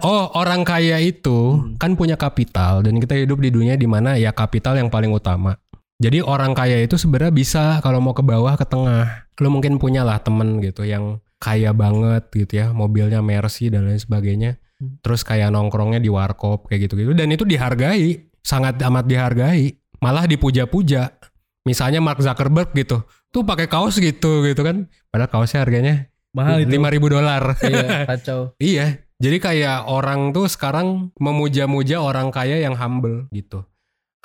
Oh, 0.04 0.28
orang 0.36 0.68
kaya 0.68 1.00
itu 1.00 1.64
kan 1.80 1.96
punya 1.96 2.20
kapital 2.20 2.84
dan 2.84 3.00
kita 3.00 3.16
hidup 3.16 3.40
di 3.40 3.48
dunia 3.48 3.74
di 3.74 3.88
mana 3.88 4.20
ya 4.20 4.36
kapital 4.36 4.76
yang 4.76 4.92
paling 4.92 5.08
utama. 5.08 5.56
Jadi 5.98 6.22
orang 6.22 6.54
kaya 6.54 6.78
itu 6.78 6.94
sebenarnya 6.94 7.34
bisa 7.34 7.64
kalau 7.82 7.98
mau 7.98 8.14
ke 8.14 8.22
bawah 8.22 8.54
ke 8.54 8.62
tengah. 8.62 9.26
Lu 9.42 9.50
mungkin 9.50 9.82
punya 9.82 10.06
lah 10.06 10.22
temen 10.22 10.62
gitu 10.62 10.86
yang 10.86 11.18
kaya 11.42 11.74
banget 11.74 12.30
gitu 12.30 12.52
ya, 12.62 12.66
mobilnya 12.70 13.18
Mercy 13.18 13.70
dan 13.72 13.90
lain 13.90 13.98
sebagainya. 13.98 14.62
Hmm. 14.78 15.02
Terus 15.02 15.26
kayak 15.26 15.50
nongkrongnya 15.50 15.98
di 15.98 16.06
warkop 16.06 16.70
kayak 16.70 16.86
gitu-gitu 16.86 17.18
dan 17.18 17.26
itu 17.34 17.42
dihargai, 17.42 18.30
sangat 18.46 18.78
amat 18.78 19.10
dihargai. 19.10 19.74
Malah 19.98 20.30
dipuja-puja. 20.30 21.17
Misalnya 21.66 21.98
Mark 21.98 22.20
Zuckerberg 22.22 22.70
gitu, 22.74 23.02
tuh 23.30 23.42
pakai 23.42 23.66
kaos 23.66 23.98
gitu 23.98 24.44
gitu 24.46 24.62
kan. 24.62 24.86
Padahal 25.10 25.30
kaosnya 25.30 25.64
harganya 25.64 26.06
Mahal 26.36 26.62
itu. 26.64 26.70
lima 26.76 26.88
ribu 26.92 27.08
dolar. 27.08 27.56
Iya, 27.60 27.88
kacau. 28.10 28.52
Iya, 28.60 29.02
jadi 29.18 29.36
kayak 29.42 29.78
orang 29.90 30.30
tuh 30.30 30.46
sekarang 30.46 31.10
memuja-muja 31.18 31.98
orang 31.98 32.30
kaya 32.30 32.62
yang 32.62 32.78
humble 32.78 33.26
gitu. 33.34 33.64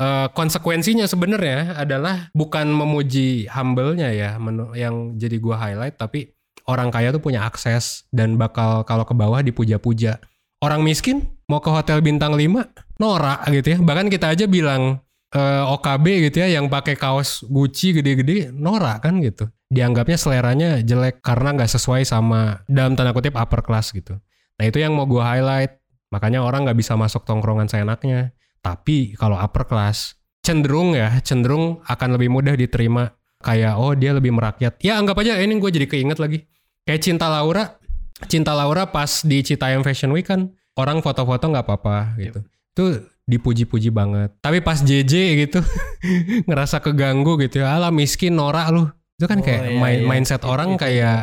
Eh, 0.01 0.27
konsekuensinya 0.33 1.05
sebenarnya 1.05 1.77
adalah 1.77 2.33
bukan 2.33 2.65
memuji 2.73 3.45
humble-nya 3.45 4.09
ya, 4.09 4.29
yang 4.73 5.15
jadi 5.21 5.37
gua 5.37 5.55
highlight, 5.61 6.01
tapi 6.01 6.33
orang 6.65 6.89
kaya 6.89 7.13
tuh 7.13 7.21
punya 7.21 7.45
akses 7.45 8.09
dan 8.09 8.35
bakal 8.35 8.81
kalau 8.83 9.05
ke 9.05 9.13
bawah 9.13 9.39
dipuja-puja. 9.45 10.17
Orang 10.63 10.81
miskin 10.81 11.27
mau 11.51 11.59
ke 11.59 11.67
hotel 11.69 11.99
bintang 11.99 12.33
5 12.33 12.71
norak 12.97 13.45
gitu 13.51 13.75
ya. 13.75 13.77
Bahkan 13.83 14.07
kita 14.07 14.31
aja 14.31 14.47
bilang 14.47 15.03
eh, 15.33 15.63
OKB 15.73 16.05
gitu 16.29 16.45
ya 16.45 16.47
yang 16.61 16.69
pakai 16.69 16.95
kaos 16.95 17.41
Gucci 17.49 17.97
gede-gede 17.97 18.53
norak 18.53 19.03
kan 19.03 19.19
gitu. 19.19 19.49
Dianggapnya 19.73 20.17
seleranya 20.21 20.69
jelek 20.85 21.25
karena 21.25 21.57
nggak 21.57 21.71
sesuai 21.73 22.05
sama 22.05 22.61
dalam 22.69 22.93
tanda 22.93 23.11
kutip 23.11 23.33
upper 23.33 23.65
class 23.65 23.89
gitu. 23.89 24.21
Nah 24.61 24.63
itu 24.69 24.77
yang 24.77 24.93
mau 24.93 25.09
gue 25.09 25.21
highlight. 25.21 25.81
Makanya 26.13 26.45
orang 26.45 26.69
nggak 26.69 26.77
bisa 26.77 26.93
masuk 26.93 27.25
tongkrongan 27.25 27.65
seenaknya. 27.65 28.37
Tapi 28.61 29.17
kalau 29.17 29.33
upper 29.33 29.65
class 29.65 30.13
cenderung 30.45 30.93
ya 30.93 31.17
cenderung 31.25 31.81
akan 31.89 32.09
lebih 32.15 32.29
mudah 32.29 32.53
diterima. 32.53 33.17
Kayak 33.43 33.75
oh 33.75 33.91
dia 33.97 34.13
lebih 34.13 34.31
merakyat. 34.31 34.79
Ya 34.79 34.95
anggap 35.01 35.19
aja 35.19 35.35
ini 35.41 35.57
gue 35.57 35.71
jadi 35.73 35.89
keinget 35.89 36.21
lagi. 36.21 36.45
Kayak 36.85 37.01
Cinta 37.01 37.27
Laura. 37.27 37.81
Cinta 38.29 38.55
Laura 38.55 38.87
pas 38.87 39.25
di 39.25 39.41
Citayam 39.43 39.83
Fashion 39.83 40.13
Week 40.13 40.23
kan 40.23 40.53
orang 40.77 41.01
foto-foto 41.01 41.49
nggak 41.49 41.65
apa-apa 41.65 42.15
gitu. 42.21 42.39
Itu 42.71 42.85
dipuji-puji 43.25 43.89
banget. 43.89 44.35
Tapi 44.39 44.59
pas 44.59 44.77
JJ 44.77 45.13
gitu 45.39 45.59
ngerasa 46.47 46.79
keganggu 46.79 47.39
gitu 47.39 47.61
ya. 47.61 47.75
Alah 47.75 47.89
miskin 47.89 48.33
norak 48.33 48.67
lu. 48.69 48.85
Itu 49.13 49.25
kan 49.25 49.39
Oh, 49.39 49.43
kayak 49.43 49.61
iya, 49.65 49.77
main- 49.77 50.01
iya. 50.01 50.07
mindset 50.07 50.41
Itu- 50.41 50.49
orang 50.49 50.69
itu. 50.73 50.81
kayak 50.81 51.19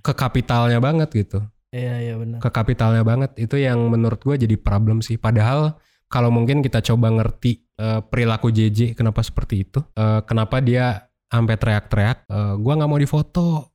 ke 0.00 0.12
kapitalnya 0.12 0.78
banget 0.78 1.08
gitu 1.10 1.40
Iya, 1.72 1.94
iya 1.98 2.14
benar. 2.14 2.38
ke 2.38 2.50
kapitalnya 2.50 3.00
banget 3.02 3.32
itu 3.36 3.56
yang 3.56 3.80
menurut 3.86 4.20
gue 4.20 4.36
jadi 4.38 4.52
problem 4.54 5.00
sih 5.00 5.16
padahal 5.16 5.80
kalau 6.06 6.28
mungkin 6.28 6.60
kita 6.60 6.84
coba 6.84 7.08
ngerti 7.10 7.64
eh, 7.74 8.00
perilaku 8.02 8.48
JJ 8.48 8.92
kenapa 8.92 9.20
seperti 9.20 9.64
itu 9.64 9.80
Eh, 9.90 10.20
kenapa 10.22 10.60
dia 10.60 11.08
sampai 11.26 11.56
teriak-teriak 11.56 12.18
eh, 12.26 12.54
gua 12.54 12.72
nggak 12.74 12.86
mau 12.86 12.96
difoto 12.96 13.72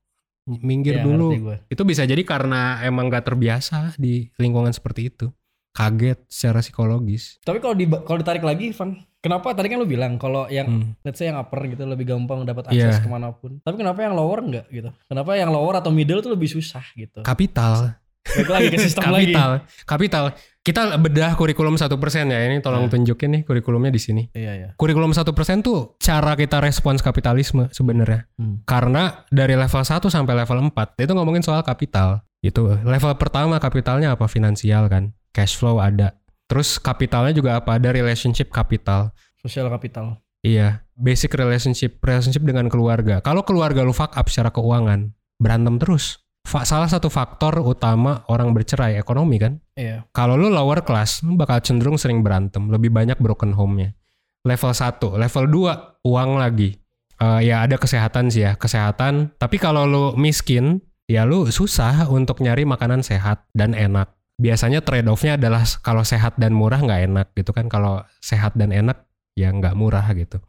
minggir 0.48 0.98
Iya, 0.98 1.04
dulu 1.04 1.28
gua. 1.44 1.58
itu 1.66 1.82
bisa 1.82 2.02
jadi 2.04 2.22
karena 2.22 2.82
emang 2.82 3.10
gak 3.10 3.26
terbiasa 3.28 3.94
di 3.96 4.30
lingkungan 4.36 4.70
seperti 4.72 5.10
itu 5.10 5.34
kaget 5.72 6.20
secara 6.26 6.60
psikologis 6.60 7.40
Tapi 7.40 7.58
kalau 7.58 7.74
di 7.74 7.86
kalau 7.88 8.18
ditarik 8.18 8.42
lagi, 8.42 8.72
Van, 8.72 8.92
kenapa 9.18 9.52
tadi 9.52 9.68
kan 9.68 9.78
lu 9.78 9.86
bilang 9.86 10.16
kalau 10.16 10.46
yang 10.46 10.68
Hmm. 10.68 10.92
let's 11.02 11.16
say 11.16 11.26
yang 11.26 11.36
upper 11.36 11.64
gitu 11.66 11.84
lebih 11.84 12.06
gampang 12.06 12.44
dapat 12.44 12.68
akses 12.68 12.98
Iya. 12.98 13.00
ke 13.00 13.08
mana 13.08 13.32
pun. 13.32 13.60
Tapi 13.60 13.76
kenapa 13.76 14.00
yang 14.00 14.14
lower 14.14 14.40
enggak 14.42 14.66
gitu? 14.68 14.92
Kenapa 15.06 15.32
yang 15.34 15.50
lower 15.50 15.78
atau 15.78 15.90
middle 15.90 16.20
tuh 16.20 16.30
lebih 16.30 16.48
susah 16.48 16.84
gitu? 16.94 17.22
kapital 17.22 17.96
lagi 18.44 18.70
ke 18.70 18.78
sistem 18.80 19.10
lagi. 19.12 19.34
kapital 19.34 19.52
kapital 19.84 20.24
kita 20.62 20.94
bedah 20.96 21.34
kurikulum 21.34 21.74
satu 21.74 21.98
persen 21.98 22.30
ya 22.30 22.38
ini 22.44 22.60
tolong 22.60 22.86
Nah. 22.86 22.92
tunjukin 22.92 23.30
nih 23.32 23.42
kurikulumnya 23.42 23.90
di 23.90 23.98
sini 23.98 24.24
Iya, 24.30 24.52
iya. 24.54 24.70
kurikulum 24.76 25.10
satu 25.10 25.34
persen 25.34 25.60
tuh 25.60 25.98
cara 25.98 26.36
kita 26.36 26.60
respons 26.60 27.02
kapitalisme 27.02 27.66
sebenarnya. 27.72 28.30
Hmm. 28.36 28.62
Karena 28.62 29.26
dari 29.28 29.56
level 29.56 29.82
1 29.82 30.06
sampai 30.06 30.36
level 30.36 30.70
4 30.70 31.00
itu 31.00 31.12
ngomongin 31.12 31.42
soal 31.42 31.62
kapital. 31.62 32.22
Gitu. 32.40 32.62
Level 32.80 33.14
pertama 33.16 33.58
kapitalnya 33.58 34.14
apa? 34.14 34.26
Finansial 34.26 34.86
kan. 34.86 35.14
Cash 35.32 35.56
flow 35.56 35.80
ada. 35.80 36.16
Terus 36.52 36.76
kapitalnya 36.78 37.32
juga 37.32 37.60
apa? 37.60 37.80
Ada 37.80 37.96
relationship 37.96 38.52
kapital. 38.52 39.16
Sosial 39.40 39.72
kapital. 39.72 40.20
Iya, 40.42 40.82
basic 40.98 41.38
relationship, 41.38 42.02
relationship 42.02 42.44
dengan 42.44 42.68
keluarga. 42.68 43.22
Kalau 43.22 43.46
keluarga 43.46 43.86
lu 43.86 43.94
fuck 43.94 44.18
up 44.18 44.28
secara 44.28 44.50
keuangan, 44.50 45.14
berantem 45.38 45.78
terus. 45.78 46.20
Fa- 46.42 46.66
salah 46.66 46.90
satu 46.90 47.14
faktor 47.14 47.62
utama 47.62 48.26
orang 48.26 48.50
bercerai 48.52 48.98
ekonomi 48.98 49.38
kan. 49.38 49.62
Iya. 49.78 50.10
Kalau 50.10 50.34
lu 50.34 50.50
lower 50.50 50.82
class, 50.82 51.22
lu 51.22 51.38
bakal 51.38 51.62
cenderung 51.62 52.02
sering 52.02 52.26
berantem, 52.26 52.68
lebih 52.74 52.90
banyak 52.90 53.22
broken 53.22 53.54
home-nya. 53.54 53.94
Level 54.42 54.74
1, 54.74 55.22
level 55.22 55.46
2 55.48 56.10
uang 56.10 56.32
lagi. 56.42 56.82
Eh, 57.22 57.42
ya 57.46 57.62
ada 57.62 57.78
kesehatan 57.78 58.34
sih 58.34 58.42
ya, 58.42 58.58
kesehatan. 58.58 59.38
Tapi 59.38 59.62
kalau 59.62 59.86
lu 59.86 60.06
miskin, 60.18 60.82
ya 61.06 61.22
lu 61.22 61.46
susah 61.54 62.10
untuk 62.10 62.42
nyari 62.42 62.66
makanan 62.66 63.06
sehat 63.06 63.46
dan 63.54 63.78
enak. 63.78 64.10
Biasanya 64.42 64.82
trade 64.82 65.06
off-nya 65.06 65.38
adalah 65.38 65.62
kalau 65.86 66.02
sehat 66.02 66.34
dan 66.42 66.58
murah 66.58 66.82
nggak 66.82 67.02
enak 67.06 67.28
gitu 67.38 67.54
kan. 67.54 67.70
Kalau 67.70 68.02
sehat 68.18 68.58
dan 68.58 68.74
enak 68.74 69.06
ya 69.38 69.54
nggak 69.54 69.78
murah 69.78 70.04
gitu. 70.18 70.42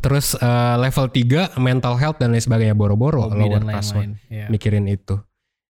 Terus 0.00 0.38
eh, 0.38 0.76
level 0.80 1.12
3 1.12 1.60
mental 1.60 2.00
health 2.00 2.16
dan 2.16 2.32
lain 2.32 2.40
sebagainya 2.40 2.72
boro-boro 2.72 3.28
lower 3.28 3.60
class. 3.60 3.92
Iya. 4.30 4.46
mikirin 4.48 4.86
itu 4.86 5.18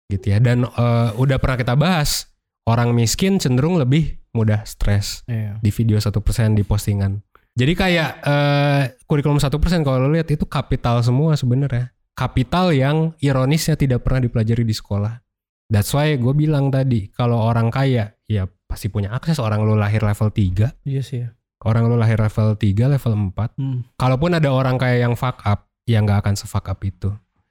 gitu 0.09 0.33
ya 0.33 0.41
dan 0.41 0.65
eh, 0.65 1.11
udah 1.15 1.37
pernah 1.39 1.55
kita 1.55 1.77
bahas 1.77 2.33
orang 2.65 2.97
miskin 2.97 3.37
cenderung 3.37 3.77
lebih 3.77 4.17
mudah 4.33 4.65
stres 4.65 5.23
Iya. 5.29 5.61
di 5.61 5.71
video 5.71 6.01
satu 6.01 6.19
persen 6.25 6.57
di 6.57 6.65
postingan 6.65 7.21
jadi 7.53 7.73
kayak 7.77 8.11
eh, 8.25 8.83
kurikulum 9.05 9.37
satu 9.39 9.61
persen 9.61 9.85
kalau 9.85 10.03
lo 10.03 10.11
lihat 10.11 10.27
itu 10.33 10.49
kapital 10.49 10.99
semua 11.05 11.37
sebenarnya 11.37 11.93
kapital 12.17 12.73
yang 12.73 13.13
ironisnya 13.21 13.77
tidak 13.77 14.03
pernah 14.03 14.25
dipelajari 14.25 14.65
di 14.65 14.73
sekolah 14.73 15.21
that's 15.69 15.91
why 15.91 16.13
gue 16.13 16.35
bilang 16.35 16.69
tadi 16.69 17.09
kalau 17.11 17.39
orang 17.39 17.69
kaya 17.69 18.17
ya 18.25 18.45
pasti 18.65 18.89
punya 18.89 19.09
akses 19.11 19.37
orang 19.37 19.63
lo 19.63 19.73
lahir 19.75 20.01
level 20.01 20.29
3 20.29 20.85
Iya 20.85 21.01
sih 21.01 21.19
ya. 21.21 21.29
orang 21.61 21.85
lo 21.85 21.95
lahir 21.95 22.17
level 22.17 22.53
3 22.53 22.65
level 22.91 23.13
4 23.33 23.55
Hmm. 23.55 23.81
kalaupun 23.95 24.33
ada 24.33 24.49
orang 24.49 24.77
kaya 24.77 25.01
yang 25.01 25.13
fuck 25.13 25.41
up 25.43 25.69
ya 25.85 25.99
nggak 25.99 26.21
akan 26.21 26.35
se-fuck 26.35 26.67
up 26.67 26.81
itu 26.83 27.09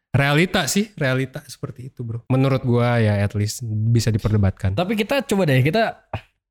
realita 0.09 0.65
sih 0.65 0.89
realita 0.93 1.41
seperti 1.43 1.89
itu 1.89 2.01
bro 2.01 2.25
menurut 2.27 2.61
gua 2.61 2.97
ya 2.97 3.17
at 3.17 3.33
least 3.33 3.61
bisa 3.65 4.09
diperdebatkan 4.09 4.73
Tapi 4.73 4.93
kita 4.93 5.21
coba 5.23 5.45
deh 5.45 5.59
kita 5.59 6.05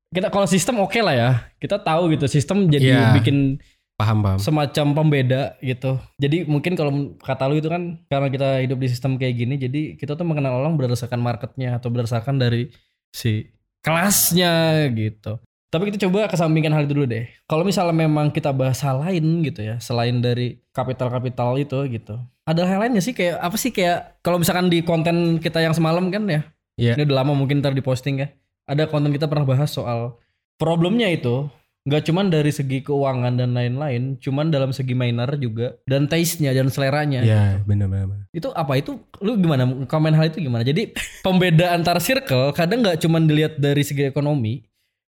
kita 0.07 0.27
kalau 0.27 0.47
sistem 0.47 0.79
oke 0.79 0.95
lah 0.97 1.11
ya. 1.11 1.29
Kita 1.57 1.77
tahu 1.77 2.07
gitu 2.09 2.31
sistem 2.31 2.71
jadi 2.71 2.95
Iya. 2.95 3.11
bikin 3.13 3.59
Paham 3.97 4.21
paham. 4.21 4.37
semacam 4.37 4.85
pembeda 4.93 5.57
gitu. 5.57 5.97
Jadi 6.21 6.45
mungkin 6.45 6.77
kalau 6.77 7.17
kata 7.17 7.49
lu 7.49 7.57
itu 7.57 7.65
kan 7.65 7.97
karena 8.05 8.29
kita 8.29 8.47
hidup 8.61 8.77
di 8.77 8.87
sistem 8.93 9.17
kayak 9.17 9.35
gini, 9.35 9.57
jadi 9.57 9.81
kita 9.97 10.13
tuh 10.13 10.21
mengenal 10.21 10.61
orang 10.61 10.77
berdasarkan 10.77 11.17
marketnya 11.17 11.81
atau 11.81 11.89
berdasarkan 11.89 12.37
dari 12.37 12.69
si 13.09 13.49
kelasnya 13.81 14.85
gitu. 14.93 15.41
Tapi 15.67 15.91
kita 15.91 16.07
coba 16.07 16.29
kesampingkan 16.31 16.71
hal 16.71 16.85
itu 16.85 16.93
dulu 16.95 17.09
deh. 17.09 17.27
Kalau 17.49 17.65
misalnya 17.65 17.91
memang 17.91 18.31
kita 18.31 18.53
bahas 18.55 18.79
hal 18.85 19.01
lain 19.03 19.43
gitu 19.43 19.65
ya, 19.65 19.81
selain 19.81 20.21
dari 20.21 20.61
kapital-kapital 20.71 21.57
itu 21.59 21.75
gitu. 21.91 22.15
Ada 22.47 22.63
hal 22.63 22.79
lain 22.85 22.95
gak 22.95 23.03
sih 23.03 23.11
kayak 23.17 23.35
apa 23.41 23.57
sih 23.59 23.75
kayak 23.75 24.21
kalau 24.23 24.39
misalkan 24.39 24.71
di 24.71 24.79
konten 24.85 25.41
kita 25.43 25.59
yang 25.59 25.75
semalam 25.75 26.07
kan 26.07 26.23
ya, 26.29 26.47
Iya. 26.77 26.95
ini 26.95 27.09
udah 27.09 27.17
lama 27.25 27.33
mungkin 27.33 27.59
ntar 27.59 27.73
diposting 27.73 28.21
ya. 28.21 28.29
Ada 28.69 28.87
konten 28.87 29.09
kita 29.11 29.25
pernah 29.27 29.43
bahas 29.43 29.73
soal 29.73 30.15
problemnya 30.55 31.09
itu 31.09 31.49
nggak 31.87 32.03
cuman 32.03 32.27
dari 32.27 32.51
segi 32.51 32.83
keuangan 32.83 33.39
dan 33.39 33.55
lain-lain, 33.55 34.19
cuman 34.19 34.51
dalam 34.51 34.75
segi 34.75 34.91
minor 34.91 35.39
juga 35.39 35.79
dan 35.87 36.11
taste-nya 36.11 36.51
dan 36.51 36.67
seleranya. 36.67 37.23
Iya, 37.23 37.63
benar 37.63 37.87
benar. 37.87 38.05
benar. 38.11 38.25
Itu 38.35 38.51
apa 38.51 38.75
itu? 38.75 38.99
Lu 39.23 39.39
gimana 39.39 39.63
komen 39.87 40.11
hal 40.11 40.27
itu 40.27 40.43
gimana? 40.43 40.67
Jadi 40.67 40.91
pembeda 41.23 41.71
antar 41.71 42.03
circle 42.03 42.51
kadang 42.51 42.83
nggak 42.83 42.99
cuman 42.99 43.23
dilihat 43.23 43.55
dari 43.55 43.87
segi 43.87 44.03
ekonomi, 44.03 44.67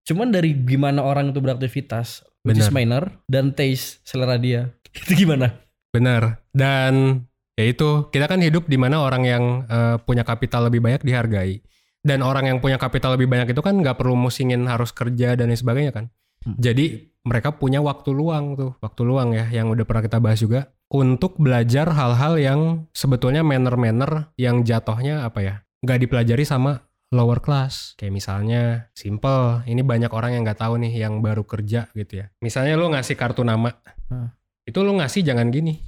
cuman 0.09 0.33
dari 0.33 0.57
gimana 0.65 1.05
orang 1.05 1.37
itu 1.37 1.45
beraktivitas, 1.45 2.25
which 2.41 2.57
is 2.57 2.73
minor 2.73 3.13
dan 3.29 3.53
taste 3.53 4.01
selera 4.09 4.41
dia. 4.41 4.73
Itu 4.93 5.25
gimana? 5.25 5.57
Benar. 5.89 6.45
Dan 6.53 7.25
ya 7.57 7.65
itu 7.65 8.13
kita 8.13 8.29
kan 8.29 8.45
hidup 8.45 8.69
di 8.69 8.77
mana 8.77 9.01
orang 9.01 9.25
yang 9.25 9.45
eh, 9.65 9.97
punya 10.05 10.21
kapital 10.21 10.69
lebih 10.69 10.85
banyak 10.85 11.01
dihargai. 11.01 11.65
Dan 12.05 12.21
orang 12.21 12.45
yang 12.51 12.59
punya 12.61 12.77
kapital 12.77 13.17
lebih 13.17 13.31
banyak 13.31 13.57
itu 13.57 13.63
kan 13.65 13.73
nggak 13.79 13.97
perlu 13.97 14.13
musingin 14.19 14.69
harus 14.69 14.93
kerja 14.93 15.33
dan 15.33 15.49
lain 15.49 15.57
sebagainya 15.57 15.97
kan. 15.97 16.13
Hmm. 16.43 16.59
Jadi 16.59 17.15
mereka 17.23 17.55
punya 17.55 17.79
waktu 17.79 18.11
luang 18.11 18.59
tuh, 18.59 18.75
waktu 18.83 19.03
luang 19.07 19.31
ya 19.31 19.47
yang 19.51 19.71
udah 19.71 19.87
pernah 19.87 20.03
kita 20.03 20.19
bahas 20.19 20.43
juga 20.43 20.75
untuk 20.91 21.39
belajar 21.39 21.89
hal-hal 21.95 22.35
yang 22.37 22.61
sebetulnya 22.91 23.47
manner-manner 23.47 24.35
yang 24.35 24.67
jatuhnya 24.67 25.23
apa 25.25 25.41
ya 25.41 25.55
nggak 25.83 25.99
dipelajari 26.03 26.43
sama 26.43 26.83
lower 27.15 27.39
class. 27.39 27.95
Kayak 28.01 28.15
misalnya 28.19 28.63
simple, 28.97 29.63
ini 29.69 29.85
banyak 29.87 30.11
orang 30.11 30.35
yang 30.35 30.43
nggak 30.43 30.61
tahu 30.61 30.81
nih 30.83 30.93
yang 31.07 31.21
baru 31.23 31.47
kerja 31.47 31.87
gitu 31.95 32.25
ya. 32.25 32.27
Misalnya 32.43 32.75
lu 32.75 32.91
ngasih 32.91 33.15
kartu 33.15 33.45
nama, 33.47 33.71
Hmm. 34.11 34.29
itu 34.67 34.79
lu 34.85 34.93
ngasih 34.99 35.25
jangan 35.25 35.49
gini, 35.49 35.79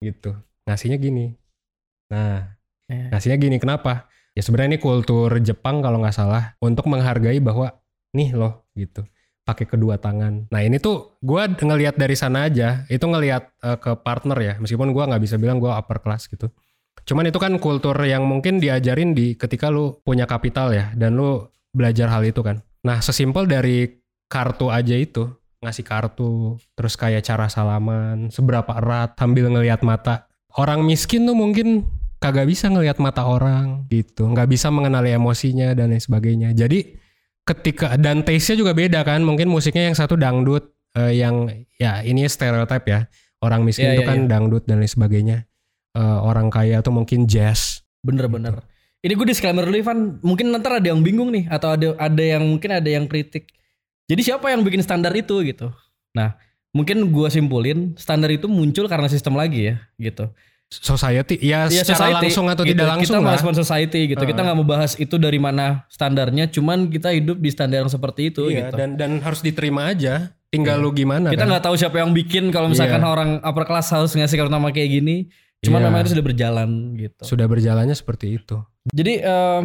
gitu. 0.00 0.36
Ngasihnya 0.66 0.98
gini. 0.98 1.34
Nah, 2.12 2.56
Eh, 2.86 3.10
ngasihnya 3.10 3.34
gini 3.42 3.58
kenapa? 3.58 4.06
Ya 4.30 4.46
sebenarnya 4.46 4.78
ini 4.78 4.80
kultur 4.80 5.26
Jepang 5.42 5.82
kalau 5.82 5.98
nggak 5.98 6.14
salah 6.14 6.54
untuk 6.62 6.86
menghargai 6.86 7.42
bahwa 7.42 7.74
nih 8.14 8.30
loh 8.30 8.62
gitu 8.78 9.02
pakai 9.46 9.70
kedua 9.70 10.02
tangan. 10.02 10.50
Nah 10.50 10.60
ini 10.66 10.82
tuh 10.82 11.22
gue 11.22 11.42
ngelihat 11.54 11.94
dari 11.94 12.18
sana 12.18 12.50
aja, 12.50 12.82
itu 12.90 13.06
ngelihat 13.06 13.46
eh, 13.62 13.78
ke 13.78 13.94
partner 14.02 14.38
ya, 14.42 14.54
meskipun 14.58 14.90
gue 14.90 15.04
nggak 15.06 15.22
bisa 15.22 15.38
bilang 15.38 15.62
gue 15.62 15.70
upper 15.70 16.02
class 16.02 16.26
gitu. 16.26 16.50
Cuman 17.06 17.30
itu 17.30 17.38
kan 17.38 17.54
kultur 17.62 17.94
yang 18.02 18.26
mungkin 18.26 18.58
diajarin 18.58 19.14
di 19.14 19.38
ketika 19.38 19.70
lu 19.70 20.02
punya 20.02 20.26
kapital 20.26 20.74
ya, 20.74 20.90
dan 20.98 21.14
lu 21.14 21.46
belajar 21.70 22.10
hal 22.10 22.26
itu 22.26 22.42
kan. 22.42 22.58
Nah 22.82 22.98
sesimpel 22.98 23.46
dari 23.46 24.02
kartu 24.26 24.74
aja 24.74 24.98
itu, 24.98 25.30
ngasih 25.62 25.86
kartu, 25.86 26.58
terus 26.74 26.98
kayak 26.98 27.22
cara 27.22 27.46
salaman, 27.46 28.34
seberapa 28.34 28.82
erat, 28.82 29.14
sambil 29.14 29.46
ngelihat 29.46 29.86
mata. 29.86 30.26
Orang 30.58 30.82
miskin 30.82 31.22
tuh 31.22 31.38
mungkin 31.38 31.86
kagak 32.18 32.50
bisa 32.50 32.66
ngelihat 32.66 32.98
mata 32.98 33.22
orang 33.22 33.86
gitu, 33.86 34.26
nggak 34.26 34.50
bisa 34.50 34.74
mengenali 34.74 35.14
emosinya 35.14 35.70
dan 35.78 35.94
lain 35.94 36.02
sebagainya. 36.02 36.50
Jadi 36.50 37.05
ketika 37.46 37.94
dan 37.94 38.26
taste-nya 38.26 38.58
juga 38.58 38.72
beda 38.74 39.06
kan, 39.06 39.22
mungkin 39.22 39.46
musiknya 39.46 39.86
yang 39.86 39.96
satu 39.96 40.18
dangdut, 40.18 40.74
eh, 40.98 41.22
yang 41.22 41.46
ya 41.78 42.02
ini 42.02 42.26
stereotip 42.26 42.82
ya, 42.90 43.06
orang 43.40 43.62
miskin 43.62 43.94
Iya, 43.94 43.94
itu 43.96 44.02
iya, 44.02 44.10
kan 44.10 44.18
dangdut 44.26 44.66
dan 44.66 44.82
lain 44.82 44.90
sebagainya. 44.90 45.38
Eh, 45.96 46.18
orang 46.20 46.50
kaya 46.50 46.82
tuh 46.82 46.92
mungkin 46.92 47.24
jazz. 47.30 47.86
Bener-bener. 48.02 48.60
Ini 49.00 49.14
gue 49.14 49.26
disclaimer 49.30 49.62
dulu 49.62 49.78
Ivan, 49.78 50.18
mungkin 50.20 50.50
nanti 50.50 50.66
ada 50.66 50.82
yang 50.82 51.00
bingung 51.00 51.30
nih 51.30 51.46
atau 51.46 51.78
ada 51.78 51.94
ada 51.94 52.22
yang 52.22 52.42
mungkin 52.42 52.74
ada 52.74 52.90
yang 52.90 53.06
kritik. 53.06 53.54
Jadi 54.10 54.20
siapa 54.26 54.50
yang 54.50 54.66
bikin 54.66 54.82
standar 54.82 55.14
itu 55.14 55.46
gitu? 55.46 55.70
Nah, 56.10 56.34
mungkin 56.74 57.14
gue 57.14 57.28
simpulin 57.30 57.94
standar 57.94 58.28
itu 58.34 58.50
muncul 58.50 58.90
karena 58.90 59.06
sistem 59.06 59.38
lagi 59.38 59.70
ya 59.70 59.76
gitu. 59.96 60.26
Society 60.66 61.38
ya, 61.38 61.70
Ya, 61.70 61.86
secara 61.86 62.10
society, 62.10 62.26
langsung 62.26 62.46
atau 62.50 62.66
gitu. 62.66 62.74
tidak 62.74 62.86
langsung 62.90 63.22
kita 63.22 63.38
lah. 63.38 63.54
society 63.54 64.00
gitu. 64.10 64.18
Kita 64.18 64.34
Heeh. 64.34 64.44
nggak 64.44 64.58
mau 64.58 64.66
bahas 64.66 64.98
itu 64.98 65.14
dari 65.14 65.38
mana 65.38 65.86
standarnya, 65.86 66.50
cuman 66.50 66.90
kita 66.90 67.14
hidup 67.14 67.38
di 67.38 67.50
standar 67.50 67.80
yang 67.80 67.88
seperti 67.88 68.34
itu 68.34 68.50
Iya, 68.50 68.68
gitu. 68.68 68.74
dan 68.74 68.98
dan 68.98 69.10
harus 69.22 69.40
diterima 69.40 69.86
aja. 69.86 70.34
Tinggal 70.46 70.78
Iya. 70.78 70.82
lu 70.82 70.90
gimana 70.90 71.30
kita 71.30 71.38
kan. 71.38 71.48
nggak 71.48 71.64
tahu 71.64 71.74
siapa 71.76 71.96
yang 71.96 72.10
bikin 72.10 72.50
kalau 72.50 72.66
misalkan 72.66 72.98
Iya. 72.98 73.08
orang 73.08 73.30
upper 73.40 73.62
class 73.62 73.90
harus 73.90 74.10
ngasih 74.10 74.36
kartu 74.36 74.50
nama 74.50 74.66
kayak 74.68 74.90
gini. 74.92 75.30
Cuman 75.60 75.78
Iya. 75.78 75.86
memang 75.86 75.98
itu 76.02 76.10
sudah 76.12 76.26
berjalan 76.26 76.68
gitu. 76.96 77.22
Sudah 77.22 77.46
berjalannya 77.46 77.94
seperti 77.94 78.26
itu. 78.34 78.56
Jadi 78.88 79.12
em, 79.18 79.64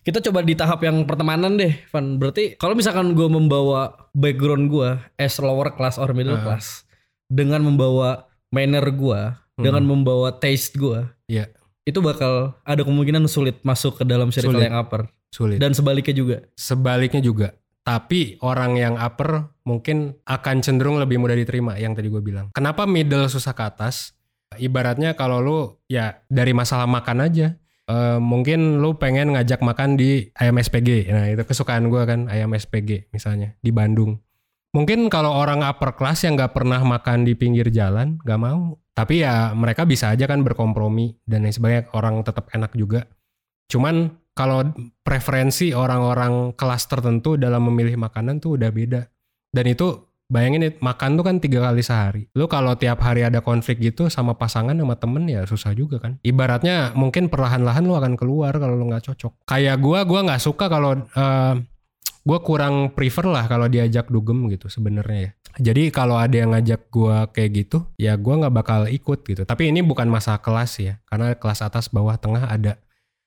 kita 0.00 0.20
coba 0.22 0.40
di 0.40 0.52
tahap 0.52 0.80
yang 0.80 1.04
pertemanan 1.04 1.52
deh, 1.54 1.76
Van. 1.88 2.16
Berarti 2.16 2.56
kalau 2.56 2.72
misalkan 2.72 3.12
gue 3.12 3.28
membawa 3.28 3.92
background 4.12 4.68
gue 4.68 4.90
as 5.16 5.36
lower 5.36 5.68
class 5.70 5.96
or 5.96 6.12
middle 6.12 6.36
Ah. 6.36 6.44
class 6.46 6.88
dengan 7.26 7.60
membawa 7.60 8.24
manner 8.48 8.88
gue, 8.90 9.20
Hmm. 9.60 9.64
dengan 9.68 9.84
membawa 9.84 10.32
taste 10.34 10.74
gue, 10.74 11.04
Iya. 11.28 11.52
itu 11.84 12.00
bakal 12.00 12.56
ada 12.64 12.80
kemungkinan 12.80 13.24
sulit 13.24 13.60
masuk 13.60 14.00
ke 14.00 14.04
dalam 14.04 14.32
circle 14.32 14.56
Sulit. 14.56 14.66
yang 14.66 14.76
upper 14.76 15.12
Sulit. 15.28 15.58
dan 15.60 15.70
sebaliknya 15.70 16.14
juga. 16.14 16.36
Sebaliknya 16.56 17.20
juga. 17.20 17.48
Tapi 17.80 18.36
orang 18.40 18.76
yang 18.76 18.94
upper 18.96 19.48
mungkin 19.62 20.16
akan 20.24 20.60
cenderung 20.60 20.96
lebih 20.96 21.16
mudah 21.16 21.32
diterima 21.32 21.76
yang 21.76 21.92
tadi 21.92 22.08
gue 22.08 22.20
bilang. 22.20 22.52
Kenapa 22.52 22.84
middle 22.84 23.24
susah 23.26 23.52
ke 23.52 23.64
atas? 23.64 24.12
Ibaratnya 24.52 25.14
kalau 25.14 25.38
lu 25.38 25.58
ya 25.86 26.20
dari 26.26 26.50
masalah 26.50 26.84
makan 26.84 27.22
aja. 27.22 27.56
Eh, 27.86 28.18
mungkin 28.18 28.78
lu 28.78 28.94
pengen 28.94 29.34
ngajak 29.34 29.58
makan 29.60 29.98
di 29.98 30.30
ayam 30.36 30.54
SPG. 30.54 31.10
Nah 31.10 31.26
itu 31.26 31.42
kesukaan 31.42 31.90
gue 31.90 32.02
kan 32.04 32.30
ayam 32.30 32.50
SPG 32.50 33.10
misalnya 33.10 33.58
di 33.58 33.70
Bandung. 33.70 34.22
Mungkin 34.70 35.10
kalau 35.10 35.34
orang 35.34 35.66
upper 35.66 35.98
class 35.98 36.22
yang 36.22 36.38
nggak 36.38 36.54
pernah 36.54 36.78
makan 36.86 37.26
di 37.26 37.34
pinggir 37.34 37.74
jalan 37.74 38.22
nggak 38.22 38.40
mau. 38.40 38.78
Tapi 38.94 39.24
ya 39.24 39.50
mereka 39.56 39.82
bisa 39.82 40.12
aja 40.14 40.30
kan 40.30 40.46
berkompromi 40.46 41.18
dan 41.26 41.42
lain 41.42 41.54
sebagainya. 41.54 41.90
Orang 41.90 42.22
tetap 42.22 42.52
enak 42.54 42.70
juga. 42.78 43.10
Cuman 43.66 44.14
kalau 44.34 44.70
preferensi 45.02 45.74
orang-orang 45.74 46.54
kelas 46.54 46.86
tertentu 46.86 47.34
dalam 47.34 47.66
memilih 47.66 47.98
makanan 47.98 48.38
tuh 48.38 48.54
udah 48.54 48.70
beda. 48.70 49.02
Dan 49.50 49.66
itu 49.66 50.10
bayangin 50.30 50.78
makan 50.78 51.18
tuh 51.18 51.24
kan 51.26 51.36
tiga 51.42 51.66
kali 51.66 51.82
sehari. 51.82 52.22
Lu 52.38 52.46
kalau 52.46 52.78
tiap 52.78 53.02
hari 53.02 53.26
ada 53.26 53.42
konflik 53.42 53.82
gitu 53.82 54.06
sama 54.06 54.38
pasangan 54.38 54.78
sama 54.78 54.94
temen 54.94 55.26
ya 55.26 55.42
susah 55.44 55.74
juga 55.74 55.98
kan. 55.98 56.22
Ibaratnya 56.22 56.94
mungkin 56.94 57.26
perlahan-lahan 57.26 57.82
lu 57.82 57.98
akan 57.98 58.14
keluar 58.14 58.54
kalau 58.54 58.78
lu 58.78 58.86
nggak 58.86 59.10
cocok. 59.10 59.50
Kayak 59.50 59.82
gua, 59.82 60.06
gua 60.06 60.30
nggak 60.30 60.42
suka 60.42 60.70
kalau 60.70 60.94
eh, 61.02 61.54
gua 62.20 62.38
kurang 62.44 62.92
prefer 62.92 63.24
lah 63.24 63.48
kalau 63.48 63.66
diajak 63.66 64.12
dugem 64.12 64.46
gitu 64.52 64.68
sebenarnya 64.68 65.20
ya. 65.20 65.30
Jadi 65.58 65.90
kalau 65.90 66.14
ada 66.14 66.36
yang 66.36 66.54
ngajak 66.54 66.86
gua 66.88 67.26
kayak 67.26 67.50
gitu, 67.66 67.82
ya 67.98 68.14
gua 68.14 68.38
nggak 68.44 68.54
bakal 68.54 68.80
ikut 68.86 69.24
gitu. 69.26 69.42
Tapi 69.42 69.72
ini 69.72 69.82
bukan 69.82 70.06
masalah 70.06 70.38
kelas 70.38 70.78
ya, 70.78 70.94
karena 71.08 71.34
kelas 71.34 71.60
atas, 71.60 71.90
bawah, 71.90 72.14
tengah 72.14 72.46
ada. 72.46 72.78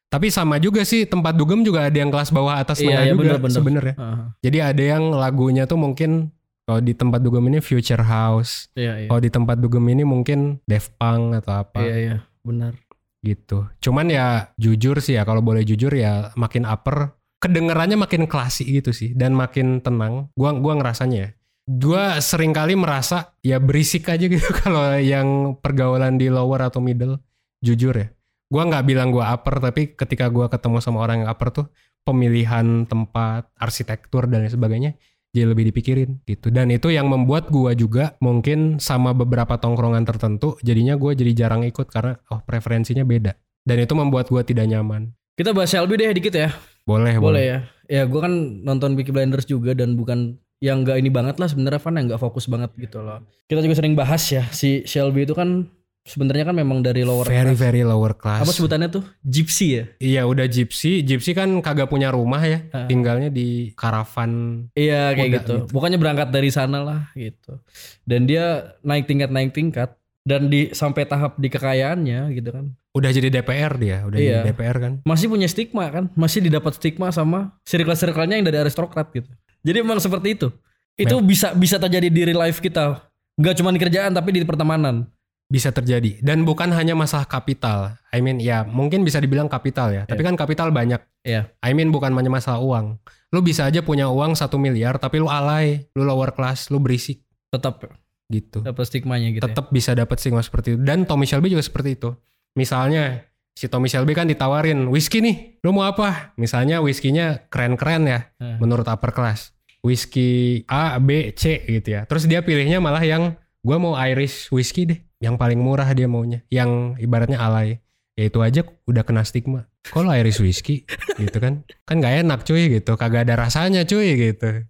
Tapi 0.08 0.30
sama 0.30 0.62
juga 0.62 0.86
sih 0.86 1.10
tempat 1.10 1.34
dugem 1.34 1.66
juga 1.66 1.90
ada 1.90 1.98
yang 1.98 2.14
kelas 2.14 2.30
bawah 2.30 2.62
atas 2.62 2.78
Iya, 2.80 2.86
tengah 2.86 3.04
iya, 3.04 3.12
juga 3.18 3.50
sebenarnya. 3.50 3.96
Heeh. 3.98 4.26
Jadi 4.46 4.58
ada 4.62 4.84
yang 4.94 5.04
lagunya 5.10 5.66
tuh 5.66 5.82
mungkin 5.82 6.30
kalau 6.64 6.80
di 6.80 6.94
tempat 6.94 7.20
dugem 7.20 7.44
ini 7.50 7.60
Future 7.60 8.06
House, 8.06 8.70
Iya, 8.78 9.04
iya. 9.04 9.08
kalau 9.10 9.20
di 9.20 9.32
tempat 9.34 9.58
dugem 9.58 9.84
ini 9.90 10.06
mungkin 10.06 10.62
Def 10.70 10.94
Punk 10.96 11.42
atau 11.44 11.66
apa 11.66 11.82
Iya, 11.82 11.96
iya, 11.98 12.16
benar. 12.46 12.78
gitu. 13.26 13.66
Cuman 13.82 14.08
ya 14.08 14.54
jujur 14.56 15.02
sih 15.02 15.18
ya 15.18 15.26
kalau 15.26 15.42
boleh 15.42 15.66
jujur 15.66 15.90
ya 15.92 16.30
makin 16.38 16.64
upper 16.64 17.18
kedengerannya 17.44 18.00
makin 18.00 18.24
klasik 18.24 18.64
gitu 18.72 18.96
sih 18.96 19.12
dan 19.12 19.36
makin 19.36 19.84
tenang. 19.84 20.32
Gua 20.32 20.56
gua 20.56 20.80
ngerasanya 20.80 21.18
ya. 21.20 21.30
Gua 21.68 22.24
sering 22.24 22.56
kali 22.56 22.80
merasa 22.80 23.36
ya 23.44 23.60
berisik 23.60 24.08
aja 24.08 24.24
gitu 24.24 24.48
kalau 24.64 24.96
yang 24.96 25.60
pergaulan 25.60 26.16
di 26.16 26.32
lower 26.32 26.64
atau 26.64 26.80
middle. 26.80 27.20
Jujur 27.60 27.92
ya. 28.00 28.08
Gua 28.48 28.64
nggak 28.64 28.84
bilang 28.88 29.12
gua 29.12 29.36
upper 29.36 29.60
tapi 29.60 29.92
ketika 29.92 30.32
gua 30.32 30.48
ketemu 30.48 30.80
sama 30.80 31.04
orang 31.04 31.28
yang 31.28 31.30
upper 31.30 31.52
tuh 31.52 31.68
pemilihan 32.08 32.88
tempat, 32.88 33.52
arsitektur 33.60 34.28
dan 34.28 34.48
sebagainya 34.48 34.96
jadi 35.36 35.50
lebih 35.52 35.74
dipikirin 35.74 36.24
gitu. 36.24 36.48
Dan 36.48 36.72
itu 36.72 36.94
yang 36.94 37.12
membuat 37.12 37.52
gua 37.52 37.76
juga 37.76 38.16
mungkin 38.24 38.80
sama 38.80 39.12
beberapa 39.12 39.60
tongkrongan 39.60 40.08
tertentu 40.08 40.56
jadinya 40.64 40.96
gua 40.96 41.12
jadi 41.12 41.36
jarang 41.36 41.68
ikut 41.68 41.92
karena 41.92 42.16
oh 42.32 42.40
preferensinya 42.46 43.04
beda. 43.04 43.36
Dan 43.68 43.84
itu 43.84 43.92
membuat 43.96 44.32
gua 44.32 44.48
tidak 44.48 44.70
nyaman. 44.70 45.12
Kita 45.34 45.50
bahas 45.52 45.74
Shelby 45.74 45.98
deh 45.98 46.14
dikit 46.14 46.36
ya. 46.38 46.54
Boleh, 46.84 47.16
Boleh 47.16 47.20
boleh. 47.20 47.44
ya. 47.44 47.60
Ya 47.86 48.04
gue 48.04 48.20
kan 48.20 48.34
nonton 48.62 48.96
Peaky 48.96 49.12
Blinders 49.12 49.46
juga 49.46 49.72
dan 49.72 49.96
bukan 49.96 50.36
yang 50.60 50.84
nggak 50.84 50.96
ini 50.96 51.12
banget 51.12 51.36
lah 51.38 51.48
sebenarnya 51.48 51.80
Van 51.80 51.96
yang 51.96 52.06
nggak 52.08 52.22
fokus 52.22 52.48
banget 52.48 52.72
gitu 52.76 53.00
loh. 53.00 53.20
Kita 53.46 53.60
juga 53.60 53.76
sering 53.76 53.94
bahas 53.94 54.24
ya 54.26 54.48
si 54.50 54.84
Shelby 54.84 55.24
itu 55.24 55.36
kan 55.36 55.68
sebenarnya 56.04 56.48
kan 56.48 56.56
memang 56.56 56.80
dari 56.80 57.04
lower 57.04 57.24
very 57.24 57.52
class. 57.52 57.60
very 57.60 57.84
lower 57.84 58.12
class. 58.16 58.44
Apa 58.44 58.52
sebutannya 58.52 58.88
tuh? 58.88 59.04
Gypsy 59.22 59.68
ya? 59.70 59.84
Iya 60.00 60.22
udah 60.24 60.48
gypsy, 60.48 61.00
gypsy 61.02 61.32
kan 61.32 61.48
kagak 61.60 61.88
punya 61.88 62.12
rumah 62.12 62.40
ya, 62.40 62.64
Ah. 62.72 62.88
tinggalnya 62.88 63.28
di 63.28 63.72
karavan. 63.76 64.64
Iya 64.74 65.12
kayak 65.12 65.32
gitu. 65.44 65.56
gitu. 65.64 65.72
Bukannya 65.72 66.00
berangkat 66.00 66.28
dari 66.28 66.48
sana 66.48 66.80
lah 66.80 67.00
gitu. 67.14 67.60
Dan 68.04 68.24
dia 68.24 68.76
naik 68.84 69.08
tingkat 69.08 69.32
naik 69.32 69.52
tingkat 69.52 69.96
dan 70.24 70.48
di 70.48 70.72
sampai 70.72 71.04
tahap 71.04 71.36
di 71.36 71.52
kekayaannya 71.52 72.32
gitu 72.32 72.50
kan. 72.56 72.66
Udah 72.96 73.12
jadi 73.12 73.28
DPR 73.28 73.76
dia, 73.76 74.08
udah 74.08 74.18
Iya. 74.18 74.32
jadi 74.42 74.56
DPR 74.56 74.78
kan. 74.80 74.94
Masih 75.04 75.28
punya 75.28 75.48
stigma 75.52 75.86
kan? 75.92 76.08
Masih 76.16 76.40
didapat 76.40 76.80
stigma 76.80 77.12
sama 77.12 77.60
circle-circle-nya 77.68 78.40
yang 78.40 78.48
dari 78.48 78.64
aristokrat 78.64 79.12
gitu. 79.12 79.28
Jadi 79.64 79.78
emang 79.84 80.00
seperti 80.00 80.40
itu. 80.40 80.48
Itu 80.96 81.20
bisa 81.20 81.52
bisa 81.58 81.76
terjadi 81.82 82.08
di 82.08 82.22
real 82.24 82.40
life 82.40 82.64
kita. 82.64 83.04
Gak 83.36 83.60
cuma 83.60 83.74
di 83.74 83.80
kerjaan 83.82 84.14
tapi 84.16 84.32
di 84.32 84.46
pertemanan. 84.48 85.10
Bisa 85.52 85.70
terjadi 85.70 86.24
dan 86.24 86.48
bukan 86.48 86.72
hanya 86.72 86.96
masalah 86.96 87.28
kapital. 87.28 88.00
I 88.10 88.24
mean 88.24 88.40
ya 88.40 88.64
mungkin 88.64 89.04
bisa 89.04 89.20
dibilang 89.20 89.52
kapital 89.52 89.92
ya, 89.92 90.04
tapi 90.08 90.24
kan 90.24 90.34
kapital 90.40 90.72
banyak. 90.72 91.04
Iya. 91.22 91.52
I 91.62 91.76
mean 91.76 91.92
bukan 91.92 92.16
hanya 92.16 92.32
masalah 92.32 92.64
uang. 92.64 92.98
Lu 93.34 93.44
bisa 93.44 93.68
aja 93.68 93.84
punya 93.84 94.08
uang 94.08 94.38
satu 94.40 94.56
miliar 94.56 94.98
tapi 94.98 95.20
lu 95.20 95.28
alay, 95.28 95.90
lu 95.98 96.08
lower 96.08 96.32
class, 96.32 96.72
lu 96.72 96.80
berisik 96.80 97.22
Tetap 97.54 97.86
gitu. 98.32 98.64
dapat 98.64 98.86
stigmanya 98.88 99.30
gitu. 99.34 99.44
ya. 99.44 99.52
Tetap 99.52 99.72
bisa 99.72 99.92
dapat 99.94 100.18
stigma 100.20 100.40
seperti 100.40 100.76
itu. 100.76 100.80
Dan 100.84 101.04
Tommy 101.04 101.26
Shelby 101.26 101.52
juga 101.52 101.64
seperti 101.64 101.96
itu. 102.00 102.14
Misalnya 102.54 103.26
si 103.54 103.70
Tommy 103.70 103.90
Shelby 103.90 104.14
kan 104.14 104.26
ditawarin 104.30 104.90
whisky 104.90 105.22
nih, 105.22 105.58
lu 105.62 105.74
mau 105.74 105.86
apa? 105.86 106.34
Misalnya 106.38 106.82
whiskynya 106.82 107.50
keren-keren 107.50 108.04
ya, 108.06 108.20
Nah. 108.42 108.58
menurut 108.62 108.86
upper 108.86 109.14
class. 109.14 109.54
Whisky 109.84 110.64
A, 110.72 110.96
B, 111.02 111.36
C 111.36 111.60
gitu 111.68 112.00
ya. 112.00 112.08
Terus 112.08 112.24
dia 112.24 112.40
pilihnya 112.40 112.80
malah 112.80 113.04
yang 113.04 113.36
gua 113.60 113.78
mau 113.80 113.94
Irish 114.00 114.48
whisky 114.48 114.88
deh, 114.88 115.00
yang 115.20 115.36
paling 115.36 115.60
murah 115.60 115.88
dia 115.92 116.08
maunya, 116.08 116.40
yang 116.48 116.96
ibaratnya 116.96 117.36
alay. 117.40 117.84
Ya 118.14 118.30
itu 118.30 118.40
aja 118.46 118.62
udah 118.86 119.04
kena 119.04 119.26
stigma. 119.26 119.66
Kalau 119.90 120.14
Irish 120.14 120.40
whisky 120.40 120.86
gitu 121.18 121.42
kan, 121.42 121.66
kan 121.84 121.98
gak 122.00 122.24
enak 122.24 122.46
cuy 122.46 122.70
gitu, 122.72 122.94
kagak 122.96 123.26
ada 123.28 123.36
rasanya 123.36 123.84
cuy 123.84 124.14
gitu. 124.16 124.64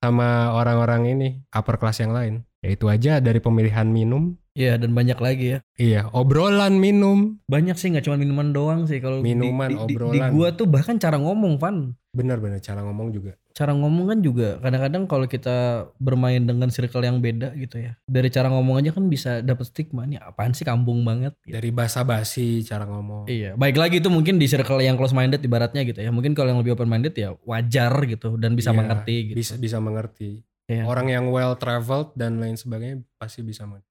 Sama 0.00 0.54
orang-orang 0.56 1.14
ini 1.14 1.28
upper 1.52 1.76
class 1.76 2.00
yang 2.00 2.10
lain. 2.16 2.45
Ya 2.60 2.72
itu 2.72 2.86
aja 2.88 3.20
dari 3.20 3.38
pemilihan 3.38 3.84
minum. 3.84 4.34
Iya 4.56 4.80
dan 4.80 4.96
banyak 4.96 5.20
lagi 5.20 5.46
ya. 5.52 5.58
Iya, 5.76 6.08
obrolan 6.10 6.80
minum. 6.80 7.36
Banyak 7.44 7.76
sih 7.76 7.92
nggak 7.92 8.08
cuma 8.08 8.16
minuman 8.16 8.56
doang 8.56 8.88
sih 8.88 8.98
kalau 8.98 9.20
di- 9.20 9.36
Minuman, 9.36 9.68
di, 9.68 9.76
di, 9.76 9.84
di, 9.84 9.94
obrolan. 10.00 10.32
gua 10.32 10.48
tuh 10.50 10.64
bahkan 10.64 10.96
cara 10.96 11.20
ngomong 11.20 11.60
Van. 11.60 11.92
Bener-bener 12.10 12.64
cara 12.64 12.80
ngomong 12.80 13.12
juga. 13.12 13.36
Cara 13.52 13.76
ngomong 13.76 14.08
kan 14.08 14.18
juga 14.20 14.56
kadang-kadang 14.56 15.04
kalau 15.04 15.28
kita 15.28 15.56
bermain 15.96 16.40
dengan 16.40 16.72
circle 16.72 17.04
yang 17.04 17.20
beda 17.20 17.52
gitu 17.54 17.76
ya. 17.78 18.00
Dari 18.02 18.32
cara 18.32 18.48
ngomong 18.48 18.80
aja 18.80 18.96
kan 18.96 19.04
bisa 19.06 19.44
dapet 19.44 19.68
stigma 19.68 20.08
nih 20.08 20.16
apaan 20.18 20.56
sih 20.56 20.64
kampung 20.64 21.04
banget. 21.04 21.36
gitu. 21.42 21.52
Dari 21.52 21.68
basa-basi 21.68 22.64
cara 22.64 22.88
ngomong. 22.88 23.28
Iya, 23.28 23.52
baik 23.54 23.76
lagi 23.76 24.00
itu 24.00 24.08
mungkin 24.08 24.40
di 24.40 24.48
circle 24.48 24.80
yang 24.80 24.96
close 24.96 25.12
minded 25.12 25.44
ibaratnya 25.44 25.84
gitu 25.84 26.00
ya. 26.00 26.08
Mungkin 26.08 26.32
kalau 26.32 26.48
yang 26.48 26.64
lebih 26.64 26.72
open 26.72 26.88
minded 26.88 27.12
ya 27.12 27.36
wajar 27.44 27.92
gitu 28.08 28.40
dan 28.40 28.56
bisa 28.56 28.72
Iya, 28.72 28.78
mengerti 28.78 29.16
gitu. 29.28 29.36
Bisa 29.36 29.54
bisa 29.56 29.76
mengerti. 29.76 30.40
Iya. 30.66 30.82
Orang 30.84 31.06
yang 31.06 31.30
well 31.30 31.54
traveled 31.54 32.10
dan 32.18 32.42
lain 32.42 32.58
sebagainya 32.58 33.06
pasti 33.16 33.40
bisa 33.40 33.62
mengerti. 33.64 33.86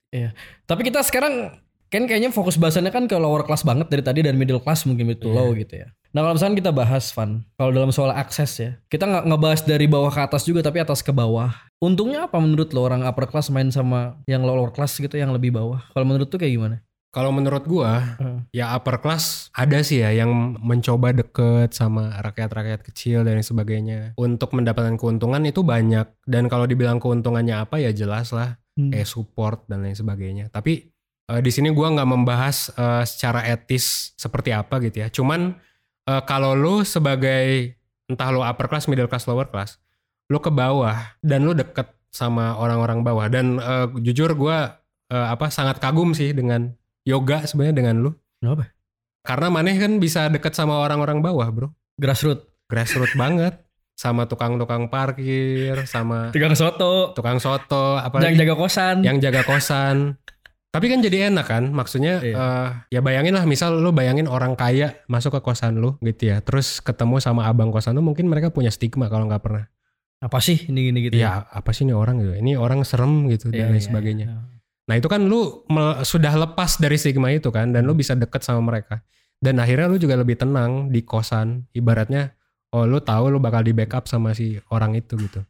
Tapi 0.68 0.82
kita 0.84 1.04
sekarang 1.04 1.60
kan 1.88 2.04
kayaknya 2.04 2.32
fokus 2.36 2.60
bahasannya 2.60 2.92
kan 2.92 3.08
ke 3.08 3.16
lower 3.16 3.48
class 3.48 3.64
banget 3.64 3.88
dari 3.88 4.04
tadi 4.04 4.20
dan 4.26 4.36
middle 4.36 4.60
class 4.60 4.84
mungkin 4.84 5.12
itu 5.12 5.32
Iya. 5.32 5.36
low 5.36 5.50
gitu 5.56 5.74
ya. 5.80 5.88
Nah 6.16 6.24
kalau 6.24 6.36
misalnya 6.40 6.56
kita 6.64 6.72
bahas 6.72 7.12
Van, 7.12 7.44
kalau 7.60 7.72
dalam 7.76 7.92
soal 7.92 8.12
akses 8.16 8.52
ya, 8.56 8.72
kita 8.88 9.04
nggak 9.04 9.24
ngebahas 9.28 9.62
dari 9.68 9.84
bawah 9.84 10.08
ke 10.08 10.22
atas 10.24 10.48
juga 10.48 10.64
tapi 10.64 10.80
atas 10.80 11.04
ke 11.04 11.12
bawah. 11.12 11.52
Untungnya 11.84 12.24
apa 12.28 12.40
menurut 12.40 12.72
lo 12.72 12.88
orang 12.88 13.04
upper 13.04 13.28
class 13.28 13.52
main 13.52 13.68
sama 13.68 14.16
yang 14.24 14.48
lower 14.48 14.72
class 14.72 14.96
gitu 14.96 15.12
yang 15.20 15.36
lebih 15.36 15.52
bawah? 15.52 15.84
Kalau 15.92 16.08
menurut 16.08 16.32
tuh 16.32 16.40
kayak 16.40 16.56
gimana? 16.56 16.76
Kalau 17.16 17.32
menurut 17.32 17.64
gua, 17.64 18.20
Hmm. 18.20 18.44
ya 18.52 18.76
upper 18.76 19.00
class 19.00 19.48
ada 19.56 19.80
sih 19.80 20.04
ya 20.04 20.12
yang 20.12 20.60
mencoba 20.60 21.16
deket 21.16 21.72
sama 21.72 22.12
rakyat-rakyat 22.20 22.84
kecil 22.84 23.24
dan 23.24 23.40
sebagainya 23.40 24.12
untuk 24.20 24.52
mendapatkan 24.52 25.00
keuntungan 25.00 25.40
itu 25.48 25.64
banyak. 25.64 26.04
Dan 26.28 26.52
kalau 26.52 26.68
dibilang 26.68 27.00
keuntungannya 27.00 27.56
apa 27.56 27.80
ya 27.80 27.96
jelas 27.96 28.36
lah 28.36 28.60
Hmm. 28.76 28.92
kayak 28.92 29.08
support 29.08 29.64
dan 29.72 29.88
lain 29.88 29.96
sebagainya. 29.96 30.52
Tapi 30.52 30.92
eh, 31.32 31.40
di 31.40 31.52
sini 31.56 31.72
gua 31.72 31.96
nggak 31.96 32.10
membahas 32.12 32.76
eh, 32.76 33.04
secara 33.08 33.48
etis 33.48 34.12
seperti 34.20 34.52
apa 34.52 34.84
gitu 34.84 35.00
ya. 35.00 35.08
Cuman 35.08 35.56
eh, 36.04 36.22
kalau 36.28 36.52
lu 36.52 36.84
sebagai 36.84 37.80
entah 38.12 38.28
lu 38.30 38.44
upper 38.44 38.68
class, 38.68 38.92
middle 38.92 39.08
class, 39.08 39.24
lower 39.26 39.48
class, 39.48 39.80
lu 40.28 40.38
ke 40.38 40.52
bawah 40.52 41.16
dan 41.24 41.48
lu 41.48 41.56
deket 41.56 41.88
sama 42.12 42.60
orang-orang 42.60 43.02
bawah 43.02 43.32
dan 43.32 43.56
eh, 43.56 43.88
jujur 44.04 44.36
gua 44.36 44.84
eh, 45.08 45.28
apa 45.32 45.48
sangat 45.48 45.80
kagum 45.80 46.12
sih 46.12 46.36
dengan 46.36 46.76
yoga 47.06 47.46
sebenarnya 47.46 47.76
dengan 47.76 47.96
lu. 48.02 48.12
Kenapa? 48.38 48.74
Karena 49.22 49.48
maneh 49.50 49.78
kan 49.78 49.98
bisa 49.98 50.28
deket 50.28 50.54
sama 50.54 50.78
orang-orang 50.78 51.22
bawah, 51.22 51.48
Bro. 51.48 51.68
Grassroots. 51.96 52.46
Grassroots 52.66 53.16
banget 53.22 53.62
sama 53.96 54.28
tukang-tukang 54.28 54.92
parkir, 54.92 55.88
sama 55.88 56.30
Tiga 56.30 56.52
soto. 56.52 57.16
tukang 57.16 57.40
soto, 57.40 57.96
Yang 57.96 58.04
apalagi 58.04 58.36
jaga 58.36 58.56
kosan. 58.56 58.96
yang 59.02 59.18
jaga 59.18 59.42
kosan. 59.42 60.20
Tapi 60.68 60.92
kan 60.92 61.00
jadi 61.00 61.32
enak 61.32 61.48
kan, 61.48 61.64
maksudnya 61.72 62.20
Iya. 62.20 62.36
eh, 62.36 62.68
ya 62.92 63.00
bayangin 63.00 63.32
lah 63.32 63.48
misal 63.48 63.80
lu 63.80 63.96
bayangin 63.96 64.28
orang 64.28 64.60
kaya 64.60 65.00
masuk 65.08 65.40
ke 65.40 65.42
kosan 65.42 65.80
lu 65.80 65.96
gitu 66.04 66.28
ya, 66.28 66.44
terus 66.44 66.84
ketemu 66.84 67.24
sama 67.24 67.48
abang 67.48 67.72
kosan 67.72 67.96
lu 67.96 68.04
mungkin 68.04 68.28
mereka 68.28 68.52
punya 68.52 68.68
stigma 68.68 69.08
kalau 69.08 69.24
nggak 69.26 69.40
pernah. 69.40 69.72
Apa 70.20 70.44
sih 70.44 70.68
ini 70.68 70.92
gini 70.92 71.00
gitu 71.08 71.16
Ya 71.16 71.48
apa 71.48 71.72
sih 71.72 71.88
ini 71.88 71.96
orang 71.96 72.20
gitu, 72.20 72.36
ini 72.36 72.60
orang 72.60 72.84
serem 72.84 73.32
gitu 73.32 73.48
Iya, 73.50 73.64
dan 73.64 73.68
lain 73.72 73.80
iya, 73.80 73.88
sebagainya. 73.88 74.26
iya. 74.28 74.40
Nah 74.86 74.96
itu 75.02 75.10
kan 75.10 75.26
lu 75.26 75.66
sudah 76.06 76.34
lepas 76.38 76.78
dari 76.78 76.96
stigma 77.00 77.34
itu 77.34 77.50
kan, 77.50 77.74
dan 77.74 77.86
lu 77.90 77.98
bisa 77.98 78.14
deket 78.14 78.46
sama 78.46 78.62
mereka. 78.62 79.02
Dan 79.42 79.58
akhirnya 79.60 79.90
lu 79.90 79.98
juga 79.98 80.16
lebih 80.16 80.38
tenang 80.38 80.94
di 80.94 81.02
kosan, 81.02 81.66
ibaratnya 81.74 82.34
oh 82.76 82.84
lu 82.86 83.02
tahu 83.02 83.34
lu 83.34 83.40
bakal 83.42 83.64
di 83.66 83.74
backup 83.74 84.06
sama 84.06 84.36
si 84.36 84.62
orang 84.70 84.94
itu 84.94 85.18
gitu. 85.18 85.42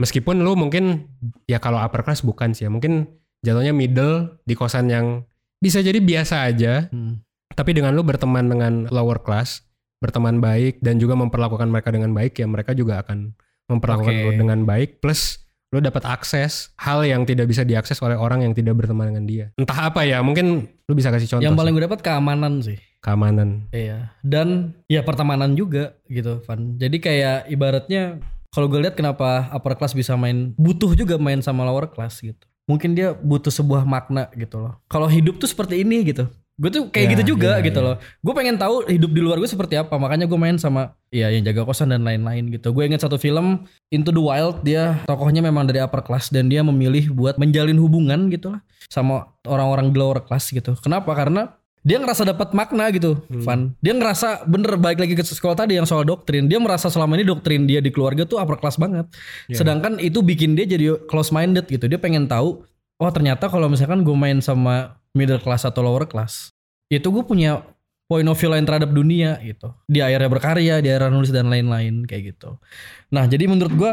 Meskipun 0.00 0.42
lu 0.42 0.56
mungkin 0.58 1.06
ya 1.46 1.62
kalau 1.62 1.78
upper 1.78 2.02
class 2.02 2.26
bukan 2.26 2.56
sih 2.56 2.66
ya, 2.66 2.70
mungkin 2.72 3.06
jatuhnya 3.46 3.70
middle 3.70 4.40
di 4.42 4.54
kosan 4.58 4.90
yang 4.90 5.22
bisa 5.62 5.78
jadi 5.78 6.02
biasa 6.02 6.42
aja, 6.50 6.90
Hmm. 6.90 7.22
tapi 7.54 7.70
dengan 7.70 7.94
lu 7.94 8.02
berteman 8.02 8.50
dengan 8.50 8.90
lower 8.90 9.22
class, 9.22 9.62
berteman 10.02 10.42
baik 10.42 10.82
dan 10.82 10.98
juga 10.98 11.14
memperlakukan 11.14 11.70
mereka 11.70 11.94
dengan 11.94 12.10
baik 12.10 12.34
ya 12.34 12.50
mereka 12.50 12.74
juga 12.74 12.98
akan 13.06 13.30
memperlakukan 13.70 14.10
Oke. 14.10 14.22
lu 14.26 14.30
dengan 14.34 14.66
baik 14.66 14.98
plus 14.98 15.41
lu 15.72 15.80
dapat 15.80 16.04
akses 16.04 16.68
hal 16.76 17.00
yang 17.02 17.24
tidak 17.24 17.48
bisa 17.48 17.64
diakses 17.64 17.96
oleh 18.04 18.12
orang 18.12 18.44
yang 18.44 18.52
tidak 18.52 18.76
berteman 18.76 19.08
dengan 19.08 19.24
dia. 19.24 19.46
Entah 19.56 19.88
apa 19.88 20.04
ya, 20.04 20.20
mungkin 20.20 20.68
lu 20.84 20.92
bisa 20.92 21.08
kasih 21.08 21.26
contoh 21.32 21.44
Yang 21.48 21.56
paling 21.56 21.72
sih. 21.72 21.78
gue 21.80 21.86
dapat 21.88 22.00
keamanan 22.04 22.52
sih. 22.60 22.78
keamanan. 23.00 23.66
Iya. 23.74 24.12
Dan 24.22 24.76
ya 24.86 25.02
pertemanan 25.02 25.56
juga 25.56 25.96
gitu, 26.06 26.38
Van. 26.46 26.76
Jadi 26.76 27.02
kayak 27.02 27.50
ibaratnya 27.50 28.20
kalau 28.52 28.68
gue 28.68 28.78
lihat 28.78 28.94
kenapa 28.94 29.48
upper 29.50 29.74
class 29.74 29.90
bisa 29.90 30.12
main 30.14 30.52
butuh 30.54 30.92
juga 30.92 31.16
main 31.16 31.40
sama 31.40 31.64
lower 31.64 31.88
class 31.88 32.20
gitu. 32.20 32.44
Mungkin 32.68 32.94
dia 32.94 33.10
butuh 33.10 33.50
sebuah 33.50 33.82
makna 33.82 34.30
gitu 34.38 34.62
loh. 34.62 34.78
Kalau 34.86 35.10
hidup 35.10 35.40
tuh 35.40 35.50
seperti 35.50 35.82
ini 35.82 36.04
gitu. 36.06 36.30
Gue 36.60 36.68
tuh 36.68 36.82
kayak 36.88 37.06
Ya, 37.06 37.12
gitu 37.16 37.22
juga 37.34 37.58
ya, 37.58 37.64
gitu 37.64 37.80
ya. 37.80 37.86
loh. 37.86 37.96
Gue 38.20 38.32
pengen 38.32 38.60
tahu 38.60 38.84
hidup 38.84 39.10
di 39.10 39.20
luar 39.20 39.40
gue 39.40 39.48
seperti 39.48 39.74
apa. 39.74 39.96
Makanya 39.96 40.28
gue 40.28 40.36
main 40.36 40.60
sama 40.60 40.92
ya 41.08 41.32
yang 41.32 41.42
jaga 41.42 41.64
kosan 41.64 41.90
dan 41.90 42.04
lain-lain 42.04 42.52
gitu. 42.52 42.70
Gue 42.70 42.84
ingat 42.86 43.02
satu 43.02 43.16
film 43.16 43.64
Into 43.88 44.12
the 44.12 44.20
Wild 44.20 44.60
dia 44.60 45.00
tokohnya 45.04 45.40
memang 45.40 45.64
dari 45.64 45.80
upper 45.80 46.00
class 46.00 46.28
dan 46.28 46.46
dia 46.46 46.60
memilih 46.60 47.08
buat 47.08 47.40
menjalin 47.40 47.76
hubungan 47.76 48.28
gitu 48.28 48.52
lah 48.52 48.60
sama 48.86 49.32
orang-orang 49.44 49.90
di 49.90 49.96
lower 49.96 50.20
class 50.20 50.52
gitu. 50.52 50.76
Kenapa? 50.78 51.16
Karena 51.16 51.56
dia 51.82 51.98
ngerasa 51.98 52.22
dapat 52.22 52.54
makna 52.54 52.94
gitu, 52.94 53.18
Hmm. 53.26 53.42
Van. 53.42 53.60
Dia 53.82 53.90
ngerasa 53.90 54.46
bener 54.46 54.78
balik 54.78 55.02
lagi 55.02 55.18
ke 55.18 55.24
sekolah 55.26 55.58
tadi 55.58 55.74
yang 55.74 55.88
soal 55.88 56.06
doktrin. 56.06 56.46
Dia 56.46 56.62
merasa 56.62 56.86
selama 56.86 57.18
ini 57.18 57.26
doktrin 57.26 57.66
dia 57.66 57.82
di 57.82 57.90
keluarga 57.90 58.22
tuh 58.22 58.38
upper 58.38 58.54
class 58.54 58.78
banget. 58.78 59.10
Iya. 59.50 59.66
Sedangkan 59.66 59.98
itu 59.98 60.22
bikin 60.22 60.54
dia 60.54 60.62
jadi 60.62 60.94
close 61.10 61.34
minded 61.34 61.66
gitu. 61.66 61.90
Dia 61.90 61.98
pengen 61.98 62.30
tahu, 62.30 62.62
oh 63.02 63.10
ternyata 63.10 63.50
kalau 63.50 63.66
misalkan 63.66 64.06
gue 64.06 64.14
main 64.14 64.38
sama 64.38 64.94
middle 65.12 65.40
class 65.40 65.64
atau 65.68 65.84
lower 65.84 66.08
class, 66.08 66.52
itu 66.88 67.08
gue 67.08 67.24
punya 67.24 67.64
point 68.08 68.28
of 68.28 68.36
view 68.36 68.52
lain 68.52 68.68
terhadap 68.68 68.92
dunia 68.92 69.40
gitu. 69.40 69.72
Dia 69.88 70.12
akhirnya 70.12 70.28
berkarya, 70.28 70.74
dia 70.84 70.90
akhirnya 70.96 71.10
nulis 71.12 71.32
dan 71.32 71.48
lain-lain 71.48 72.04
kayak 72.04 72.36
gitu. 72.36 72.60
Nah 73.08 73.24
jadi 73.24 73.48
menurut 73.48 73.72
gue 73.72 73.92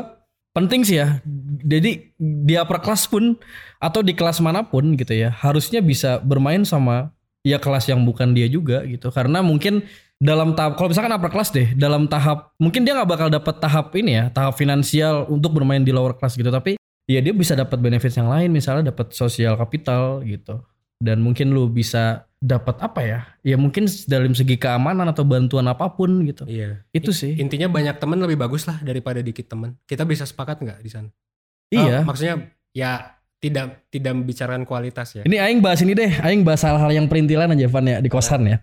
penting 0.52 0.84
sih 0.84 1.00
ya. 1.00 1.24
Jadi 1.64 2.12
di 2.20 2.54
upper 2.60 2.84
class 2.84 3.08
pun 3.08 3.40
atau 3.80 4.04
di 4.04 4.12
kelas 4.12 4.44
mana 4.44 4.68
pun 4.68 4.96
gitu 5.00 5.16
ya, 5.16 5.32
harusnya 5.32 5.80
bisa 5.80 6.20
bermain 6.20 6.68
sama 6.68 7.16
ya 7.48 7.56
kelas 7.56 7.88
yang 7.88 8.04
bukan 8.04 8.36
dia 8.36 8.52
juga 8.52 8.84
gitu. 8.84 9.08
Karena 9.14 9.40
mungkin 9.40 9.88
dalam 10.20 10.52
tahap 10.52 10.76
kalau 10.76 10.92
misalkan 10.92 11.16
upper 11.16 11.32
class 11.32 11.56
deh, 11.56 11.72
dalam 11.80 12.12
tahap 12.12 12.52
mungkin 12.60 12.84
dia 12.84 12.92
nggak 13.00 13.10
bakal 13.10 13.28
dapat 13.32 13.56
tahap 13.64 13.96
ini 13.96 14.20
ya, 14.20 14.26
tahap 14.28 14.60
finansial 14.60 15.32
untuk 15.32 15.56
bermain 15.56 15.80
di 15.80 15.96
lower 15.96 16.12
class 16.20 16.36
gitu. 16.36 16.52
Tapi 16.52 16.76
ya 17.08 17.24
dia 17.24 17.32
bisa 17.32 17.56
dapat 17.56 17.80
benefits 17.80 18.20
yang 18.20 18.28
lain, 18.28 18.52
misalnya 18.52 18.92
dapat 18.92 19.16
sosial 19.16 19.56
kapital 19.56 20.20
gitu. 20.28 20.60
Dan 21.00 21.24
mungkin 21.24 21.56
lu 21.56 21.72
bisa 21.72 22.28
dapat 22.40 22.76
apa 22.84 23.00
ya? 23.04 23.20
Ya 23.44 23.56
mungkin 23.56 23.88
dalam 24.08 24.36
segi 24.36 24.60
keamanan 24.60 25.08
atau 25.12 25.24
bantuan 25.24 25.68
apa 25.72 25.88
pun 25.96 26.28
gitu. 26.28 26.44
Iya. 26.44 26.84
Itu 26.92 27.16
sih. 27.16 27.40
Intinya 27.40 27.72
banyak 27.72 28.00
teman 28.00 28.20
lebih 28.20 28.40
bagus 28.40 28.68
lah 28.68 28.80
daripada 28.84 29.24
dikit 29.24 29.48
teman. 29.48 29.80
Kita 29.88 30.04
bisa 30.04 30.28
sepakat 30.28 30.60
nggak 30.60 30.80
di 30.84 30.90
sana? 30.92 31.10
Iya. 31.72 32.04
Oh, 32.04 32.12
maksudnya 32.12 32.52
ya 32.76 33.20
tidak 33.40 33.88
tidak 33.88 34.12
membicarakan 34.20 34.68
kualitas 34.68 35.16
ya. 35.16 35.24
Ini 35.24 35.40
Aing 35.40 35.64
bahas 35.64 35.80
ini 35.80 35.96
deh, 35.96 36.12
Aing 36.20 36.44
bahas 36.44 36.68
hal-hal 36.68 36.92
yang 36.92 37.08
perintilan 37.08 37.56
aja 37.56 37.72
Van 37.72 37.88
ya 37.88 38.04
di 38.04 38.12
kosan 38.12 38.44
ya. 38.52 38.58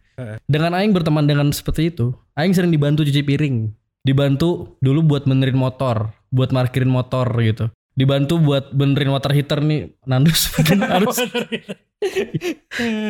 Dengan 0.45 0.77
Aing 0.77 0.93
berteman 0.93 1.25
dengan 1.25 1.49
seperti 1.49 1.89
itu, 1.89 2.13
Aing 2.37 2.53
sering 2.53 2.69
dibantu 2.69 3.01
cuci 3.01 3.25
piring, 3.25 3.73
dibantu 4.05 4.77
dulu 4.85 5.17
buat 5.17 5.25
benerin 5.25 5.57
motor, 5.57 6.13
buat 6.29 6.53
parkirin 6.53 6.93
motor 6.93 7.25
gitu. 7.41 7.73
Dibantu 7.97 8.37
buat 8.37 8.77
benerin 8.77 9.09
water 9.09 9.33
heater 9.33 9.65
nih 9.65 9.97
Nandus 10.05 10.53
harus 10.93 11.17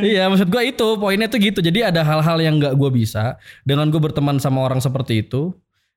Iya 0.06 0.30
maksud 0.30 0.46
gua 0.46 0.62
itu 0.62 0.86
poinnya 0.94 1.26
tuh 1.26 1.42
gitu 1.42 1.58
Jadi 1.58 1.82
ada 1.82 2.06
hal-hal 2.06 2.38
yang 2.38 2.62
gak 2.62 2.78
gua 2.78 2.94
bisa 2.94 3.34
Dengan 3.66 3.90
gue 3.90 3.98
berteman 3.98 4.38
sama 4.38 4.62
orang 4.62 4.78
seperti 4.78 5.26
itu 5.26 5.50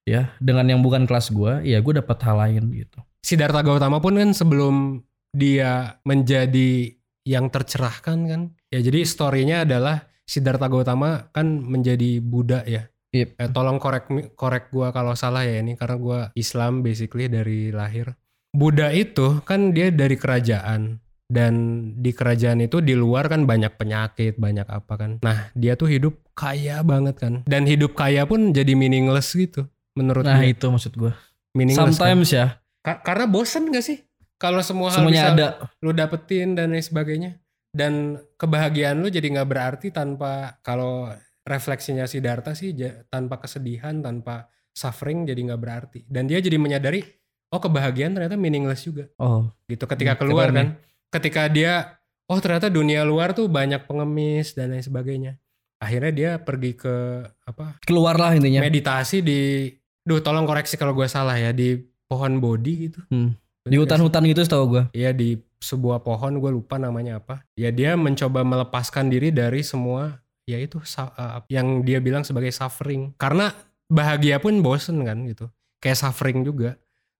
ya 0.09 0.33
Dengan 0.41 0.65
yang 0.65 0.81
bukan 0.81 1.05
kelas 1.05 1.29
gua 1.29 1.61
Ya 1.61 1.85
gue 1.85 1.93
dapat 2.01 2.17
hal 2.25 2.41
lain 2.41 2.73
gitu 2.73 2.97
Siddhartha 3.19 3.61
Gautama 3.61 3.99
pun 3.99 4.15
kan 4.15 4.31
sebelum 4.31 5.05
dia 5.35 6.01
menjadi 6.07 6.95
yang 7.27 7.51
tercerahkan 7.51 8.17
kan. 8.25 8.41
Ya 8.71 8.79
jadi 8.81 9.05
story-nya 9.05 9.67
adalah 9.67 10.07
Siddhartha 10.23 10.69
Gautama 10.71 11.29
kan 11.33 11.59
menjadi 11.61 12.23
Buddha 12.23 12.63
ya. 12.65 12.87
Yep. 13.09 13.29
Eh, 13.41 13.49
tolong 13.49 13.81
korek 13.81 14.05
korek 14.37 14.69
gua 14.69 14.93
kalau 14.93 15.17
salah 15.17 15.41
ya 15.41 15.61
ini 15.61 15.73
karena 15.73 15.97
gua 15.97 16.19
Islam 16.37 16.85
basically 16.85 17.27
dari 17.27 17.73
lahir. 17.73 18.13
Buddha 18.50 18.89
itu 18.89 19.41
kan 19.45 19.72
dia 19.72 19.93
dari 19.93 20.18
kerajaan 20.18 20.97
dan 21.30 21.54
di 22.02 22.10
kerajaan 22.10 22.66
itu 22.66 22.82
di 22.82 22.97
luar 22.97 23.30
kan 23.30 23.45
banyak 23.45 23.78
penyakit, 23.78 24.41
banyak 24.41 24.66
apa 24.66 24.93
kan. 24.97 25.12
Nah, 25.22 25.54
dia 25.54 25.78
tuh 25.78 25.86
hidup 25.86 26.18
kaya 26.34 26.82
banget 26.82 27.22
kan. 27.22 27.34
Dan 27.45 27.70
hidup 27.70 27.93
kaya 27.93 28.26
pun 28.26 28.50
jadi 28.50 28.74
meaningless 28.74 29.38
gitu 29.38 29.70
menurut 29.93 30.26
Nah 30.26 30.41
dia. 30.41 30.54
itu 30.58 30.66
maksud 30.66 30.97
gua 30.97 31.14
Meaningless 31.54 31.93
kan. 31.93 31.93
Sometimes 31.93 32.30
ya 32.34 32.47
Ka- 32.82 33.02
karena 33.06 33.26
bosen 33.30 33.70
gak 33.70 33.86
sih? 33.86 34.02
Kalau 34.39 34.64
semua 34.64 34.88
hal 34.89 35.04
Semuanya 35.04 35.22
bisa 35.22 35.36
ada 35.36 35.47
lu 35.84 35.91
dapetin 35.91 36.56
dan 36.56 36.72
lain 36.72 36.82
sebagainya. 36.82 37.38
Dan 37.70 38.18
kebahagiaan 38.39 38.97
lu 38.97 39.12
jadi 39.12 39.28
nggak 39.30 39.50
berarti 39.52 39.88
tanpa 39.91 40.58
kalau 40.66 41.12
refleksinya 41.43 42.08
si 42.08 42.24
Darta 42.24 42.56
sih 42.56 42.72
tanpa 43.12 43.38
kesedihan, 43.38 44.00
tanpa 44.00 44.47
suffering 44.72 45.28
jadi 45.28 45.38
nggak 45.43 45.62
berarti. 45.62 46.00
Dan 46.08 46.26
dia 46.32 46.39
jadi 46.39 46.56
menyadari, 46.56 47.04
oh 47.50 47.60
kebahagiaan 47.60 48.14
ternyata 48.14 48.38
meaningless 48.38 48.86
juga. 48.86 49.10
Oh 49.18 49.50
Gitu 49.70 49.86
ketika 49.86 50.18
Hmm, 50.18 50.22
keluar 50.26 50.47
keren 50.50 50.58
kan. 50.58 50.68
Ketika 51.10 51.50
dia, 51.50 51.97
oh 52.30 52.38
ternyata 52.38 52.70
dunia 52.70 53.02
luar 53.02 53.34
tuh 53.34 53.50
banyak 53.50 53.86
pengemis 53.89 54.54
dan 54.54 54.74
lain 54.74 54.86
sebagainya. 54.86 55.41
Akhirnya 55.80 56.12
dia 56.12 56.32
pergi 56.43 56.76
ke 56.76 57.24
apa 57.47 57.80
keluarlah 57.88 58.36
intinya 58.36 58.60
meditasi 58.60 59.24
di, 59.24 59.72
duh 60.04 60.20
tolong 60.20 60.43
koreksi 60.43 60.76
kalau 60.76 60.91
gue 60.91 61.08
salah 61.08 61.39
ya 61.39 61.56
di 61.56 61.80
pohon 62.10 62.41
bodi 62.43 62.89
gitu. 62.91 63.00
Hmm. 63.08 63.38
Di 63.64 63.78
hutan-hutan 63.78 64.26
gitu 64.26 64.41
setahu 64.41 64.66
gua 64.66 64.84
Iya 64.91 65.14
di 65.14 65.38
sebuah 65.60 66.02
pohon 66.02 66.39
gue 66.39 66.52
lupa 66.52 66.80
namanya 66.82 67.20
apa. 67.22 67.45
Ya 67.54 67.70
dia 67.70 67.93
mencoba 67.93 68.41
melepaskan 68.41 69.12
diri 69.12 69.30
dari 69.30 69.62
semua 69.62 70.20
ya 70.50 70.58
itu 70.58 70.82
uh, 70.82 71.45
yang 71.52 71.86
dia 71.86 72.02
bilang 72.02 72.26
sebagai 72.26 72.50
suffering. 72.50 73.14
Karena 73.20 73.54
bahagia 73.91 74.41
pun 74.41 74.60
bosen 74.66 75.06
kan 75.06 75.22
gitu. 75.30 75.47
Kayak 75.80 76.02
suffering 76.02 76.41
juga. 76.41 76.76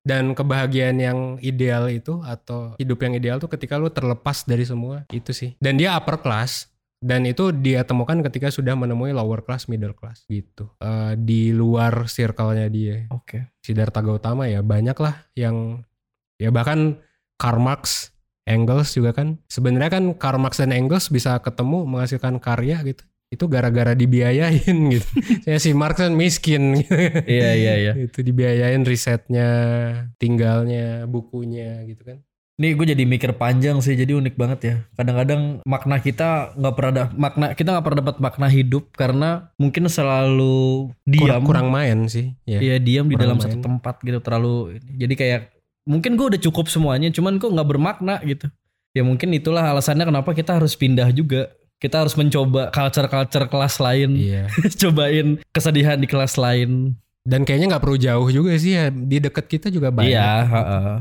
Dan 0.10 0.34
kebahagiaan 0.34 0.97
yang 0.97 1.20
ideal 1.45 1.86
itu 1.93 2.26
atau 2.26 2.74
hidup 2.82 2.97
yang 3.05 3.14
ideal 3.14 3.38
tuh 3.38 3.53
ketika 3.53 3.78
lu 3.78 3.93
terlepas 3.93 4.49
dari 4.49 4.66
semua 4.66 5.05
itu 5.14 5.30
sih. 5.30 5.53
Dan 5.62 5.78
dia 5.78 5.93
upper 5.93 6.18
class 6.18 6.66
dan 6.99 7.24
itu 7.30 7.55
dia 7.55 7.86
temukan 7.86 8.20
ketika 8.26 8.51
sudah 8.51 8.76
menemui 8.76 9.14
lower 9.14 9.45
class, 9.45 9.70
middle 9.70 9.93
class 9.93 10.26
gitu. 10.26 10.74
Eh, 10.82 11.14
di 11.16 11.53
luar 11.53 12.10
circle-nya 12.10 12.68
dia. 12.74 13.05
Oke 13.14 13.53
Siddhartha 13.62 14.01
Gautama 14.01 14.49
ya 14.49 14.66
banyak 14.66 14.97
lah 14.97 15.30
yang 15.38 15.86
ya 16.41 16.49
bahkan 16.49 16.97
Karl 17.38 17.62
Marx, 17.62 18.12
Engels 18.49 18.97
juga 18.97 19.14
kan 19.14 19.38
sebenarnya 19.45 20.01
kan 20.01 20.03
Karl 20.18 20.41
Marx 20.41 20.57
dan 20.57 20.74
Engels 20.74 21.14
bisa 21.14 21.38
ketemu 21.38 21.86
menghasilkan 21.86 22.41
karya 22.41 22.82
gitu 22.82 23.05
itu 23.30 23.46
gara-gara 23.46 23.94
dibiayain 23.94 24.78
gitu. 24.94 25.08
Saya 25.46 25.62
si 25.62 25.72
Marx 25.78 26.02
kan 26.02 26.14
miskin 26.18 26.74
gitu. 26.82 26.94
Iya 27.30 27.50
iya 27.54 27.74
iya 27.78 27.94
itu 27.96 28.26
dibiayain 28.26 28.82
risetnya, 28.82 29.50
tinggalnya, 30.18 31.06
bukunya 31.06 31.86
gitu 31.86 32.04
kan. 32.04 32.18
Nih 32.60 32.76
gue 32.76 32.92
jadi 32.92 33.08
mikir 33.08 33.40
panjang 33.40 33.80
sih 33.80 33.96
jadi 33.96 34.20
unik 34.20 34.36
banget 34.36 34.60
ya. 34.60 34.76
Kadang-kadang 35.00 35.64
makna 35.64 36.04
kita 36.04 36.52
nggak 36.60 36.74
pernah 36.76 36.92
ada 36.92 37.04
makna 37.16 37.46
kita 37.56 37.70
nggak 37.72 37.86
pernah 37.88 38.00
dapat 38.04 38.18
makna 38.20 38.48
hidup 38.52 38.92
karena 38.98 39.30
mungkin 39.56 39.88
selalu 39.88 40.92
diam. 41.08 41.40
Kurang, 41.40 41.44
kurang 41.48 41.68
main 41.72 42.12
sih 42.12 42.36
ya. 42.44 42.60
Iya 42.60 42.76
diam 42.84 43.08
di 43.08 43.16
dalam 43.16 43.40
kurang 43.40 43.48
satu 43.48 43.58
main. 43.62 43.66
tempat 43.80 43.96
gitu 44.04 44.20
terlalu. 44.20 44.76
Jadi 44.92 45.14
kayak 45.16 45.42
mungkin 45.88 46.20
gue 46.20 46.36
udah 46.36 46.42
cukup 46.52 46.68
semuanya, 46.68 47.08
cuman 47.16 47.40
kok 47.40 47.54
nggak 47.54 47.70
bermakna 47.70 48.20
gitu. 48.28 48.52
Ya 48.92 49.06
mungkin 49.06 49.32
itulah 49.32 49.64
alasannya 49.70 50.04
kenapa 50.04 50.34
kita 50.36 50.58
harus 50.60 50.74
pindah 50.76 51.14
juga. 51.16 51.54
Kita 51.80 52.04
harus 52.04 52.14
mencoba 52.14 52.68
culture-culture 52.70 53.48
kelas 53.48 53.80
lain, 53.80 54.10
Iya. 54.14 54.52
cobain 54.84 55.40
kesedihan 55.50 55.96
di 55.96 56.06
kelas 56.06 56.36
lain. 56.36 57.00
Dan 57.24 57.48
kayaknya 57.48 57.76
nggak 57.76 57.84
perlu 57.84 57.96
jauh 57.96 58.28
juga 58.28 58.52
sih 58.56 58.76
ya 58.76 58.92
di 58.92 59.18
dekat 59.18 59.48
kita 59.48 59.68
juga 59.72 59.88
banyak. 59.88 60.12
Iya. 60.12 60.32
heeh. 60.44 60.98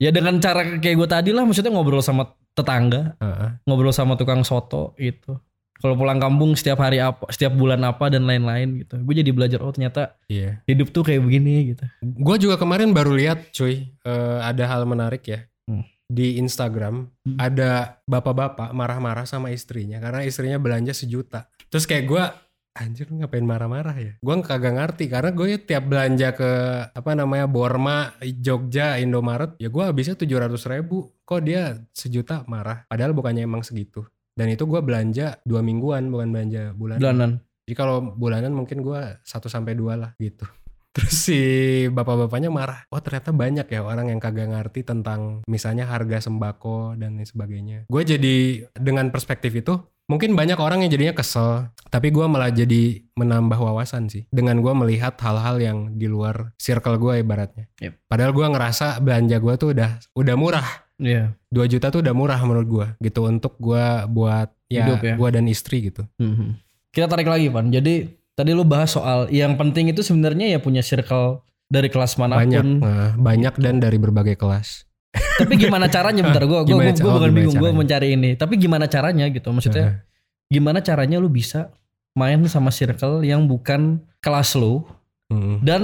Ya 0.00 0.10
dengan 0.10 0.40
cara 0.40 0.64
kayak 0.80 0.96
gue 0.96 1.08
tadi 1.08 1.30
lah, 1.30 1.44
maksudnya 1.44 1.70
ngobrol 1.70 2.02
sama 2.02 2.32
tetangga, 2.52 3.14
Heeh. 3.20 3.48
ngobrol 3.68 3.92
sama 3.92 4.16
tukang 4.16 4.42
soto 4.42 4.96
gitu. 4.96 5.36
Kalau 5.78 5.98
pulang 5.98 6.22
kampung 6.22 6.54
setiap 6.54 6.78
hari 6.78 7.02
apa, 7.02 7.26
setiap 7.28 7.52
bulan 7.52 7.82
apa 7.82 8.06
dan 8.06 8.22
lain-lain 8.22 8.86
gitu. 8.86 9.02
Gue 9.02 9.14
jadi 9.18 9.30
belajar 9.34 9.58
oh 9.60 9.70
ternyata 9.70 10.14
Iya. 10.26 10.62
hidup 10.64 10.90
tuh 10.90 11.02
kayak 11.02 11.22
begini 11.22 11.74
gitu. 11.74 11.84
Gue 12.02 12.36
juga 12.38 12.54
kemarin 12.54 12.94
baru 12.94 13.12
lihat 13.12 13.50
cuy, 13.50 13.90
eh, 13.90 14.38
ada 14.40 14.62
hal 14.64 14.86
menarik 14.86 15.22
ya. 15.26 15.42
Hmm. 15.66 15.82
Di 16.12 16.36
Instagram 16.36 17.08
Hmm. 17.24 17.38
ada 17.40 18.02
bapak-bapak 18.04 18.76
marah-marah 18.76 19.24
sama 19.24 19.48
istrinya 19.48 19.96
karena 19.96 20.28
istrinya 20.28 20.60
belanja 20.60 20.92
sejuta. 20.92 21.48
Terus 21.72 21.88
kayak 21.88 22.04
gue, 22.04 22.24
anjir 22.76 23.08
lu 23.08 23.24
ngapain 23.24 23.46
marah-marah 23.46 23.96
ya? 23.96 24.12
Gue 24.20 24.34
kagak 24.44 24.76
ngerti 24.76 25.08
karena 25.08 25.32
gue 25.32 25.56
tiap 25.56 25.88
belanja 25.88 26.36
ke 26.36 26.50
apa 26.92 27.10
namanya 27.16 27.48
Borma, 27.48 28.12
Jogja, 28.20 29.00
Indomaret, 29.00 29.56
ya 29.56 29.72
gue 29.72 29.84
habisnya 29.84 30.18
700 30.18 30.60
ribu. 30.68 31.08
Kok 31.24 31.40
dia 31.40 31.80
sejuta 31.96 32.44
marah? 32.44 32.84
Padahal 32.92 33.16
bukannya 33.16 33.48
emang 33.48 33.64
segitu. 33.64 34.04
Dan 34.36 34.52
itu 34.52 34.64
gue 34.68 34.80
belanja 34.84 35.40
dua 35.44 35.60
mingguan 35.64 36.12
bukan 36.12 36.28
belanja 36.28 36.72
bulanan. 36.76 37.00
Bulanan. 37.00 37.32
Jadi 37.62 37.74
kalau 37.78 38.02
bulanan 38.18 38.52
mungkin 38.52 38.82
gua 38.82 39.22
1 39.22 39.46
sampai 39.46 39.78
2 39.78 39.94
lah 39.94 40.10
gitu. 40.18 40.44
Terus 40.92 41.14
si 41.24 41.40
bapak-bapaknya 41.88 42.52
marah. 42.52 42.84
Oh 42.92 43.00
ternyata 43.00 43.32
banyak 43.32 43.64
ya 43.64 43.80
orang 43.80 44.12
yang 44.12 44.20
kagak 44.20 44.52
ngerti 44.52 44.84
tentang 44.84 45.40
misalnya 45.48 45.88
harga 45.88 46.28
sembako 46.28 47.00
dan 47.00 47.16
lain 47.16 47.24
sebagainya. 47.24 47.78
Gue 47.88 48.04
jadi 48.04 48.68
dengan 48.76 49.08
perspektif 49.08 49.56
itu 49.56 49.80
mungkin 50.10 50.36
banyak 50.36 50.60
orang 50.60 50.84
yang 50.84 50.92
jadinya 50.92 51.16
kesel. 51.16 51.72
Tapi 51.92 52.08
gua 52.08 52.24
malah 52.24 52.48
jadi 52.48 53.04
menambah 53.16 53.56
wawasan 53.60 54.08
sih. 54.08 54.24
Dengan 54.32 54.64
gua 54.64 54.72
melihat 54.72 55.16
hal-hal 55.20 55.60
yang 55.60 55.78
di 56.00 56.08
luar 56.08 56.56
circle 56.56 56.96
gue 56.96 57.20
ibaratnya. 57.20 57.68
Yep. 57.84 58.08
Padahal 58.08 58.32
gua 58.32 58.48
ngerasa 58.48 58.96
belanja 59.04 59.36
gua 59.40 59.54
tuh 59.60 59.76
udah 59.76 60.00
udah 60.16 60.34
murah. 60.36 60.68
Iya. 60.96 61.36
2 61.52 61.72
juta 61.72 61.92
tuh 61.92 62.00
udah 62.00 62.14
murah 62.16 62.40
menurut 62.44 62.68
gua 62.68 62.86
gitu 63.00 63.28
untuk 63.28 63.60
gua 63.60 64.08
buat 64.08 64.48
ya, 64.72 64.88
Hidup 64.88 65.00
ya. 65.04 65.14
gua 65.20 65.28
dan 65.32 65.44
istri 65.48 65.92
gitu. 65.92 66.04
Mhm. 66.16 66.60
Kita 66.92 67.08
tarik 67.08 67.28
lagi 67.28 67.48
Pan. 67.52 67.68
Jadi 67.68 68.08
tadi 68.32 68.50
lu 68.52 68.64
bahas 68.64 68.92
soal 68.92 69.28
yang 69.28 69.54
penting 69.54 69.90
itu 69.90 70.00
sebenarnya 70.00 70.56
ya 70.56 70.58
punya 70.58 70.80
circle 70.80 71.40
dari 71.66 71.88
kelas 71.88 72.16
Banyak, 72.16 72.28
mana 72.36 72.44
pun. 72.44 72.68
nah, 72.84 73.10
banyak 73.16 73.54
dan 73.56 73.80
dari 73.80 73.96
berbagai 73.96 74.36
kelas. 74.36 74.84
Tapi 75.12 75.56
gimana 75.56 75.88
caranya 75.88 76.20
bentar 76.28 76.44
gue 76.44 76.60
gue 76.64 76.76
gue 76.76 76.92
bukan 76.92 77.28
gimana 77.28 77.32
bingung 77.32 77.56
gue 77.56 77.70
mencari 77.72 78.08
ini. 78.12 78.30
Tapi 78.36 78.54
gimana 78.56 78.84
caranya 78.88 79.24
gitu 79.28 79.48
maksudnya? 79.48 79.84
Heeh. 79.88 79.96
Gimana 80.52 80.84
caranya 80.84 81.16
lu 81.16 81.32
bisa 81.32 81.72
main 82.12 82.44
sama 82.44 82.68
circle 82.68 83.24
yang 83.24 83.48
bukan 83.48 84.00
kelas 84.20 84.52
lu 84.54 84.84
Mm. 85.32 85.64
dan 85.64 85.82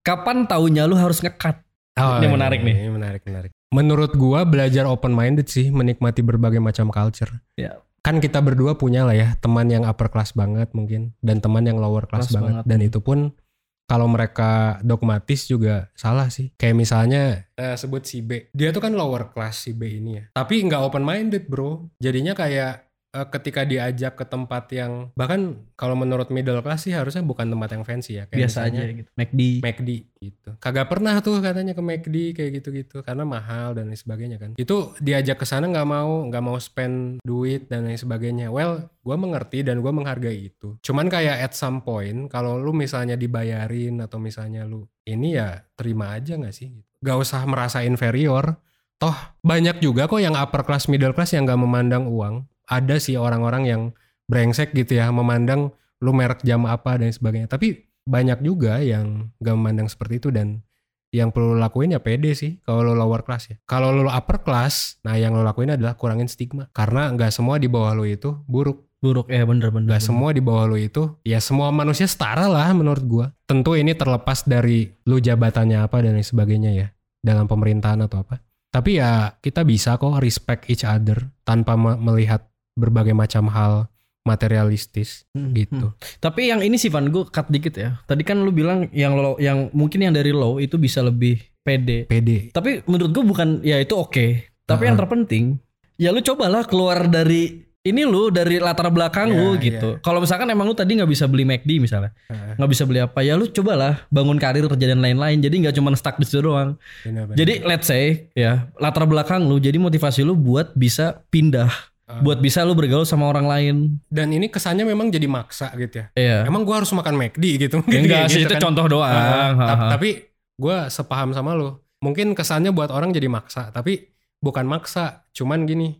kapan 0.00 0.48
taunya 0.48 0.88
lu 0.88 0.96
harus 0.96 1.20
ngekat? 1.20 1.60
Oh, 2.00 2.16
Ini 2.16 2.24
iya, 2.24 2.28
menarik 2.32 2.60
nih. 2.64 2.74
Ini 2.78 2.88
menarik, 2.88 3.22
menarik. 3.28 3.50
Menurut 3.68 4.16
gua 4.16 4.48
belajar 4.48 4.88
open 4.88 5.12
minded 5.12 5.44
sih, 5.44 5.68
menikmati 5.68 6.24
berbagai 6.24 6.56
macam 6.56 6.88
culture. 6.88 7.28
Ya. 7.52 7.76
Kan 8.08 8.24
kita 8.24 8.40
berdua 8.40 8.80
punya 8.80 9.04
lah 9.04 9.12
ya 9.12 9.36
teman 9.36 9.68
yang 9.68 9.84
upper 9.84 10.08
class 10.08 10.32
banget 10.32 10.72
mungkin 10.72 11.12
dan 11.20 11.44
teman 11.44 11.68
yang 11.68 11.76
lower 11.76 12.08
class, 12.08 12.32
Class 12.32 12.40
banget. 12.40 12.64
banget. 12.64 12.64
Dan 12.64 12.78
itu 12.80 13.04
pun 13.04 13.36
kalau 13.84 14.08
mereka 14.08 14.80
dogmatis 14.80 15.44
juga 15.44 15.92
salah 15.92 16.32
sih. 16.32 16.56
Kayak 16.56 16.76
misalnya 16.76 17.44
eh, 17.56 17.76
sebut 17.76 18.08
si 18.08 18.24
B. 18.24 18.48
Dia 18.56 18.72
tuh 18.72 18.80
kan 18.80 18.96
lower 18.96 19.28
class 19.28 19.68
si 19.68 19.76
B 19.76 20.00
ini 20.00 20.16
ya. 20.16 20.24
Tapi 20.32 20.64
nggak 20.64 20.88
open 20.88 21.04
minded 21.04 21.44
bro. 21.52 21.92
Jadinya 22.00 22.32
kayak 22.32 22.87
ketika 23.08 23.64
diajak 23.64 24.20
ke 24.20 24.24
tempat 24.28 24.68
yang 24.76 25.08
bahkan 25.16 25.64
kalau 25.80 25.96
menurut 25.96 26.28
middle 26.28 26.60
class 26.60 26.84
sih 26.84 26.92
harusnya 26.92 27.24
bukan 27.24 27.48
tempat 27.48 27.72
yang 27.72 27.84
fancy 27.84 28.20
ya. 28.20 28.28
Kayak 28.28 28.38
Biasa 28.44 28.58
aja 28.68 28.80
gitu. 28.84 29.10
McD. 29.16 29.40
McD 29.64 29.90
gitu. 30.20 30.50
Kagak 30.60 30.86
pernah 30.92 31.16
tuh 31.24 31.40
katanya 31.40 31.72
ke 31.72 31.80
McD 31.80 32.16
kayak 32.36 32.50
gitu-gitu 32.60 33.00
karena 33.00 33.24
mahal 33.24 33.72
dan 33.72 33.88
lain 33.88 33.96
sebagainya 33.96 34.36
kan. 34.36 34.50
Itu 34.60 34.92
diajak 35.00 35.40
ke 35.40 35.46
sana 35.48 35.72
nggak 35.72 35.88
mau, 35.88 36.28
nggak 36.28 36.44
mau 36.44 36.58
spend 36.60 37.24
duit 37.24 37.66
dan 37.72 37.88
lain 37.88 37.96
sebagainya. 37.96 38.52
Well, 38.52 38.92
gue 39.00 39.16
mengerti 39.16 39.64
dan 39.64 39.80
gue 39.80 39.92
menghargai 39.92 40.52
itu. 40.52 40.76
Cuman 40.84 41.08
kayak 41.08 41.48
at 41.48 41.52
some 41.56 41.80
point 41.80 42.28
kalau 42.28 42.60
lu 42.60 42.76
misalnya 42.76 43.16
dibayarin 43.16 44.04
atau 44.04 44.20
misalnya 44.20 44.68
lu 44.68 44.84
ini 45.08 45.40
ya 45.40 45.64
terima 45.72 46.12
aja 46.12 46.36
nggak 46.36 46.52
sih? 46.52 46.68
Gak 47.00 47.16
usah 47.16 47.40
merasa 47.48 47.80
inferior. 47.86 48.60
Toh 48.98 49.14
banyak 49.40 49.78
juga 49.78 50.10
kok 50.10 50.18
yang 50.18 50.34
upper 50.34 50.66
class, 50.66 50.90
middle 50.90 51.14
class 51.14 51.30
yang 51.30 51.46
gak 51.46 51.62
memandang 51.62 52.10
uang. 52.10 52.50
Ada 52.68 53.00
sih 53.00 53.16
orang-orang 53.16 53.64
yang 53.64 53.82
brengsek 54.28 54.76
gitu 54.76 55.00
ya, 55.00 55.08
memandang 55.08 55.72
lu 56.04 56.12
merek 56.12 56.44
jam 56.44 56.68
apa 56.68 57.00
dan 57.00 57.10
sebagainya. 57.10 57.48
Tapi 57.48 57.88
banyak 58.04 58.44
juga 58.44 58.80
yang 58.84 59.32
gak 59.40 59.56
memandang 59.56 59.88
seperti 59.88 60.20
itu 60.20 60.28
dan 60.28 60.62
yang 61.08 61.32
perlu 61.32 61.56
lo 61.56 61.58
lakuin 61.60 61.96
ya 61.96 62.04
pede 62.04 62.36
sih 62.36 62.60
kalau 62.60 62.84
lo 62.84 62.92
lower 62.92 63.24
class 63.24 63.48
ya. 63.48 63.56
Kalau 63.64 63.96
lo 63.96 64.12
upper 64.12 64.44
class, 64.44 65.00
nah 65.00 65.16
yang 65.16 65.32
lo 65.32 65.40
lakuin 65.40 65.72
adalah 65.72 65.96
kurangin 65.96 66.28
stigma. 66.28 66.68
Karena 66.76 67.08
nggak 67.12 67.32
semua 67.32 67.56
di 67.56 67.68
bawah 67.68 67.96
lo 67.96 68.04
itu 68.04 68.44
buruk. 68.44 68.84
Buruk 68.98 69.30
ya 69.30 69.46
bener 69.46 69.70
bener. 69.70 69.88
Gak 69.88 70.02
bener. 70.02 70.08
semua 70.10 70.28
di 70.34 70.42
bawah 70.42 70.68
lo 70.68 70.76
itu, 70.76 71.16
ya 71.24 71.38
semua 71.38 71.70
manusia 71.70 72.04
setara 72.04 72.50
lah 72.50 72.68
menurut 72.74 73.04
gua. 73.06 73.26
Tentu 73.48 73.78
ini 73.78 73.94
terlepas 73.94 74.44
dari 74.44 74.90
lu 75.08 75.22
jabatannya 75.22 75.80
apa 75.80 76.02
dan 76.02 76.18
sebagainya 76.18 76.70
ya. 76.74 76.88
Dalam 77.24 77.48
pemerintahan 77.48 78.04
atau 78.04 78.26
apa. 78.26 78.42
Tapi 78.68 79.00
ya 79.00 79.32
kita 79.40 79.64
bisa 79.64 79.96
kok 79.96 80.20
respect 80.20 80.68
each 80.68 80.84
other 80.84 81.32
tanpa 81.40 81.72
me- 81.72 81.96
melihat 81.96 82.47
berbagai 82.78 83.12
macam 83.12 83.50
hal 83.50 83.90
materialistis 84.38 85.24
Hmm, 85.32 85.50
gitu. 85.52 85.90
hmm. 85.90 86.20
Tapi 86.20 86.48
yang 86.48 86.60
ini 86.60 86.76
sih 86.76 86.88
Van 86.88 87.04
gue 87.04 87.24
cut 87.26 87.48
dikit 87.48 87.74
ya. 87.74 87.98
Tadi 88.04 88.22
kan 88.22 88.38
lu 88.38 88.52
bilang 88.52 88.86
yang 88.92 89.16
low, 89.16 89.34
yang 89.38 89.72
mungkin 89.72 89.98
yang 90.00 90.12
dari 90.12 90.30
low 90.30 90.56
itu 90.56 90.76
bisa 90.76 91.00
lebih 91.00 91.40
pede. 91.58 92.04
Pede. 92.04 92.52
Tapi 92.52 92.84
menurut 92.84 93.10
gue 93.10 93.24
bukan 93.24 93.48
ya 93.62 93.76
itu 93.76 93.92
oke. 93.92 94.26
Tapi 94.62 94.82
yang 94.84 94.94
terpenting 94.94 95.56
ya 95.96 96.12
lu 96.12 96.20
cobalah 96.20 96.62
keluar 96.62 97.08
dari 97.08 97.64
ini 97.78 98.04
lu 98.04 98.28
dari 98.28 98.60
latar 98.60 98.92
belakang 98.92 99.32
Ya, 99.32 99.38
lu 99.38 99.56
gitu. 99.56 99.96
Kalau 99.98 100.20
misalkan 100.20 100.44
emang 100.46 100.68
lu 100.68 100.76
tadi 100.76 100.92
nggak 100.92 101.08
bisa 101.08 101.24
beli 101.24 101.48
McD 101.48 101.80
misalnya, 101.80 102.12
Heeh. 102.28 102.60
nggak 102.60 102.68
bisa 102.68 102.84
beli 102.84 103.00
apa 103.00 103.24
ya 103.24 103.32
lu 103.32 103.48
cobalah 103.48 104.04
bangun 104.08 104.36
karir 104.36 104.68
kerja 104.68 104.92
dan 104.92 105.00
lain-lain. 105.00 105.40
Jadi 105.40 105.56
nggak 105.64 105.72
cuma 105.72 105.96
stuck 105.96 106.20
di 106.20 106.28
situ 106.28 106.44
doang. 106.44 106.76
Benar-benar. 107.00 107.36
Jadi 107.38 107.54
let's 107.64 107.88
say 107.88 108.28
ya 108.36 108.68
latar 108.76 109.08
belakang 109.08 109.48
lu 109.48 109.56
jadi 109.56 109.74
motivasi 109.74 110.20
lu 110.20 110.36
buat 110.36 110.76
bisa 110.76 111.24
pindah, 111.26 111.70
Ah. 111.70 111.76
Buat 112.20 112.38
bisa 112.38 112.62
lu 112.62 112.72
bergaul 112.72 113.02
sama 113.02 113.26
orang 113.26 113.44
lain. 113.44 113.76
dan 114.08 114.28
ini 114.28 114.46
kesannya 114.46 114.82
memang 114.82 115.08
jadi 115.08 115.24
maksa 115.24 115.70
gitu 115.74 116.00
ya. 116.00 116.06
Iya. 116.12 116.36
Emang 116.44 116.62
gua 116.62 116.80
harus 116.80 116.90
makan 116.90 117.14
McD 117.14 117.44
gitu. 117.58 117.76
Ya 117.86 117.98
enggak 117.98 118.20
Kayak 118.24 118.30
sih 118.30 118.40
gitu 118.40 118.48
itu 118.48 118.54
kan. 118.54 118.62
contoh 118.64 118.84
doang. 118.88 119.10
Ha, 119.10 119.54
ha. 119.54 119.88
tapi 119.90 120.08
gue 120.54 120.76
sepaham 120.88 121.30
sama 121.30 121.54
lo. 121.54 121.86
Mungkin 121.98 122.34
kesannya 122.34 122.70
buat 122.70 122.90
orang 122.90 123.10
jadi 123.10 123.26
maksa, 123.26 123.70
tapi 123.70 124.10
bukan 124.38 124.62
maksa. 124.64 125.26
Cuman 125.30 125.64
gini, 125.64 125.94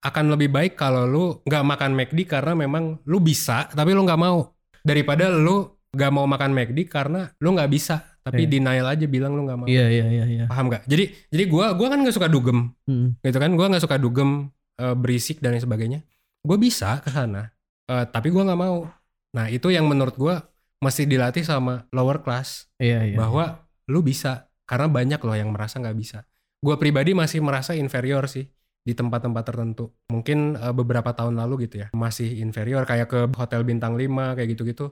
akan 0.00 0.32
lebih 0.32 0.48
baik 0.48 0.74
kalau 0.74 1.04
lu 1.04 1.24
nggak 1.42 1.64
makan 1.64 1.90
McD 1.92 2.24
karena 2.26 2.52
memang 2.54 3.00
lu 3.02 3.18
bisa, 3.18 3.68
tapi 3.68 3.92
lu 3.92 4.02
nggak 4.02 4.16
mau. 4.16 4.52
Daripada 4.80 5.28
lu 5.28 5.64
nggak 5.92 6.10
mau 6.10 6.24
makan 6.24 6.50
McD 6.50 6.88
karena 6.88 7.28
lu 7.36 7.52
nggak 7.52 7.68
bisa, 7.68 8.00
tapi 8.20 8.44
Iya. 8.44 8.50
denial 8.50 8.86
aja 8.88 9.04
bilang 9.04 9.32
lu 9.32 9.44
nggak 9.44 9.58
mau. 9.60 9.66
Iya 9.68 9.86
iya 9.88 10.06
iya 10.08 10.24
iya. 10.26 10.44
Paham 10.44 10.68
nggak? 10.68 10.84
Jadi 10.84 11.04
jadi 11.28 11.44
gue 11.46 11.66
gua 11.72 11.86
kan 11.88 11.98
nggak 12.00 12.16
suka 12.16 12.28
dugem, 12.28 12.72
Hmm. 12.84 13.12
gitu 13.20 13.36
kan? 13.36 13.52
Gue 13.52 13.66
nggak 13.68 13.84
suka 13.84 13.96
dugem, 13.96 14.48
eh, 14.76 14.94
berisik 14.94 15.40
dan 15.40 15.52
lain 15.52 15.62
sebagainya. 15.62 16.00
Gue 16.40 16.56
bisa 16.56 16.98
ke 16.98 17.08
sana, 17.08 17.50
eh, 17.86 18.04
tapi 18.06 18.28
gue 18.28 18.40
nggak 18.40 18.60
mau. 18.60 18.88
Nah 19.32 19.46
itu 19.48 19.68
yang 19.68 19.84
menurut 19.84 20.14
gue 20.14 20.34
mesti 20.78 21.06
dilatih 21.06 21.42
sama 21.42 21.86
lower 21.90 22.20
class 22.20 22.66
Iya 22.76 23.06
iya. 23.06 23.16
bahwa 23.16 23.62
lu 23.86 24.02
bisa 24.02 24.50
karena 24.62 24.86
banyak 24.86 25.20
loh 25.20 25.32
yang 25.32 25.50
merasa 25.50 25.78
nggak 25.78 25.94
bisa. 25.94 26.26
Gue 26.58 26.74
pribadi 26.76 27.12
masih 27.12 27.38
merasa 27.38 27.72
inferior 27.72 28.26
sih 28.26 28.46
di 28.82 28.92
tempat-tempat 28.92 29.42
tertentu. 29.46 29.94
Mungkin 30.10 30.58
eh, 30.58 30.74
beberapa 30.74 31.14
tahun 31.14 31.38
lalu 31.38 31.66
gitu 31.66 31.86
ya 31.86 31.88
masih 31.92 32.38
inferior 32.38 32.82
kayak 32.82 33.06
ke 33.06 33.18
hotel 33.34 33.62
bintang 33.62 33.94
5 33.94 34.34
kayak 34.34 34.52
gitu-gitu. 34.52 34.90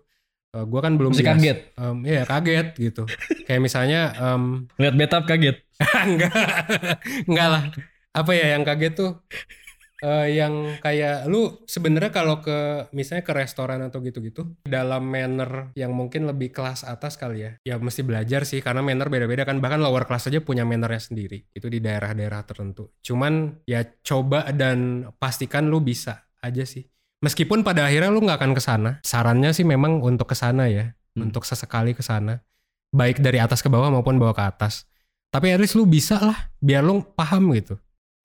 Eh, 0.51 0.65
gue 0.67 0.81
kan 0.83 0.95
belum 0.95 1.11
Masih 1.15 1.27
biasa. 1.27 1.37
kaget? 1.39 1.59
Em, 1.79 1.97
Iya 2.07 2.23
kaget 2.27 2.67
gitu. 2.79 3.03
kayak 3.47 3.61
misalnya 3.61 4.01
em, 4.15 4.67
Lihat 4.79 4.95
betap 4.95 5.23
kaget. 5.27 5.63
enggak 6.11 6.33
enggak 7.27 7.49
lah. 7.51 7.63
Apa 8.11 8.31
ya 8.35 8.55
yang 8.55 8.63
kaget 8.63 8.95
tuh? 8.95 9.11
Eh, 10.01 10.41
yang 10.41 10.81
kayak 10.81 11.29
lu 11.29 11.61
sebenarnya 11.69 12.09
kalau 12.09 12.41
ke 12.41 12.89
misalnya 12.97 13.21
ke 13.21 13.33
restoran 13.37 13.85
atau 13.85 14.01
gitu-gitu 14.01 14.57
dalam 14.65 15.05
manner 15.05 15.77
yang 15.77 15.93
mungkin 15.93 16.25
lebih 16.25 16.57
kelas 16.57 16.89
atas 16.89 17.21
kali 17.21 17.45
ya 17.45 17.53
ya 17.61 17.75
mesti 17.77 18.01
belajar 18.01 18.49
sih 18.49 18.65
karena 18.65 18.81
manner 18.81 19.13
beda-beda 19.13 19.45
kan. 19.45 19.61
Bahkan 19.61 19.81
lower 19.81 20.09
class 20.09 20.33
aja 20.33 20.41
punya 20.41 20.65
mannernya 20.65 21.01
sendiri 21.01 21.45
itu 21.53 21.69
di 21.69 21.85
daerah-daerah 21.85 22.41
tertentu. 22.49 22.97
Cuman 23.05 23.61
ya 23.69 23.85
coba 24.01 24.49
dan 24.57 25.09
pastikan 25.21 25.69
lu 25.69 25.85
bisa 25.85 26.25
aja 26.41 26.65
sih. 26.65 26.89
Meskipun 27.21 27.61
pada 27.61 27.85
akhirnya 27.85 28.09
lu 28.09 28.25
nggak 28.25 28.41
akan 28.41 28.53
ke 28.57 28.63
sana 28.65 28.91
sarannya 29.05 29.53
sih 29.53 29.69
memang 29.69 30.01
untuk 30.01 30.33
ke 30.33 30.37
sana 30.37 30.67
ya 30.73 30.97
Hmm. 31.11 31.27
untuk 31.27 31.43
sesekali 31.43 31.91
ke 31.91 32.07
sana 32.07 32.39
baik 32.95 33.19
dari 33.19 33.43
atas 33.43 33.61
ke 33.61 33.69
bawah 33.71 33.91
maupun 33.91 34.15
bawah 34.23 34.31
ke 34.31 34.45
atas. 34.47 34.87
Tapi 35.35 35.51
at 35.51 35.59
least 35.59 35.75
lu 35.75 35.83
bisa 35.83 36.23
lah 36.23 36.55
biar 36.63 36.87
lu 36.87 37.03
paham 37.03 37.51
gitu 37.55 37.75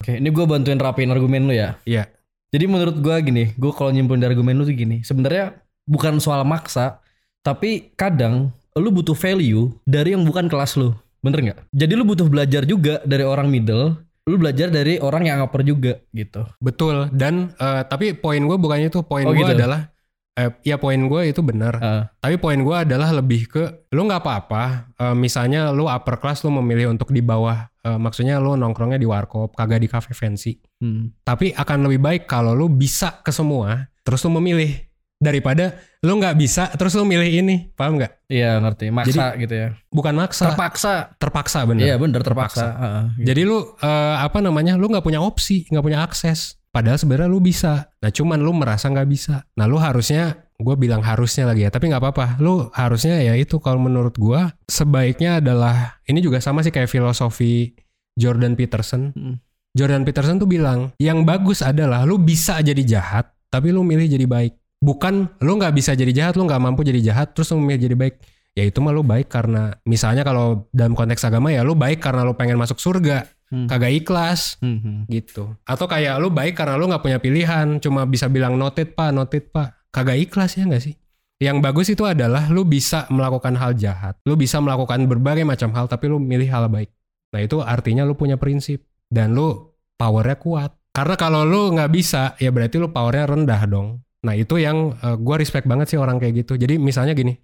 Oke, 0.02 0.20
ini 0.20 0.30
gue 0.30 0.46
bantuin 0.46 0.78
rapiin 0.78 1.10
argumen 1.10 1.48
lu 1.48 1.54
ya. 1.56 1.80
Iya. 1.88 2.10
Jadi 2.52 2.66
menurut 2.68 2.96
gue 3.00 3.16
gini, 3.24 3.44
gue 3.56 3.72
kalau 3.72 3.92
nyimpulin 3.92 4.22
dari 4.22 4.36
argumen 4.36 4.56
lu 4.56 4.64
tuh 4.64 4.76
gini, 4.76 5.04
sebenarnya 5.04 5.56
bukan 5.84 6.20
soal 6.20 6.44
maksa, 6.44 7.00
tapi 7.42 7.92
kadang 7.96 8.52
lu 8.76 8.92
butuh 8.92 9.16
value 9.16 9.72
dari 9.84 10.16
yang 10.16 10.24
bukan 10.24 10.48
kelas 10.48 10.76
lu, 10.76 10.96
bener 11.20 11.40
nggak? 11.42 11.60
Jadi 11.72 11.94
lu 11.96 12.04
butuh 12.04 12.28
belajar 12.28 12.64
juga 12.64 13.00
dari 13.04 13.24
orang 13.28 13.48
middle, 13.52 14.00
lu 14.24 14.36
belajar 14.36 14.72
dari 14.72 15.00
orang 15.00 15.28
yang 15.28 15.44
upper 15.44 15.64
juga 15.64 16.00
gitu. 16.12 16.44
Betul. 16.60 17.12
Dan 17.12 17.52
eh, 17.56 17.82
tapi 17.88 18.16
poin 18.16 18.40
gue 18.40 18.58
bukan 18.58 18.88
itu. 18.88 19.00
Poin 19.04 19.24
Oh, 19.28 19.32
gue 19.36 19.44
gitu. 19.44 19.56
adalah 19.56 19.92
eh, 20.36 20.52
ya 20.64 20.76
poin 20.76 20.98
gue 20.98 21.22
itu 21.28 21.40
benar. 21.44 21.74
Ah. 21.80 22.04
Tapi 22.20 22.36
poin 22.36 22.60
gue 22.60 22.76
adalah 22.76 23.12
lebih 23.12 23.48
ke 23.48 23.64
lu 23.92 24.08
nggak 24.08 24.22
apa-apa. 24.24 24.64
eh, 24.96 25.16
misalnya 25.16 25.70
lu 25.76 25.86
upper 25.86 26.20
class 26.20 26.44
lu 26.44 26.56
memilih 26.56 26.92
untuk 26.92 27.12
di 27.12 27.20
bawah. 27.20 27.68
Eh, 27.86 28.00
maksudnya 28.02 28.42
lu 28.42 28.58
nongkrongnya 28.58 28.98
di 28.98 29.06
warkop, 29.06 29.54
kagak 29.54 29.86
di 29.86 29.88
cafe 29.88 30.18
fancy. 30.18 30.58
Hmm. 30.82 31.14
Tapi 31.22 31.54
akan 31.54 31.86
lebih 31.86 32.02
baik 32.02 32.24
kalau 32.26 32.58
lu 32.58 32.68
bisa 32.68 33.22
ke 33.22 33.30
semua, 33.30 33.86
terus 34.02 34.26
lu 34.26 34.34
memilih 34.42 34.74
daripada 35.16 35.80
lu 36.04 36.20
nggak 36.20 36.36
bisa, 36.38 36.70
terus 36.76 36.94
lu 36.94 37.08
milih 37.08 37.30
ini. 37.42 37.56
Paham 37.74 37.98
nggak? 37.98 38.30
Iya 38.30 38.60
ngerti, 38.62 38.92
maksa 38.92 39.34
gitu 39.40 39.54
ya. 39.56 39.68
Bukan 39.90 40.14
maksa, 40.14 40.52
Terpaksa. 40.54 40.94
terpaksa 41.18 41.60
bener. 41.66 41.86
Iya 41.88 41.96
bener 41.98 42.22
terpaksa. 42.22 42.66
Ah, 42.66 42.74
ah, 42.84 43.02
gitu. 43.18 43.26
Jadi 43.34 43.42
lu 43.48 43.58
eh, 43.80 44.16
apa 44.22 44.38
namanya? 44.44 44.76
Lu 44.78 44.90
nggak 44.92 45.06
punya 45.06 45.24
opsi, 45.24 45.66
nggak 45.72 45.86
punya 45.86 46.04
akses. 46.04 46.60
Padahal 46.70 47.00
sebenarnya 47.00 47.32
lu 47.32 47.40
bisa. 47.40 47.88
Nah 48.04 48.12
cuman 48.12 48.44
lu 48.44 48.52
merasa 48.52 48.92
nggak 48.92 49.08
bisa. 49.08 49.48
Nah 49.56 49.66
lu 49.66 49.80
harusnya, 49.80 50.45
gue 50.56 50.76
bilang 50.80 51.04
harusnya 51.04 51.52
lagi 51.52 51.68
ya. 51.68 51.72
Tapi 51.72 51.92
nggak 51.92 52.02
apa-apa. 52.02 52.26
Lu 52.40 52.72
harusnya 52.72 53.20
ya 53.20 53.36
itu 53.36 53.60
kalau 53.60 53.80
menurut 53.80 54.16
gue 54.16 54.40
sebaiknya 54.66 55.44
adalah 55.44 56.00
ini 56.08 56.24
juga 56.24 56.40
sama 56.40 56.64
sih 56.64 56.72
kayak 56.72 56.88
filosofi 56.88 57.76
Jordan 58.16 58.56
Peterson. 58.56 59.12
Hmm. 59.12 59.36
Jordan 59.76 60.08
Peterson 60.08 60.40
tuh 60.40 60.48
bilang 60.48 60.96
yang 61.04 61.28
bagus 61.28 61.60
adalah 61.60 62.08
lu 62.08 62.16
bisa 62.16 62.64
jadi 62.64 62.80
jahat, 62.80 63.28
tapi 63.52 63.76
lu 63.76 63.84
milih 63.84 64.08
jadi 64.08 64.24
baik. 64.24 64.56
Bukan 64.80 65.44
lu 65.44 65.60
nggak 65.60 65.76
bisa 65.76 65.92
jadi 65.92 66.12
jahat, 66.16 66.40
lu 66.40 66.48
nggak 66.48 66.64
mampu 66.64 66.88
jadi 66.88 67.12
jahat, 67.12 67.36
terus 67.36 67.52
lu 67.52 67.60
milih 67.60 67.92
jadi 67.92 67.96
baik. 68.00 68.16
Ya 68.56 68.64
itu 68.64 68.80
mah 68.80 68.96
lu 68.96 69.04
baik 69.04 69.28
karena 69.28 69.76
misalnya 69.84 70.24
kalau 70.24 70.72
dalam 70.72 70.96
konteks 70.96 71.28
agama 71.28 71.52
ya 71.52 71.60
lu 71.68 71.76
baik 71.76 72.00
karena 72.00 72.24
lu 72.24 72.32
pengen 72.40 72.56
masuk 72.56 72.80
surga 72.80 73.28
Hmm. 73.46 73.70
kagak 73.70 73.94
ikhlas 73.94 74.58
Hmm, 74.58 74.82
hmm. 74.82 75.00
gitu 75.06 75.54
atau 75.70 75.86
kayak 75.86 76.18
lu 76.18 76.34
baik 76.34 76.58
karena 76.58 76.82
lu 76.82 76.90
nggak 76.90 77.06
punya 77.06 77.22
pilihan 77.22 77.78
cuma 77.78 78.02
bisa 78.10 78.26
bilang 78.26 78.58
noted 78.58 78.98
pak 78.98 79.14
noted 79.14 79.54
pak 79.54 79.75
kagak 79.96 80.20
ikhlas 80.20 80.60
ya 80.60 80.68
nggak 80.68 80.84
sih? 80.84 81.00
Yang 81.40 81.58
bagus 81.64 81.88
itu 81.92 82.04
adalah 82.08 82.48
lu 82.48 82.64
bisa 82.64 83.08
melakukan 83.12 83.60
hal 83.60 83.76
jahat 83.76 84.16
lu 84.24 84.40
bisa 84.40 84.60
melakukan 84.64 85.04
berbagai 85.04 85.44
macam 85.44 85.72
hal 85.76 85.88
tapi 85.88 86.08
lu 86.08 86.16
milih 86.16 86.48
hal 86.48 86.72
baik. 86.72 86.92
Nah 87.36 87.44
itu 87.44 87.60
artinya 87.60 88.08
lu 88.08 88.16
punya 88.16 88.40
prinsip 88.40 88.88
dan 89.12 89.36
lu 89.36 89.76
powernya 90.00 90.40
kuat. 90.40 90.72
Karena 90.96 91.16
kalau 91.20 91.44
lu 91.44 91.76
nggak 91.76 91.92
bisa 91.92 92.40
ya 92.40 92.56
berarti 92.56 92.80
lu 92.80 92.88
powernya 92.88 93.36
rendah 93.36 93.62
dong. 93.68 94.00
Nah 94.24 94.32
itu 94.32 94.56
yang 94.64 94.96
gue 94.96 95.20
gua 95.20 95.36
respect 95.36 95.68
banget 95.68 95.92
sih 95.92 96.00
orang 96.00 96.24
kayak 96.24 96.48
gitu. 96.48 96.56
Jadi 96.56 96.80
misalnya 96.80 97.12
gini 97.12 97.36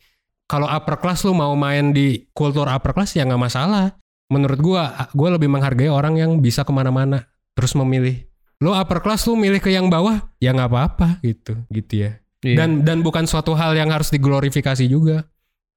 kalau 0.48 0.72
upper 0.72 0.96
class 1.04 1.28
lu 1.28 1.36
mau 1.36 1.52
main 1.60 1.92
di 1.92 2.32
kultur 2.32 2.72
upper 2.72 2.96
class 2.96 3.12
ya 3.20 3.28
nggak 3.28 3.44
masalah. 3.44 4.00
Menurut 4.32 4.60
gua 4.64 5.12
gua 5.12 5.36
lebih 5.36 5.52
menghargai 5.52 5.92
orang 5.92 6.16
yang 6.16 6.40
bisa 6.40 6.64
ke 6.64 6.72
mana-mana 6.72 7.28
terus 7.60 7.76
memilih. 7.76 8.24
Lu 8.64 8.72
upper 8.72 9.04
class 9.04 9.28
lu 9.28 9.36
milih 9.36 9.60
ke 9.60 9.68
yang 9.68 9.92
bawah 9.92 10.32
ya 10.40 10.56
nggak 10.56 10.72
apa-apa 10.72 11.20
gitu. 11.20 11.60
Gitu 11.68 12.08
ya 12.08 12.21
Iya. 12.42 12.58
dan 12.58 12.82
dan 12.82 13.06
bukan 13.06 13.30
suatu 13.30 13.54
hal 13.54 13.78
yang 13.78 13.94
harus 13.94 14.10
diglorifikasi 14.10 14.86
juga. 14.90 15.30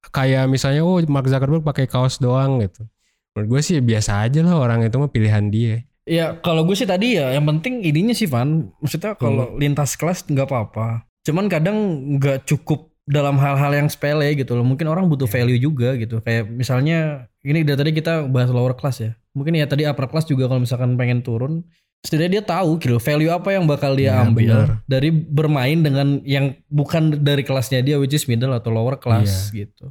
Kayak 0.09 0.49
misalnya 0.49 0.85
oh 0.85 1.01
Mark 1.09 1.29
Zuckerberg 1.29 1.65
pakai 1.65 1.85
kaos 1.89 2.21
doang 2.21 2.61
gitu. 2.61 2.85
Menurut 3.33 3.57
gue 3.57 3.61
sih 3.61 3.77
biasa 3.81 4.25
aja 4.25 4.41
lah 4.45 4.57
orang 4.57 4.85
itu 4.85 4.97
mah 4.97 5.09
pilihan 5.09 5.49
dia. 5.49 5.81
Ya 6.05 6.37
kalau 6.37 6.61
gue 6.65 6.77
sih 6.77 6.85
tadi 6.85 7.17
ya 7.17 7.33
yang 7.33 7.45
penting 7.45 7.81
ininya 7.81 8.13
sih 8.13 8.29
Van. 8.29 8.69
Maksudnya 8.81 9.17
kalau 9.17 9.57
lintas 9.57 9.97
kelas 9.97 10.25
nggak 10.29 10.45
apa-apa. 10.45 11.05
Cuman 11.25 11.49
kadang 11.49 11.77
nggak 12.17 12.45
cukup 12.45 12.93
dalam 13.05 13.37
hal-hal 13.37 13.73
yang 13.73 13.89
sepele 13.89 14.33
gitu 14.37 14.57
loh. 14.57 14.65
Mungkin 14.65 14.85
orang 14.89 15.09
butuh 15.09 15.29
value 15.29 15.57
juga 15.57 15.97
gitu. 15.97 16.21
Kayak 16.21 16.49
misalnya 16.49 17.29
ini 17.45 17.61
dari 17.61 17.77
tadi 17.77 17.91
kita 17.93 18.25
bahas 18.29 18.49
lower 18.49 18.77
class 18.77 19.01
ya. 19.01 19.13
Mungkin 19.37 19.57
ya 19.57 19.65
tadi 19.69 19.85
upper 19.85 20.09
class 20.09 20.25
juga 20.25 20.49
kalau 20.49 20.61
misalkan 20.61 20.97
pengen 20.97 21.21
turun 21.21 21.65
Setidaknya 22.05 22.31
dia 22.31 22.43
tahu 22.45 22.77
gitu 22.77 22.95
value 22.95 23.27
apa 23.29 23.49
yang 23.49 23.65
bakal 23.65 23.93
dia 23.93 24.13
Ya, 24.13 24.21
ambil 24.21 24.45
benar. 24.47 24.69
Dari 24.85 25.09
bermain 25.09 25.77
dengan 25.77 26.07
yang 26.21 26.53
bukan 26.67 27.19
dari 27.19 27.41
kelasnya 27.41 27.81
dia 27.81 27.97
Which 27.97 28.13
is 28.13 28.25
middle 28.25 28.51
atau 28.51 28.69
lower 28.69 28.95
class 28.95 29.49
Iya. 29.49 29.65
gitu 29.65 29.89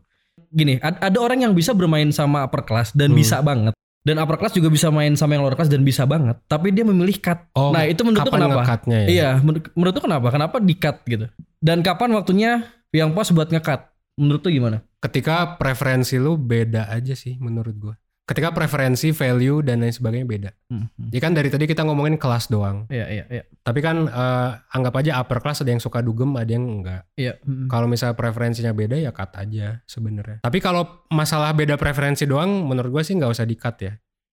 Gini 0.48 0.78
ad- 0.78 1.02
ada 1.02 1.18
orang 1.18 1.42
yang 1.42 1.52
bisa 1.52 1.72
bermain 1.72 2.08
sama 2.08 2.42
upper 2.42 2.62
class 2.62 2.90
dan 2.90 3.10
Hmm. 3.10 3.18
bisa 3.18 3.38
banget 3.38 3.74
dan 4.00 4.16
upper 4.16 4.36
class 4.36 4.52
juga 4.52 4.68
bisa 4.68 4.88
main 4.88 5.12
sama 5.12 5.32
yang 5.32 5.42
lower 5.42 5.54
class 5.54 5.66
dan 5.66 5.80
bisa 5.80 6.04
banget 6.04 6.36
tapi 6.44 6.70
dia 6.70 6.84
memilih 6.84 7.16
cut 7.16 7.48
Oh, 7.52 7.72
nah 7.72 7.82
itu 7.82 8.00
menurut 8.00 8.22
kapan 8.22 8.38
kenapa 8.44 8.62
ya? 8.86 9.02
iya 9.04 9.30
menurut, 9.36 9.64
menurut 9.72 9.94
kenapa 9.96 10.28
kenapa 10.28 10.56
di 10.60 10.74
cut 10.74 10.96
gitu 11.02 11.26
dan 11.58 11.80
kapan 11.80 12.12
waktunya 12.12 12.50
yang 12.90 13.10
pas 13.10 13.26
buat 13.26 13.48
nge-cut 13.48 13.80
menurut 14.14 14.40
lu 14.40 14.50
gimana 14.52 14.78
Ketika 15.00 15.56
preferensi 15.56 16.16
lu 16.16 16.36
beda 16.36 16.86
aja 16.86 17.12
sih 17.12 17.36
menurut 17.36 17.74
gua. 17.74 17.94
Ketika 18.24 18.56
preferensi, 18.56 19.12
value 19.12 19.60
dan 19.60 19.84
lain 19.84 19.92
sebagainya 19.92 20.24
beda. 20.24 20.50
hmm. 20.72 21.12
Ya 21.12 21.20
kan 21.20 21.36
dari 21.36 21.52
tadi 21.52 21.68
kita 21.68 21.84
ngomongin 21.84 22.16
kelas 22.16 22.48
doang. 22.48 22.88
iya 22.88 23.04
iya 23.12 23.24
iya 23.28 23.44
Tapi 23.60 23.84
kan 23.84 24.08
eh, 24.08 24.50
anggap 24.72 24.96
aja 25.04 25.20
upper 25.20 25.44
class 25.44 25.60
ada 25.60 25.68
yang 25.68 25.82
suka 25.84 26.00
dugem, 26.00 26.32
ada 26.40 26.48
yang 26.48 26.64
enggak. 26.64 27.04
iya 27.20 27.36
hmm. 27.44 27.68
Kalau 27.68 27.84
misalnya 27.84 28.16
preferensinya 28.16 28.72
beda 28.72 28.96
ya 28.96 29.12
cut 29.12 29.28
aja 29.36 29.84
sebenarnya. 29.84 30.40
Tapi 30.40 30.58
kalau 30.64 31.04
masalah 31.12 31.52
beda 31.52 31.76
preferensi 31.76 32.24
doang, 32.24 32.64
menurut 32.64 32.88
gua 32.88 33.02
sih 33.04 33.12
nggak 33.12 33.28
usah 33.28 33.44
di 33.44 33.60
cut 33.60 33.76
ya. 33.84 33.92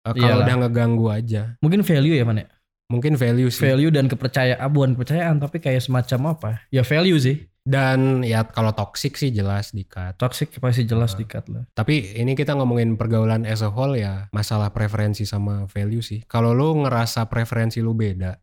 Eh, 0.06 0.14
kalau 0.18 0.42
udah 0.42 0.56
ngeganggu 0.66 1.06
aja, 1.10 1.54
mungkin 1.62 1.86
value 1.86 2.18
ya 2.18 2.26
man 2.26 2.42
ya 2.42 2.46
mungkin 2.86 3.18
value 3.18 3.50
sih. 3.50 3.66
value 3.66 3.90
dan 3.90 4.06
kepercayaan 4.06 4.70
bukan 4.70 4.94
kepercayaan 4.94 5.42
tapi 5.42 5.58
kayak 5.58 5.82
semacam 5.82 6.38
apa 6.38 6.50
ya 6.70 6.86
value 6.86 7.18
sih 7.18 7.42
Dan 7.66 8.22
ya 8.22 8.46
kalau 8.46 8.70
toxic 8.70 9.12
sih 9.12 9.28
jelas 9.28 9.70
di 9.70 9.82
cut. 9.82 10.14
toxic 10.14 10.54
pasti 10.54 10.86
jelas 10.86 11.12
Ah. 11.12 11.18
di 11.18 11.24
cut 11.24 11.44
lah 11.46 11.66
Tapi 11.68 12.14
ini 12.14 12.32
kita 12.32 12.54
ngomongin 12.54 12.94
pergaulan 12.94 13.42
as 13.42 13.58
a 13.58 13.68
whole 13.68 13.92
ya 13.92 14.30
masalah 14.30 14.70
preferensi 14.70 15.22
sama 15.22 15.66
value 15.66 15.98
sih. 15.98 16.22
Kalau 16.24 16.52
lu 16.52 16.78
ngerasa 16.78 17.26
preferensi 17.26 17.78
lu 17.78 17.90
beda, 17.92 18.38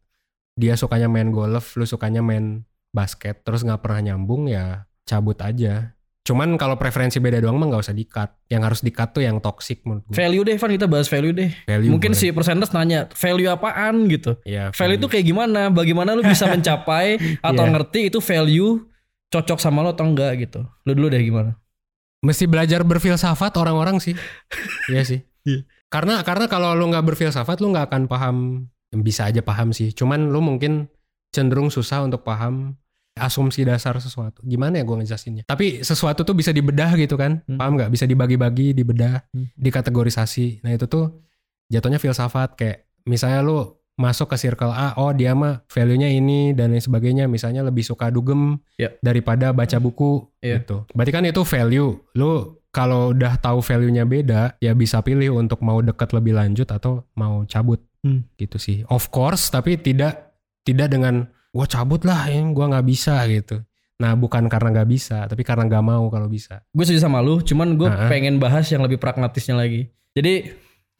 dia 0.54 0.76
sukanya 0.76 1.08
main 1.08 1.30
golf, 1.30 1.74
lu 1.74 1.84
sukanya 1.84 2.20
main 2.20 2.62
basket, 2.90 3.42
terus 3.42 3.64
nggak 3.64 3.80
pernah 3.80 4.12
nyambung 4.12 4.46
ya 4.46 4.84
cabut 5.02 5.40
aja. 5.40 5.96
Cuman 6.22 6.56
kalau 6.56 6.76
preferensi 6.76 7.18
beda 7.18 7.40
doang 7.40 7.56
mah 7.58 7.68
nggak 7.70 7.80
usah 7.82 7.92
di-cut. 7.92 8.32
Yang 8.48 8.62
harus 8.62 8.80
di-cut 8.80 9.12
tuh 9.12 9.24
yang 9.24 9.40
toxic 9.40 9.84
menurut 9.84 10.04
gue. 10.06 10.16
value 10.16 10.44
deh 10.46 10.56
Van 10.56 10.72
kita 10.72 10.88
bahas 10.88 11.08
value 11.08 11.32
deh 11.34 11.52
Value 11.66 11.90
mungkin 11.90 12.12
boleh. 12.12 12.22
si 12.22 12.32
persentas 12.32 12.72
nanya 12.72 13.08
value 13.10 13.48
apaan 13.50 14.08
gitu 14.08 14.40
ya, 14.44 14.72
value 14.72 14.96
itu 14.98 15.08
kayak 15.10 15.26
gimana 15.26 15.68
bagaimana 15.68 16.12
lu 16.12 16.24
bisa 16.24 16.48
mencapai 16.54 17.20
atau 17.40 17.64
Iya. 17.64 17.72
ngerti 17.72 18.00
itu 18.08 18.20
value 18.20 18.88
cocok 19.34 19.58
sama 19.58 19.82
lo 19.82 19.98
atau 19.98 20.06
enggak 20.06 20.38
gitu 20.46 20.62
lu 20.86 20.94
dulu 20.94 21.10
deh 21.10 21.26
gimana 21.26 21.58
mesti 22.24 22.48
belajar 22.48 22.88
berfilsafat 22.88 23.52
orang-orang 23.60 24.00
sih. 24.00 24.16
Iya 24.92 25.04
sih. 25.04 25.20
Iya. 25.44 25.68
Karena 25.92 26.24
karena 26.24 26.48
kalau 26.48 26.72
lu 26.72 26.88
nggak 26.88 27.04
berfilsafat 27.04 27.60
lu 27.60 27.76
nggak 27.76 27.92
akan 27.92 28.04
paham. 28.08 28.38
Bisa 28.96 29.28
aja 29.28 29.44
paham 29.44 29.76
sih. 29.76 29.92
Cuman 29.92 30.32
lu 30.32 30.40
mungkin 30.40 30.88
cenderung 31.36 31.68
susah 31.68 32.00
untuk 32.08 32.24
paham 32.24 32.80
asumsi 33.20 33.68
dasar 33.68 34.00
sesuatu. 34.00 34.40
Gimana 34.48 34.80
ya 34.80 34.88
gue 34.88 34.96
ngejelasinnya? 35.04 35.44
Tapi 35.44 35.84
sesuatu 35.84 36.24
tuh 36.24 36.32
bisa 36.32 36.56
dibedah 36.56 36.96
gitu 36.96 37.20
kan? 37.20 37.44
Hmm. 37.44 37.60
Paham 37.60 37.76
nggak? 37.76 37.92
Bisa 37.92 38.08
dibagi-bagi, 38.08 38.72
dibedah, 38.72 39.20
Hmm. 39.36 39.52
dikategorisasi. 39.60 40.64
Nah 40.64 40.72
itu 40.72 40.88
tuh 40.88 41.12
jatuhnya 41.68 42.00
filsafat 42.00 42.56
kayak 42.56 42.88
misalnya 43.04 43.44
lu 43.44 43.68
masuk 43.94 44.26
ke 44.28 44.38
circle 44.38 44.70
A, 44.70 44.98
oh 44.98 45.14
dia 45.14 45.34
mah 45.34 45.62
value-nya 45.68 46.10
ini 46.10 46.52
dan 46.52 46.74
lain 46.74 46.82
sebagainya. 46.82 47.26
Misalnya 47.26 47.62
lebih 47.62 47.82
suka 47.82 48.10
dugem 48.10 48.58
Ya. 48.76 48.90
daripada 49.00 49.54
baca 49.54 49.78
buku 49.78 50.26
Ya. 50.40 50.58
gitu. 50.58 50.90
Berarti 50.92 51.12
kan 51.12 51.24
itu 51.24 51.42
value. 51.42 52.02
Lu 52.14 52.32
kalau 52.70 53.14
udah 53.14 53.38
tahu 53.38 53.62
value-nya 53.62 54.02
beda, 54.04 54.58
ya 54.58 54.74
bisa 54.74 54.98
pilih 55.00 55.38
untuk 55.38 55.62
mau 55.62 55.78
dekat 55.78 56.10
lebih 56.10 56.34
lanjut 56.34 56.66
atau 56.68 57.06
mau 57.14 57.46
cabut. 57.46 57.78
Hmm. 58.02 58.26
Gitu 58.36 58.58
sih. 58.58 58.78
Of 58.90 59.10
course, 59.10 59.48
tapi 59.48 59.78
tidak 59.78 60.34
tidak 60.66 60.90
dengan 60.90 61.30
gua 61.54 61.70
cabut 61.70 62.02
lah, 62.02 62.26
ya, 62.26 62.42
gua 62.50 62.74
nggak 62.74 62.88
bisa 62.88 63.22
gitu. 63.30 63.62
Nah, 63.94 64.18
bukan 64.18 64.50
karena 64.50 64.74
nggak 64.74 64.90
bisa, 64.90 65.30
tapi 65.30 65.46
karena 65.46 65.70
nggak 65.70 65.86
mau 65.86 66.10
kalau 66.10 66.26
bisa. 66.26 66.66
gue 66.74 66.82
setuju 66.82 67.06
sama 67.06 67.22
lu 67.22 67.40
cuman 67.40 67.78
gue 67.78 67.88
Heeh. 67.88 68.10
pengen 68.10 68.36
bahas 68.42 68.66
yang 68.68 68.82
lebih 68.82 68.98
pragmatisnya 68.98 69.54
lagi 69.54 69.94
jadi 70.18 70.50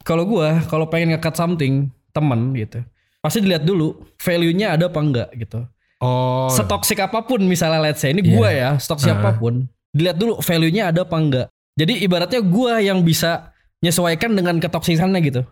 kalau 0.00 0.24
gue 0.24 0.46
kalau 0.70 0.86
pengen 0.86 1.12
nge-cut 1.12 1.34
something 1.34 1.90
temen 2.14 2.54
gitu. 2.54 2.80
Pasti 3.18 3.42
dilihat 3.42 3.66
dulu 3.66 4.06
value-nya 4.16 4.78
ada 4.78 4.86
apa 4.86 5.00
enggak 5.02 5.28
gitu. 5.34 5.66
Oh, 5.98 6.52
setoksik 6.52 7.00
apa 7.00 7.24
pun 7.24 7.40
misalnya 7.42 7.80
let's 7.80 7.98
say 7.98 8.12
ini 8.12 8.20
Iya. 8.20 8.32
gue 8.36 8.48
ya 8.52 8.70
setoksik 8.76 9.08
Heeh. 9.10 9.20
apa 9.20 9.30
pun 9.34 9.64
dilihat 9.90 10.16
dulu 10.16 10.38
value-nya 10.38 10.92
ada 10.92 11.02
apa 11.02 11.16
enggak. 11.16 11.46
Jadi 11.74 12.04
ibaratnya 12.04 12.38
gue 12.38 12.72
yang 12.84 13.02
bisa 13.02 13.50
menyesuaikan 13.80 14.30
dengan 14.32 14.60
ketoksisannya 14.60 15.20
gitu. 15.24 15.42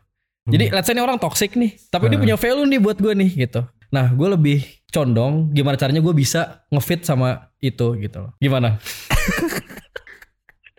Jadi 0.44 0.70
let's 0.70 0.86
say 0.86 0.94
ini 0.94 1.00
orang 1.00 1.16
toxic 1.16 1.54
nih 1.54 1.74
tapi 1.88 2.06
dia 2.06 2.14
Heeh. 2.14 2.22
punya 2.22 2.36
value 2.36 2.66
nih 2.68 2.80
buat 2.82 2.98
gue 3.00 3.12
nih 3.16 3.30
gitu. 3.48 3.60
Nah 3.88 4.12
gue 4.12 4.28
lebih 4.28 4.58
condong 4.92 5.48
gimana 5.50 5.80
caranya 5.80 6.04
gue 6.04 6.12
bisa 6.12 6.60
ngefit 6.68 7.08
sama 7.08 7.48
itu 7.58 7.96
gitu 7.96 8.28
loh. 8.28 8.32
Gimana 8.36 8.76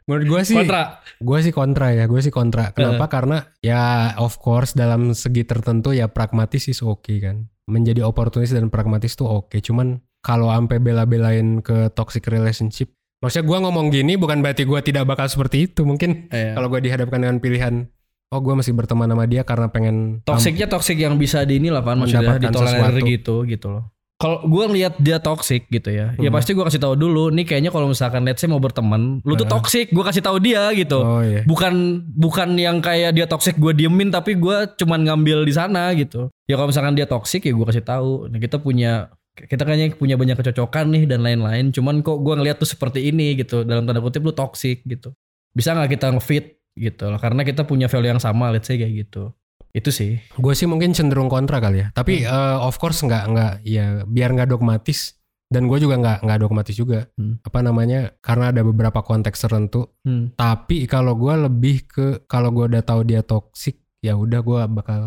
menurut 0.09 0.25
gue 0.27 0.41
sih 0.43 0.55
kontra 0.57 0.99
Gue 1.23 1.39
sih 1.39 1.53
kontra 1.55 1.87
ya, 1.95 2.03
gue 2.09 2.19
sih 2.19 2.33
kontra. 2.33 2.75
Kenapa? 2.75 3.07
Karena 3.07 3.37
ya 3.63 4.11
of 4.19 4.35
course 4.43 4.75
dalam 4.75 5.15
segi 5.15 5.47
tertentu 5.47 5.95
ya 5.95 6.11
pragmatis 6.11 6.67
is 6.67 6.83
oke 6.83 7.13
kan. 7.23 7.47
Menjadi 7.63 8.03
oportunis 8.03 8.51
dan 8.51 8.67
pragmatis 8.67 9.15
tuh 9.15 9.31
oke. 9.31 9.55
Cuman 9.63 10.03
kalau 10.19 10.51
sampai 10.51 10.83
bela-belain 10.83 11.63
ke 11.63 11.87
toxic 11.95 12.27
relationship, 12.27 12.91
maksudnya 13.23 13.47
gue 13.47 13.57
ngomong 13.63 13.87
gini 13.87 14.19
bukan 14.19 14.43
berarti 14.43 14.67
gue 14.67 14.79
tidak 14.83 15.07
bakal 15.07 15.31
seperti 15.31 15.71
itu. 15.71 15.87
Mungkin 15.87 16.27
Iya. 16.27 16.59
kalau 16.59 16.67
gue 16.67 16.83
dihadapkan 16.83 17.19
dengan 17.23 17.39
pilihan, 17.39 17.87
oh 18.33 18.39
gue 18.41 18.53
masih 18.57 18.73
berteman 18.73 19.07
sama 19.07 19.29
dia 19.29 19.45
karena 19.45 19.69
pengen 19.69 20.25
Toksiknya 20.25 20.67
toksik 20.67 20.97
yang 20.97 21.15
bisa 21.21 21.45
di 21.47 21.61
inilah 21.61 21.85
Pan 21.85 22.01
maksudnya 22.01 22.41
ditolerir 22.41 22.99
gitu 23.05 23.45
gitu 23.45 23.67
loh. 23.69 23.92
Kalau 24.13 24.39
gue 24.45 24.63
ngeliat 24.71 24.93
dia 25.03 25.19
toksik 25.19 25.67
gitu 25.67 25.91
ya, 25.91 26.15
ya 26.15 26.29
Hmm. 26.31 26.35
pasti 26.37 26.55
gue 26.55 26.63
kasih 26.63 26.79
tahu 26.79 26.95
dulu. 26.95 27.27
Nih 27.27 27.43
kayaknya 27.43 27.75
kalau 27.75 27.91
misalkan 27.91 28.23
let's 28.23 28.39
say 28.39 28.47
mau 28.47 28.61
berteman, 28.61 29.19
lu 29.25 29.33
tuh 29.35 29.43
toksik, 29.43 29.91
gue 29.91 29.99
kasih 29.99 30.23
tahu 30.23 30.39
dia 30.39 30.71
gitu. 30.71 31.01
Oh 31.01 31.19
iya. 31.19 31.43
Bukan 31.43 31.73
bukan 32.07 32.55
yang 32.55 32.79
kayak 32.79 33.17
dia 33.17 33.27
toksik 33.27 33.59
gue 33.59 33.75
diemin 33.75 34.13
tapi 34.13 34.39
gue 34.39 34.69
cuman 34.79 35.03
ngambil 35.03 35.43
di 35.43 35.51
sana 35.51 35.91
gitu. 35.91 36.31
Ya 36.47 36.55
kalau 36.55 36.71
misalkan 36.71 36.95
dia 36.95 37.03
toksik 37.03 37.43
ya 37.43 37.51
gue 37.51 37.65
kasih 37.67 37.83
tahu. 37.83 38.31
Nah 38.31 38.39
kita 38.39 38.63
punya 38.63 39.11
kita 39.33 39.65
kayaknya 39.65 39.97
punya 39.97 40.15
banyak 40.15 40.37
kecocokan 40.37 40.93
nih 40.93 41.03
dan 41.03 41.19
lain-lain. 41.19 41.73
Cuman 41.73 41.99
kok 41.99 42.21
gue 42.23 42.33
ngeliat 42.37 42.61
tuh 42.61 42.69
seperti 42.69 43.09
ini 43.09 43.35
gitu. 43.35 43.67
Dalam 43.67 43.83
tanda 43.83 43.99
kutip 43.99 44.23
lu 44.23 44.31
toksik 44.31 44.87
gitu. 44.87 45.11
Bisa 45.51 45.75
nggak 45.75 45.99
kita 45.99 46.13
ngefit 46.15 46.63
gitu 46.79 47.11
loh. 47.11 47.19
Karena 47.19 47.43
kita 47.43 47.67
punya 47.67 47.91
value 47.91 48.13
yang 48.13 48.21
sama 48.23 48.55
let's 48.55 48.69
say 48.71 48.79
kayak 48.79 49.03
gitu. 49.03 49.35
Itu 49.73 49.89
sih. 49.89 50.21
Gue 50.37 50.53
sih 50.53 50.69
mungkin 50.69 50.93
cenderung 50.93 51.27
kontra 51.27 51.57
kali 51.57 51.81
ya. 51.81 51.87
Tapi 51.91 52.23
eh, 52.23 52.57
of 52.61 52.77
course 52.77 53.01
nggak 53.01 53.23
nggak 53.33 53.53
ya 53.65 54.05
biar 54.05 54.29
nggak 54.37 54.53
dogmatis 54.53 55.17
dan 55.49 55.65
gue 55.65 55.77
juga 55.81 55.97
nggak 55.97 56.19
nggak 56.25 56.39
dogmatis 56.45 56.77
juga. 56.77 57.09
Hmm. 57.17 57.41
Apa 57.41 57.65
namanya? 57.65 58.13
Karena 58.21 58.53
ada 58.53 58.61
beberapa 58.61 59.01
konteks 59.01 59.41
tertentu 59.41 59.89
Hmm. 60.05 60.35
Tapi 60.37 60.85
kalau 60.85 61.17
gue 61.17 61.33
lebih 61.49 61.89
ke 61.89 62.07
kalau 62.29 62.53
gue 62.53 62.69
udah 62.69 62.83
tahu 62.85 63.01
dia 63.07 63.25
toksik, 63.25 63.81
ya 64.03 64.13
udah 64.13 64.39
gue 64.45 64.61
bakal 64.77 65.01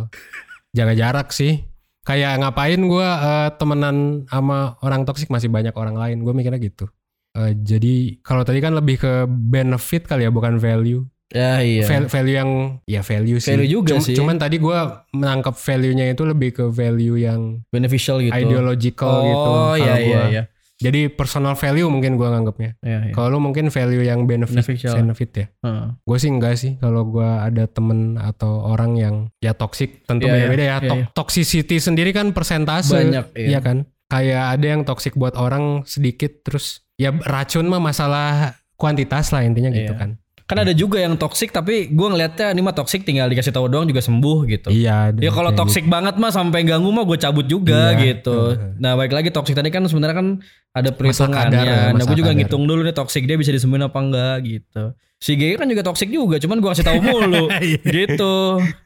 jaga 0.74 0.94
jarak 0.98 1.30
sih. 1.30 1.62
Kayak 2.06 2.42
ngapain 2.42 2.80
gue 2.82 3.06
eh, 3.06 3.48
temenan 3.54 4.26
sama 4.26 4.78
orang 4.82 5.06
toksik 5.06 5.30
masih 5.30 5.46
banyak 5.46 5.74
orang 5.78 5.94
lain. 5.94 6.26
Gue 6.26 6.34
mikirnya 6.34 6.58
gitu. 6.58 6.90
Eh, 7.36 7.52
jadi 7.60 8.16
kalau 8.24 8.42
tadi 8.42 8.58
kan 8.64 8.72
lebih 8.72 8.96
ke 8.96 9.12
benefit 9.28 10.08
kali 10.08 10.24
ya 10.24 10.32
bukan 10.32 10.56
value. 10.56 11.04
Ya 11.26 11.58
iya. 11.58 11.82
Val- 11.84 12.06
value 12.06 12.36
yang 12.36 12.50
ya 12.86 13.02
value 13.02 13.38
sih. 13.38 13.50
Value 13.52 13.70
juga 13.72 13.98
sih. 13.98 14.14
Cuman 14.14 14.38
tadi 14.38 14.56
gue 14.56 14.78
menangkap 15.10 15.52
value-nya 15.52 16.06
itu 16.08 16.22
lebih 16.22 16.50
ke 16.52 16.64
value 16.70 17.18
yang 17.18 17.66
beneficial 17.66 18.22
gitu. 18.22 18.30
ideological 18.30 19.10
oh, 19.10 19.24
gitu. 19.24 19.50
Oh 19.50 19.74
iya 19.74 19.84
kalau 19.84 19.98
iya 19.98 20.16
gua. 20.16 20.26
iya. 20.30 20.42
Jadi 20.76 21.08
personal 21.08 21.56
value 21.56 21.88
mungkin 21.88 22.14
gue 22.14 22.28
nganggapnya. 22.28 22.76
Iya, 22.78 22.98
iya. 23.08 23.12
Kalau 23.16 23.32
lu 23.32 23.40
mungkin 23.40 23.72
value 23.72 24.04
yang 24.04 24.28
benefit, 24.28 24.60
Beneficial. 24.60 24.92
benefit 24.94 25.30
ya. 25.32 25.46
Heeh. 25.64 25.86
Gue 25.98 26.18
sih 26.20 26.28
enggak 26.28 26.54
sih 26.54 26.76
kalau 26.76 27.02
gue 27.08 27.24
ada 27.24 27.64
temen 27.64 28.20
atau 28.20 28.60
orang 28.62 28.92
yang 28.94 29.14
ya 29.40 29.56
toxic 29.56 30.04
tentu 30.04 30.28
Iya, 30.28 30.36
beda-beda 30.36 30.64
ya. 30.64 30.76
Tok- 30.78 31.00
iya. 31.00 31.06
Toxicity 31.10 31.76
sendiri 31.80 32.12
kan 32.12 32.30
persentase, 32.30 32.92
Banyak, 32.92 33.32
iya. 33.34 33.46
iya 33.50 33.60
kan. 33.60 33.88
Kayak 34.06 34.44
ada 34.52 34.66
yang 34.68 34.82
toxic 34.84 35.16
buat 35.16 35.34
orang 35.34 35.82
sedikit 35.82 36.44
terus 36.44 36.84
ya 36.94 37.10
racun 37.10 37.66
mah 37.66 37.80
masalah 37.80 38.54
kuantitas 38.76 39.32
lah 39.32 39.42
intinya 39.42 39.72
gitu 39.72 39.90
Iya. 39.90 39.98
kan. 39.98 40.10
Kan 40.46 40.62
ada 40.62 40.70
juga 40.70 41.02
yang 41.02 41.18
toksik 41.18 41.50
tapi 41.50 41.90
gue 41.90 42.06
ngeliatnya 42.06 42.54
ini 42.54 42.62
mah 42.62 42.70
toksik 42.70 43.02
tinggal 43.02 43.26
dikasih 43.26 43.50
tahu 43.50 43.66
doang 43.66 43.82
juga 43.82 43.98
sembuh 43.98 44.46
gitu. 44.46 44.70
Iya. 44.70 45.10
Ya 45.12 45.30
kalau 45.34 45.50
toksik 45.50 45.90
banget 45.90 46.14
mah 46.16 46.30
sampai 46.30 46.62
ganggu 46.62 46.86
mah 46.88 47.02
gue 47.02 47.18
cabut 47.18 47.42
juga 47.44 47.90
Iya, 47.92 48.22
gitu. 48.22 48.54
heeh. 48.54 48.78
Nah 48.78 48.94
baik 48.94 49.10
lagi 49.10 49.34
toksik 49.34 49.52
tadi 49.52 49.68
kan 49.68 49.82
sebenarnya 49.84 50.14
kan 50.14 50.28
ada 50.70 50.94
perhitungannya. 50.94 51.92
Nah 51.92 52.04
gue 52.04 52.14
juga 52.14 52.30
kadar. 52.30 52.38
ngitung 52.38 52.62
dulu 52.62 52.86
nih 52.86 52.94
toksik 52.94 53.26
dia 53.26 53.34
bisa 53.34 53.50
disembuhin 53.50 53.84
apa 53.84 53.98
enggak 53.98 54.36
gitu. 54.46 54.94
Si 55.16 55.32
G 55.32 55.56
kan 55.56 55.66
juga 55.66 55.82
toksik 55.82 56.12
juga, 56.12 56.36
cuman 56.36 56.60
gue 56.60 56.70
kasih 56.70 56.84
tahu 56.84 56.98
mulu 57.00 57.48
Iya. 57.64 57.80
gitu. 57.82 58.34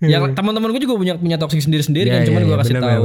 Yang 0.00 0.32
teman-teman 0.32 0.72
gue 0.72 0.80
juga 0.80 0.96
punya 0.96 1.14
punya 1.18 1.36
toksik 1.36 1.60
sendiri-sendiri 1.60 2.08
Iya, 2.08 2.14
kan, 2.16 2.20
cuman 2.24 2.40
iya, 2.40 2.46
gue 2.46 2.56
iya, 2.56 2.62
kasih 2.64 2.74
tahu. 2.78 3.04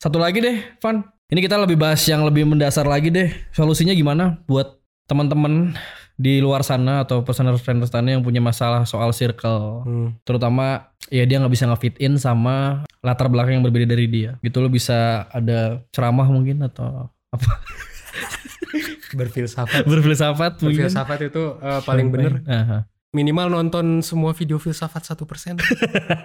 Satu 0.00 0.16
lagi 0.16 0.38
deh, 0.40 0.56
Van. 0.80 1.04
Ini 1.28 1.40
kita 1.42 1.60
lebih 1.60 1.76
bahas 1.76 2.00
yang 2.06 2.24
lebih 2.24 2.46
mendasar 2.46 2.88
lagi 2.88 3.10
deh. 3.10 3.28
Solusinya 3.50 3.92
gimana 3.92 4.40
buat 4.46 4.78
teman-teman 5.04 5.74
di 6.14 6.38
luar 6.38 6.62
sana 6.62 7.02
atau 7.02 7.26
personal 7.26 7.58
friend 7.58 7.82
sana 7.90 8.14
yang 8.14 8.22
punya 8.22 8.38
masalah 8.38 8.86
soal 8.86 9.10
circle. 9.10 9.82
Hmm. 9.82 10.08
Terutama 10.22 10.94
ya 11.10 11.26
dia 11.26 11.42
nggak 11.42 11.52
bisa 11.52 11.66
nge-fit 11.66 11.98
in 11.98 12.14
sama 12.16 12.86
latar 13.02 13.26
belakang 13.26 13.58
yang 13.60 13.64
berbeda 13.66 13.90
dari 13.90 14.06
dia. 14.06 14.38
Gitu 14.40 14.62
lo 14.62 14.70
bisa 14.70 15.26
ada 15.34 15.82
ceramah 15.90 16.26
mungkin 16.30 16.62
atau 16.62 17.10
apa? 17.34 17.50
Berfilsafat. 19.18 19.86
Berfilsafat 19.86 20.52
mungkin. 20.62 20.86
Berfilsafat 20.86 21.18
itu 21.30 21.42
eh, 21.62 21.80
paling 21.86 22.08
bener 22.10 22.42
Aha. 22.50 22.78
minimal 23.14 23.46
nonton 23.46 24.02
semua 24.02 24.34
video 24.34 24.58
filsafat 24.58 25.06
satu 25.06 25.22
persen. 25.26 25.54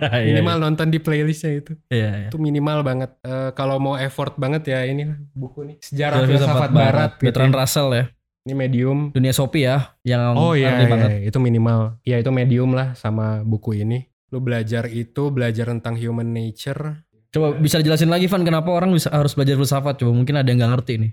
Iya, 0.09 0.33
minimal 0.33 0.57
nonton 0.57 0.89
di 0.89 0.97
playlistnya 0.97 1.61
itu. 1.61 1.73
Iya, 1.93 2.09
iya. 2.25 2.27
Itu 2.33 2.41
minimal 2.41 2.81
banget. 2.81 3.13
Eh, 3.21 3.53
kalau 3.53 3.77
mau 3.77 3.93
effort 3.97 4.33
banget 4.41 4.73
ya 4.73 4.85
ini 4.85 5.05
buku 5.37 5.65
nih. 5.69 5.77
Sejarah 5.85 6.25
Filsafat 6.25 6.29
filsafat, 6.29 6.69
barat. 6.73 7.11
gitu 7.21 7.25
Bertrand 7.29 7.53
ya. 7.53 7.57
Russell 7.61 7.89
ya. 7.93 8.05
Ini 8.49 8.57
medium. 8.57 9.13
Dunia 9.13 9.29
Sophie 9.29 9.69
ya. 9.69 9.93
Yang 10.01 10.33
Oh 10.33 10.57
iya, 10.57 10.81
iya, 10.81 10.89
banget. 10.89 11.09
itu 11.29 11.37
minimal. 11.37 12.01
Ya 12.01 12.17
itu 12.17 12.33
medium 12.33 12.73
lah 12.73 12.97
sama 12.97 13.45
buku 13.45 13.77
ini. 13.77 14.09
Lu 14.33 14.41
belajar 14.41 14.89
itu, 14.89 15.29
belajar 15.29 15.69
tentang 15.69 15.93
human 15.93 16.33
nature. 16.33 17.05
Coba 17.29 17.53
bisa 17.53 17.77
dijelasin 17.77 18.09
lagi 18.09 18.25
Van 18.25 18.41
kenapa 18.41 18.73
orang 18.73 18.89
bisa 18.89 19.13
harus 19.13 19.37
belajar 19.37 19.53
filsafat? 19.53 20.01
Coba 20.01 20.17
mungkin 20.17 20.33
ada 20.41 20.49
yang 20.49 20.65
nggak 20.65 20.71
ngerti 20.81 20.93
nih. 20.97 21.11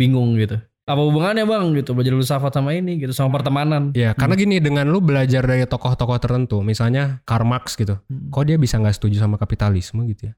Bingung 0.00 0.32
gitu. 0.40 0.56
Apa 0.88 1.04
hubungannya 1.04 1.44
bang 1.44 1.76
gitu 1.76 1.92
belajar 1.92 2.16
filsafat 2.16 2.52
sama 2.56 2.72
ini 2.72 2.96
gitu 2.96 3.12
sama 3.12 3.36
pertemanan? 3.36 3.92
Ya, 3.92 4.16
karena 4.16 4.32
gini 4.40 4.56
dengan 4.56 4.88
lu 4.88 5.04
belajar 5.04 5.44
dari 5.44 5.68
tokoh-tokoh 5.68 6.16
tertentu, 6.16 6.64
misalnya 6.64 7.20
Karl 7.28 7.44
Marx 7.44 7.76
gitu. 7.76 8.00
Hmm. 8.08 8.32
Kok 8.32 8.44
dia 8.48 8.56
bisa 8.56 8.80
nggak 8.80 8.96
setuju 8.96 9.20
sama 9.20 9.36
kapitalisme 9.36 10.08
gitu 10.08 10.32
ya? 10.32 10.34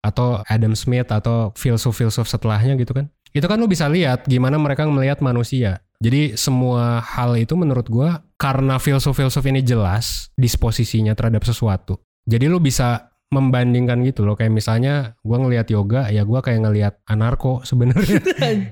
Atau 0.00 0.40
Adam 0.48 0.72
Smith 0.72 1.12
atau 1.12 1.52
filsuf-filsuf 1.52 2.24
setelahnya 2.24 2.80
gitu 2.80 2.96
kan? 2.96 3.12
Itu 3.36 3.44
kan 3.44 3.60
lu 3.60 3.68
bisa 3.68 3.92
lihat 3.92 4.24
gimana 4.24 4.56
mereka 4.56 4.88
melihat 4.88 5.20
manusia. 5.20 5.84
Jadi 6.00 6.32
semua 6.32 7.04
hal 7.04 7.36
itu 7.36 7.52
menurut 7.60 7.84
gua 7.92 8.24
karena 8.40 8.80
filsuf-filsuf 8.80 9.44
ini 9.44 9.60
jelas 9.60 10.32
disposisinya 10.32 11.12
terhadap 11.12 11.44
sesuatu. 11.44 12.00
Jadi 12.24 12.48
lu 12.48 12.56
bisa 12.56 13.12
membandingkan 13.30 14.00
gitu 14.02 14.24
loh 14.24 14.34
kayak 14.34 14.50
misalnya 14.50 15.14
gua 15.20 15.44
ngelihat 15.44 15.68
yoga 15.68 16.08
ya 16.08 16.24
gua 16.24 16.40
kayak 16.40 16.64
ngelihat 16.64 16.94
anarko 17.04 17.60
sebenarnya. 17.68 18.24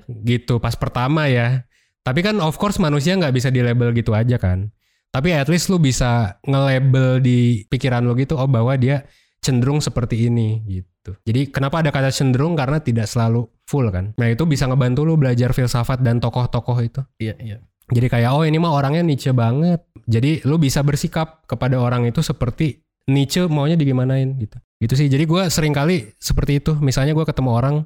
Gitu 0.08 0.56
pas 0.56 0.72
pertama 0.72 1.28
ya. 1.28 1.68
Tapi 2.00 2.24
kan 2.24 2.40
of 2.40 2.56
course 2.56 2.80
manusia 2.80 3.12
nggak 3.12 3.36
bisa 3.36 3.52
di 3.52 3.60
label 3.60 3.92
gitu 3.92 4.16
aja 4.16 4.40
kan. 4.40 4.72
Tapi 5.12 5.36
at 5.36 5.48
least 5.52 5.68
lu 5.68 5.76
bisa 5.80 6.36
nge-label 6.44 7.20
di 7.20 7.64
pikiran 7.68 8.04
lu 8.04 8.16
gitu 8.16 8.36
oh 8.36 8.48
bahwa 8.48 8.76
dia 8.76 9.04
cenderung 9.44 9.84
seperti 9.84 10.28
ini 10.28 10.64
gitu. 10.64 11.16
Jadi 11.24 11.48
kenapa 11.52 11.80
ada 11.84 11.92
kata 11.92 12.12
cenderung? 12.12 12.56
Karena 12.56 12.80
tidak 12.80 13.08
selalu 13.08 13.48
full 13.68 13.92
kan 13.92 14.16
nah 14.16 14.32
itu 14.32 14.48
bisa 14.48 14.64
ngebantu 14.64 15.04
lu 15.04 15.20
belajar 15.20 15.52
filsafat 15.52 16.00
dan 16.00 16.16
tokoh-tokoh 16.24 16.80
itu 16.80 17.04
Iya 17.20 17.36
iya. 17.36 17.56
jadi 17.92 18.08
kayak 18.08 18.30
oh 18.32 18.48
ini 18.48 18.56
mah 18.56 18.72
orangnya 18.72 19.00
Nietzsche 19.04 19.32
banget. 19.32 19.80
Jadi 20.08 20.40
lu 20.48 20.56
bisa 20.56 20.80
bersikap 20.80 21.44
kepada 21.44 21.76
orang 21.76 22.08
itu 22.08 22.24
seperti 22.24 22.80
Nietzsche 23.08 23.44
maunya 23.48 23.76
digimanain 23.76 24.36
gitu. 24.40 24.56
Gitu 24.80 24.94
sih. 24.96 25.08
Jadi 25.08 25.24
gue 25.24 25.42
sering 25.48 25.72
kali 25.72 26.16
seperti 26.20 26.60
itu. 26.64 26.76
Misalnya 26.80 27.16
gue 27.16 27.24
ketemu 27.24 27.50
orang, 27.52 27.76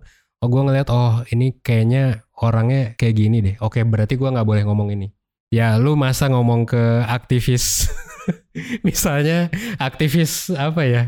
oh 0.42 0.48
gue 0.50 0.62
ngeliat 0.62 0.90
oh 0.90 1.22
ini 1.30 1.58
kayaknya 1.62 2.26
orangnya 2.38 2.98
kayak 2.98 3.14
gini 3.14 3.38
deh. 3.42 3.54
Oke 3.62 3.82
berarti 3.86 4.18
gue 4.18 4.26
nggak 4.26 4.46
boleh 4.46 4.62
ngomong 4.66 4.90
ini. 4.94 5.10
Ya 5.54 5.78
lu 5.78 5.94
masa 5.94 6.26
ngomong 6.30 6.66
ke 6.66 7.06
aktivis, 7.06 7.86
misalnya 8.86 9.50
aktivis 9.78 10.50
apa 10.54 10.82
ya 10.86 11.02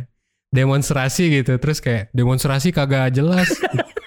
demonstrasi 0.54 1.42
gitu. 1.42 1.58
Terus 1.58 1.82
kayak 1.82 2.14
demonstrasi 2.14 2.70
kagak 2.70 3.10
jelas. 3.14 3.50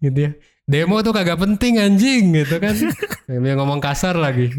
gitu 0.00 0.18
ya. 0.18 0.32
Demo 0.64 1.00
tuh 1.00 1.10
kagak 1.10 1.36
penting 1.36 1.76
anjing 1.76 2.30
gitu 2.32 2.56
kan. 2.56 2.74
Dia 3.28 3.54
ngomong 3.54 3.78
kasar 3.78 4.14
lagi. 4.14 4.50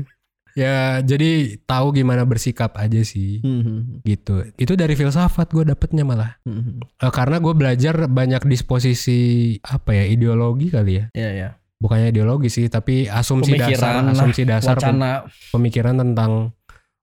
Ya 0.51 0.99
jadi 0.99 1.55
tahu 1.63 1.95
gimana 1.95 2.27
bersikap 2.27 2.75
aja 2.75 2.99
sih 3.01 3.39
Hmm, 3.39 4.03
gitu. 4.03 4.43
Itu 4.55 4.75
dari 4.75 4.93
filsafat 4.93 5.47
gue 5.49 5.63
dapetnya 5.63 6.03
malah. 6.03 6.35
Eh, 6.43 7.11
karena 7.11 7.39
gue 7.39 7.55
belajar 7.55 8.11
banyak 8.11 8.43
disposisi 8.43 9.19
apa 9.63 9.95
ya 9.95 10.03
ideologi 10.03 10.67
kali 10.67 10.99
ya. 10.99 11.05
Iya 11.15 11.29
iya. 11.31 11.49
Bukannya 11.81 12.13
ideologi 12.13 12.45
sih, 12.45 12.69
tapi 12.69 13.09
asumsi 13.09 13.57
dasar, 13.57 13.73
Pemikiran 13.73 14.03
lah, 14.05 14.13
asumsi 14.13 14.41
dasar 14.45 14.75
Wacana. 14.77 15.25
pemikiran 15.49 15.95
tentang 15.97 16.53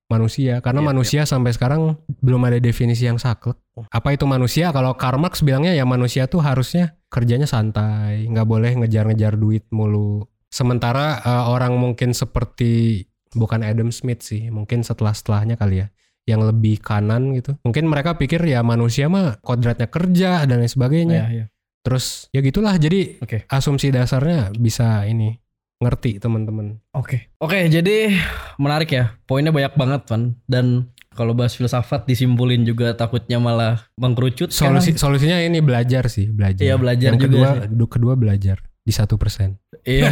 manusia. 0.09 0.65
Karena 0.65 0.81
Iya, 0.83 0.89
manusia 0.89 1.23
sampai 1.29 1.53
sekarang 1.55 2.01
belum 2.25 2.41
ada 2.49 2.59
definisi 2.59 3.05
yang 3.05 3.21
saklek. 3.21 3.57
Apa 3.93 4.17
itu 4.17 4.25
manusia? 4.25 4.73
Kalau 4.75 4.97
Karl 4.97 5.21
Marx 5.21 5.45
bilangnya 5.45 5.77
ya 5.77 5.85
manusia 5.85 6.27
tuh 6.27 6.43
harusnya 6.43 6.99
kerjanya 7.13 7.47
santai, 7.47 8.27
nggak 8.27 8.49
boleh 8.49 8.73
ngejar-ngejar 8.83 9.39
duit 9.39 9.69
mulu. 9.71 10.27
Sementara 10.49 11.21
eh, 11.21 11.45
orang 11.53 11.77
mungkin 11.77 12.17
seperti 12.17 13.05
bukan 13.37 13.61
Adam 13.61 13.93
Smith 13.93 14.25
sih, 14.25 14.49
mungkin 14.49 14.81
setelah-setelahnya 14.81 15.61
kali 15.61 15.85
ya, 15.85 15.87
yang 16.25 16.41
lebih 16.45 16.81
kanan 16.81 17.37
gitu. 17.37 17.61
Mungkin 17.63 17.85
mereka 17.87 18.17
pikir 18.17 18.41
ya 18.49 18.65
manusia 18.65 19.13
mah 19.13 19.39
kodratnya 19.45 19.93
kerja 19.93 20.49
dan 20.49 20.65
lain 20.65 20.73
sebagainya. 20.73 21.23
Iya 21.29 21.33
iya. 21.33 21.47
Terus 21.85 22.29
ya 22.33 22.41
gitulah. 22.45 22.75
Jadi 22.77 23.21
Oke. 23.21 23.49
asumsi 23.49 23.89
dasarnya 23.93 24.53
bisa 24.57 25.05
ini 25.09 25.37
ngerti 25.79 26.19
teman-teman. 26.19 26.83
Oke. 26.91 27.31
Oke, 27.39 27.67
jadi 27.67 28.11
menarik 28.57 28.91
ya. 28.91 29.15
Poinnya 29.25 29.51
banyak 29.51 29.75
banget, 29.75 30.01
Van. 30.07 30.35
Dan 30.45 30.67
kalau 31.11 31.33
bahas 31.33 31.55
filsafat 31.55 32.03
disimpulin 32.05 32.63
juga 32.63 32.93
takutnya 32.93 33.39
malah 33.39 33.87
mengkerucut. 33.95 34.51
Solusi 34.51 34.95
solusinya 34.95 35.39
ini 35.39 35.59
belajar 35.59 36.07
sih, 36.07 36.29
belajar. 36.29 36.63
Iya, 36.63 36.75
belajar 36.75 37.11
Yang 37.11 37.21
juga 37.21 37.27
kedua, 37.29 37.49
sih. 37.49 37.69
du- 37.73 37.91
kedua 37.91 38.15
belajar 38.15 38.57
di 38.81 38.91
satu 38.91 39.15
persen. 39.15 39.59
Iya. 39.83 40.09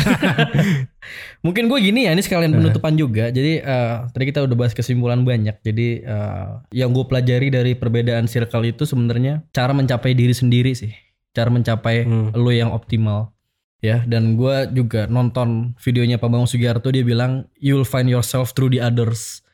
Mungkin 1.44 1.66
gue 1.66 1.78
gini 1.80 2.06
ya, 2.06 2.12
ini 2.12 2.20
sekalian 2.20 2.52
penutupan 2.52 2.94
juga. 2.94 3.30
Jadi 3.30 3.58
eh, 3.58 3.96
tadi 4.06 4.24
kita 4.24 4.42
udah 4.42 4.56
bahas 4.56 4.72
kesimpulan 4.72 5.22
banyak. 5.22 5.58
Jadi 5.60 6.02
eh, 6.02 6.48
yang 6.72 6.90
gue 6.90 7.04
pelajari 7.04 7.48
dari 7.48 7.72
perbedaan 7.72 8.26
circle 8.26 8.66
itu 8.66 8.82
sebenarnya 8.82 9.46
cara 9.50 9.70
mencapai 9.70 10.12
diri 10.12 10.30
sendiri 10.30 10.72
sih. 10.72 10.90
Cara 11.32 11.48
mencapai 11.48 12.02
Hmm. 12.02 12.30
lo 12.32 12.48
yang 12.48 12.70
optimal. 12.70 13.35
Ya, 13.84 14.02
dan 14.08 14.40
gue 14.40 14.72
juga 14.72 15.04
nonton 15.04 15.76
videonya 15.78 16.16
Pak 16.16 16.32
Bang 16.32 16.48
Sugiarto 16.48 16.88
dia 16.88 17.04
bilang 17.04 17.44
you'll 17.60 17.84
find 17.84 18.08
yourself 18.08 18.56
through 18.56 18.72
the 18.72 18.80
others. 18.80 19.44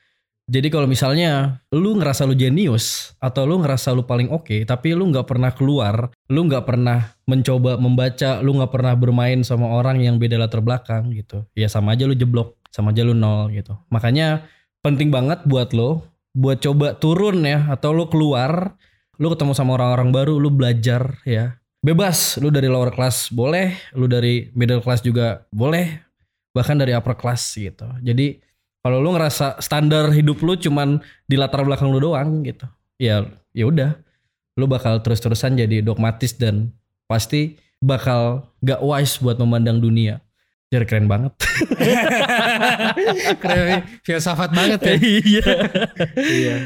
Jadi 0.50 0.74
kalau 0.74 0.90
misalnya 0.90 1.62
lu 1.70 1.94
ngerasa 1.98 2.26
lu 2.26 2.34
jenius 2.34 3.14
atau 3.22 3.46
lu 3.46 3.62
ngerasa 3.62 3.94
lu 3.94 4.02
paling 4.02 4.26
oke, 4.26 4.66
tapi 4.66 4.90
lu 4.90 5.06
nggak 5.10 5.30
pernah 5.30 5.54
keluar, 5.54 6.10
lu 6.26 6.50
nggak 6.50 6.66
pernah 6.66 7.14
mencoba 7.30 7.78
membaca, 7.78 8.42
lu 8.42 8.58
nggak 8.58 8.72
pernah 8.74 8.94
bermain 8.98 9.46
sama 9.46 9.70
orang 9.70 10.02
yang 10.02 10.18
beda 10.18 10.42
latar 10.42 10.58
belakang 10.58 11.14
gitu, 11.14 11.46
ya 11.54 11.70
sama 11.70 11.94
aja 11.94 12.10
lu 12.10 12.18
jeblok, 12.18 12.58
sama 12.74 12.90
aja 12.90 13.06
lu 13.06 13.14
nol 13.14 13.54
gitu. 13.54 13.78
Makanya 13.94 14.42
penting 14.82 15.14
banget 15.14 15.46
buat 15.46 15.70
lo, 15.70 16.10
buat 16.34 16.58
coba 16.58 16.98
turun 16.98 17.46
ya, 17.46 17.70
atau 17.70 17.94
lu 17.94 18.10
keluar, 18.10 18.74
lu 19.22 19.30
ketemu 19.30 19.54
sama 19.54 19.78
orang-orang 19.78 20.10
baru, 20.10 20.42
lu 20.42 20.50
belajar 20.50 21.22
ya, 21.22 21.61
bebas. 21.82 22.38
Lu 22.38 22.48
dari 22.48 22.70
lower 22.70 22.94
class 22.94 23.28
boleh, 23.28 23.74
lu 23.98 24.06
dari 24.06 24.48
middle 24.54 24.80
class 24.80 25.02
juga 25.02 25.44
boleh, 25.52 25.98
bahkan 26.54 26.78
dari 26.78 26.94
upper 26.94 27.18
class 27.18 27.58
gitu. 27.58 27.84
Jadi 28.00 28.52
kalau 28.82 28.98
lu 28.98 29.14
ngerasa 29.14 29.62
standar 29.62 30.10
hidup 30.10 30.42
lu 30.42 30.58
cuman 30.58 30.98
di 31.24 31.38
latar 31.38 31.62
belakang 31.62 31.88
lu 31.88 32.02
doang 32.02 32.42
gitu 32.42 32.66
ya 32.98 33.24
ya 33.54 33.64
udah 33.70 33.94
lu 34.58 34.68
bakal 34.68 35.00
terus-terusan 35.00 35.56
jadi 35.56 35.80
dogmatis 35.80 36.36
dan 36.36 36.74
pasti 37.06 37.56
bakal 37.78 38.50
gak 38.60 38.82
wise 38.82 39.22
buat 39.22 39.38
memandang 39.38 39.78
dunia 39.78 40.18
jadi 40.68 40.84
keren 40.84 41.06
banget 41.06 41.32
Keren, 43.42 43.86
filsafat 44.02 44.50
banget 44.52 44.80
ya. 44.82 44.94
iya 44.98 45.46
iya. 46.18 46.56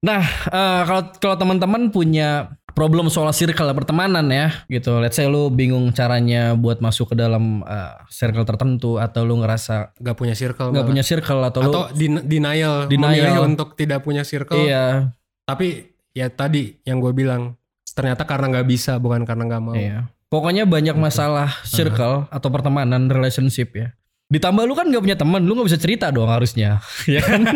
nah 0.00 0.24
eh, 0.48 0.82
kalau 0.88 1.02
kalau 1.20 1.36
teman-teman 1.38 1.92
punya 1.92 2.56
problem 2.76 3.08
soal 3.08 3.32
circle 3.32 3.72
pertemanan 3.72 4.28
ya 4.28 4.52
gitu 4.68 5.00
let's 5.00 5.16
say 5.16 5.24
lu 5.24 5.48
bingung 5.48 5.88
caranya 5.96 6.52
buat 6.52 6.84
masuk 6.84 7.10
ke 7.10 7.16
dalam 7.16 7.64
eh, 7.64 7.92
circle 8.12 8.44
tertentu 8.44 9.00
atau 9.00 9.24
lu 9.24 9.40
ngerasa 9.40 9.96
Gak 9.96 10.12
punya 10.14 10.36
circle. 10.36 10.76
nggak 10.76 10.84
punya 10.84 11.00
circle 11.00 11.40
atau, 11.40 11.60
lu 11.64 11.72
Atau 11.72 11.82
din- 11.96 12.20
denial, 12.22 12.84
Denial. 12.84 13.48
untuk 13.48 13.72
tidak 13.74 14.04
punya 14.04 14.22
circle. 14.22 14.60
iya 14.60 15.08
Tapi 15.48 15.88
ya 16.12 16.28
tadi 16.28 16.76
yang 16.84 17.00
gue 17.00 17.16
bilang 17.16 17.56
ternyata 17.96 18.28
karena 18.28 18.60
nggak 18.60 18.68
bisa 18.68 19.00
bukan 19.00 19.24
karena 19.24 19.48
nggak 19.48 19.62
mau. 19.64 19.72
Iya. 19.72 20.12
Pokoknya 20.28 20.68
banyak 20.68 20.98
masalah 20.98 21.48
circle 21.64 22.28
atau 22.28 22.48
pertemanan, 22.52 23.08
relationship 23.08 23.72
ya. 23.72 23.88
Ditambah 24.26 24.66
lu 24.66 24.74
kan 24.74 24.90
gak 24.90 25.02
punya 25.06 25.14
teman, 25.14 25.46
lu 25.46 25.54
gak 25.54 25.70
bisa 25.70 25.78
cerita 25.78 26.10
dong 26.10 26.26
harusnya. 26.26 26.82
ya 27.06 27.22
kan? 27.22 27.46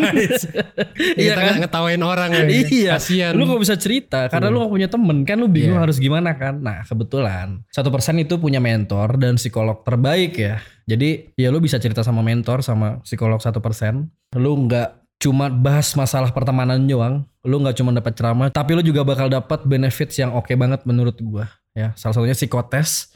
iya 1.19 1.35
Kita 1.35 1.41
kan? 1.43 1.55
ngetawain 1.59 1.99
orang 1.99 2.29
ya. 2.31 2.43
Iya. 2.47 2.91
Kasian. 2.95 3.35
Lu 3.35 3.43
gak 3.43 3.59
bisa 3.59 3.75
cerita 3.75 4.31
karena 4.31 4.47
lu 4.47 4.63
gak 4.63 4.71
punya 4.71 4.87
temen 4.87 5.27
kan 5.27 5.35
lu 5.35 5.51
bingung 5.51 5.75
Iya. 5.75 5.83
harus 5.83 5.99
gimana 5.99 6.31
kan. 6.39 6.63
Nah 6.63 6.87
kebetulan 6.87 7.67
satu 7.67 7.91
persen 7.91 8.23
itu 8.23 8.39
punya 8.39 8.63
mentor 8.63 9.19
dan 9.19 9.35
psikolog 9.35 9.83
terbaik 9.83 10.39
ya. 10.39 10.63
Jadi 10.87 11.35
ya 11.35 11.51
lu 11.51 11.59
bisa 11.59 11.75
cerita 11.75 12.01
sama 12.01 12.23
mentor 12.23 12.63
sama 12.63 13.03
psikolog 13.03 13.43
satu 13.43 13.59
persen. 13.59 14.07
Lu 14.35 14.55
nggak 14.63 15.19
cuma 15.21 15.51
bahas 15.51 15.91
masalah 15.93 16.31
pertemanan 16.31 16.87
doang. 16.87 17.27
Lu 17.43 17.59
nggak 17.59 17.77
cuma 17.77 17.91
dapat 17.91 18.15
ceramah, 18.15 18.47
tapi 18.47 18.77
lu 18.77 18.81
juga 18.81 19.01
bakal 19.03 19.27
dapat 19.27 19.65
benefits 19.65 20.15
yang 20.17 20.31
oke 20.31 20.53
banget 20.55 20.87
menurut 20.87 21.19
gua. 21.19 21.51
Ya 21.71 21.91
salah 21.95 22.15
satunya 22.15 22.35
psikotes 22.35 23.11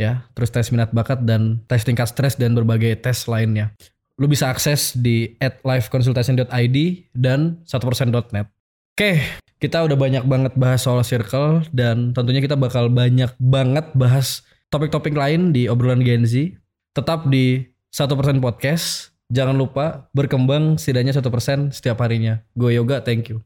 ya, 0.00 0.24
terus 0.32 0.48
tes 0.48 0.72
minat 0.72 0.88
bakat 0.96 1.20
dan 1.28 1.60
tes 1.68 1.84
tingkat 1.84 2.08
stres 2.08 2.40
dan 2.40 2.56
berbagai 2.56 2.96
tes 3.04 3.28
lainnya. 3.28 3.76
Lu 4.16 4.24
bisa 4.24 4.48
akses 4.48 4.96
di 4.96 5.36
@liveconsultation.id 5.40 6.78
dan 7.12 7.60
1%.net. 7.68 8.48
Oke, 8.96 9.12
kita 9.60 9.84
udah 9.84 9.96
banyak 10.00 10.24
banget 10.24 10.52
bahas 10.56 10.80
soal 10.80 11.04
circle 11.04 11.68
dan 11.76 12.16
tentunya 12.16 12.40
kita 12.40 12.56
bakal 12.56 12.88
banyak 12.88 13.32
banget 13.36 13.92
bahas 13.92 14.40
topik-topik 14.72 15.12
lain 15.12 15.52
di 15.52 15.68
obrolan 15.68 16.00
Gen 16.00 16.24
Z. 16.24 16.56
Tetap 16.96 17.28
di 17.28 17.68
1% 17.92 18.40
podcast 18.40 19.10
Jangan 19.30 19.54
lupa 19.54 20.10
berkembang 20.10 20.74
setidaknya 20.74 21.14
1% 21.14 21.70
setiap 21.70 22.02
harinya. 22.02 22.42
Gue 22.58 22.74
Yoga, 22.74 22.98
thank 22.98 23.30
you. 23.30 23.38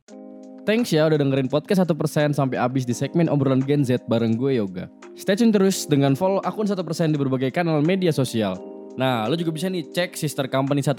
Thanks 0.64 0.88
ya 0.88 1.04
udah 1.04 1.20
dengerin 1.20 1.52
podcast 1.52 1.84
1% 1.84 2.32
sampai 2.32 2.56
habis 2.56 2.88
di 2.88 2.96
segmen 2.96 3.28
obrolan 3.28 3.60
Gen 3.60 3.84
Z 3.84 4.00
bareng 4.08 4.32
gue 4.32 4.56
Yoga. 4.56 4.88
Stay 5.14 5.38
tune 5.38 5.54
terus 5.54 5.86
dengan 5.86 6.18
follow 6.18 6.42
akun 6.42 6.66
1% 6.66 6.74
di 7.14 7.18
berbagai 7.18 7.54
kanal 7.54 7.78
media 7.86 8.10
sosial. 8.10 8.58
Nah, 8.98 9.26
lo 9.30 9.38
juga 9.38 9.54
bisa 9.54 9.70
nih 9.70 9.86
cek 9.86 10.18
sister 10.18 10.50
company 10.50 10.82
1%. 10.82 10.94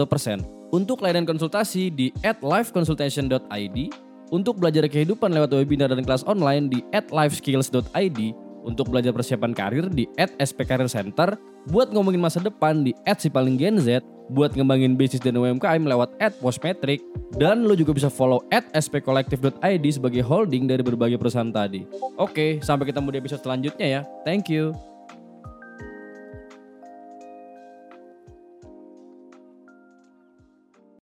Untuk 0.72 1.04
layanan 1.04 1.28
konsultasi 1.28 1.92
di 1.92 2.16
at 2.24 2.40
liveconsultation.id, 2.40 3.78
untuk 4.32 4.60
belajar 4.60 4.88
kehidupan 4.88 5.32
lewat 5.32 5.52
webinar 5.56 5.92
dan 5.92 6.04
kelas 6.04 6.24
online 6.28 6.72
di 6.72 6.80
at 6.96 7.12
liveskills.id, 7.12 8.20
untuk 8.64 8.88
belajar 8.88 9.12
persiapan 9.12 9.52
karir 9.52 9.86
di 9.92 10.08
at 10.16 10.32
SP 10.40 10.64
Career 10.64 10.88
Center, 10.88 11.36
buat 11.70 11.92
ngomongin 11.94 12.22
masa 12.22 12.42
depan 12.42 12.86
di 12.86 12.94
at 13.06 13.22
si 13.22 13.30
paling 13.30 13.58
Gen 13.58 13.78
Z, 13.82 14.02
buat 14.30 14.54
ngembangin 14.54 14.98
bisnis 14.98 15.22
dan 15.22 15.38
UMKM 15.38 15.86
lewat 15.86 16.14
at 16.18 16.34
Postmetric, 16.42 17.02
dan 17.38 17.66
lo 17.66 17.78
juga 17.78 17.94
bisa 17.94 18.10
follow 18.10 18.42
at 18.50 18.66
spkolektif.id 18.74 19.86
sebagai 19.86 20.26
holding 20.26 20.66
dari 20.66 20.82
berbagai 20.82 21.18
perusahaan 21.22 21.54
tadi. 21.54 21.86
Oke, 22.18 22.62
sampai 22.62 22.90
ketemu 22.90 23.08
di 23.14 23.18
episode 23.22 23.42
selanjutnya 23.46 23.88
ya. 23.88 24.02
Thank 24.26 24.50
you. 24.50 24.95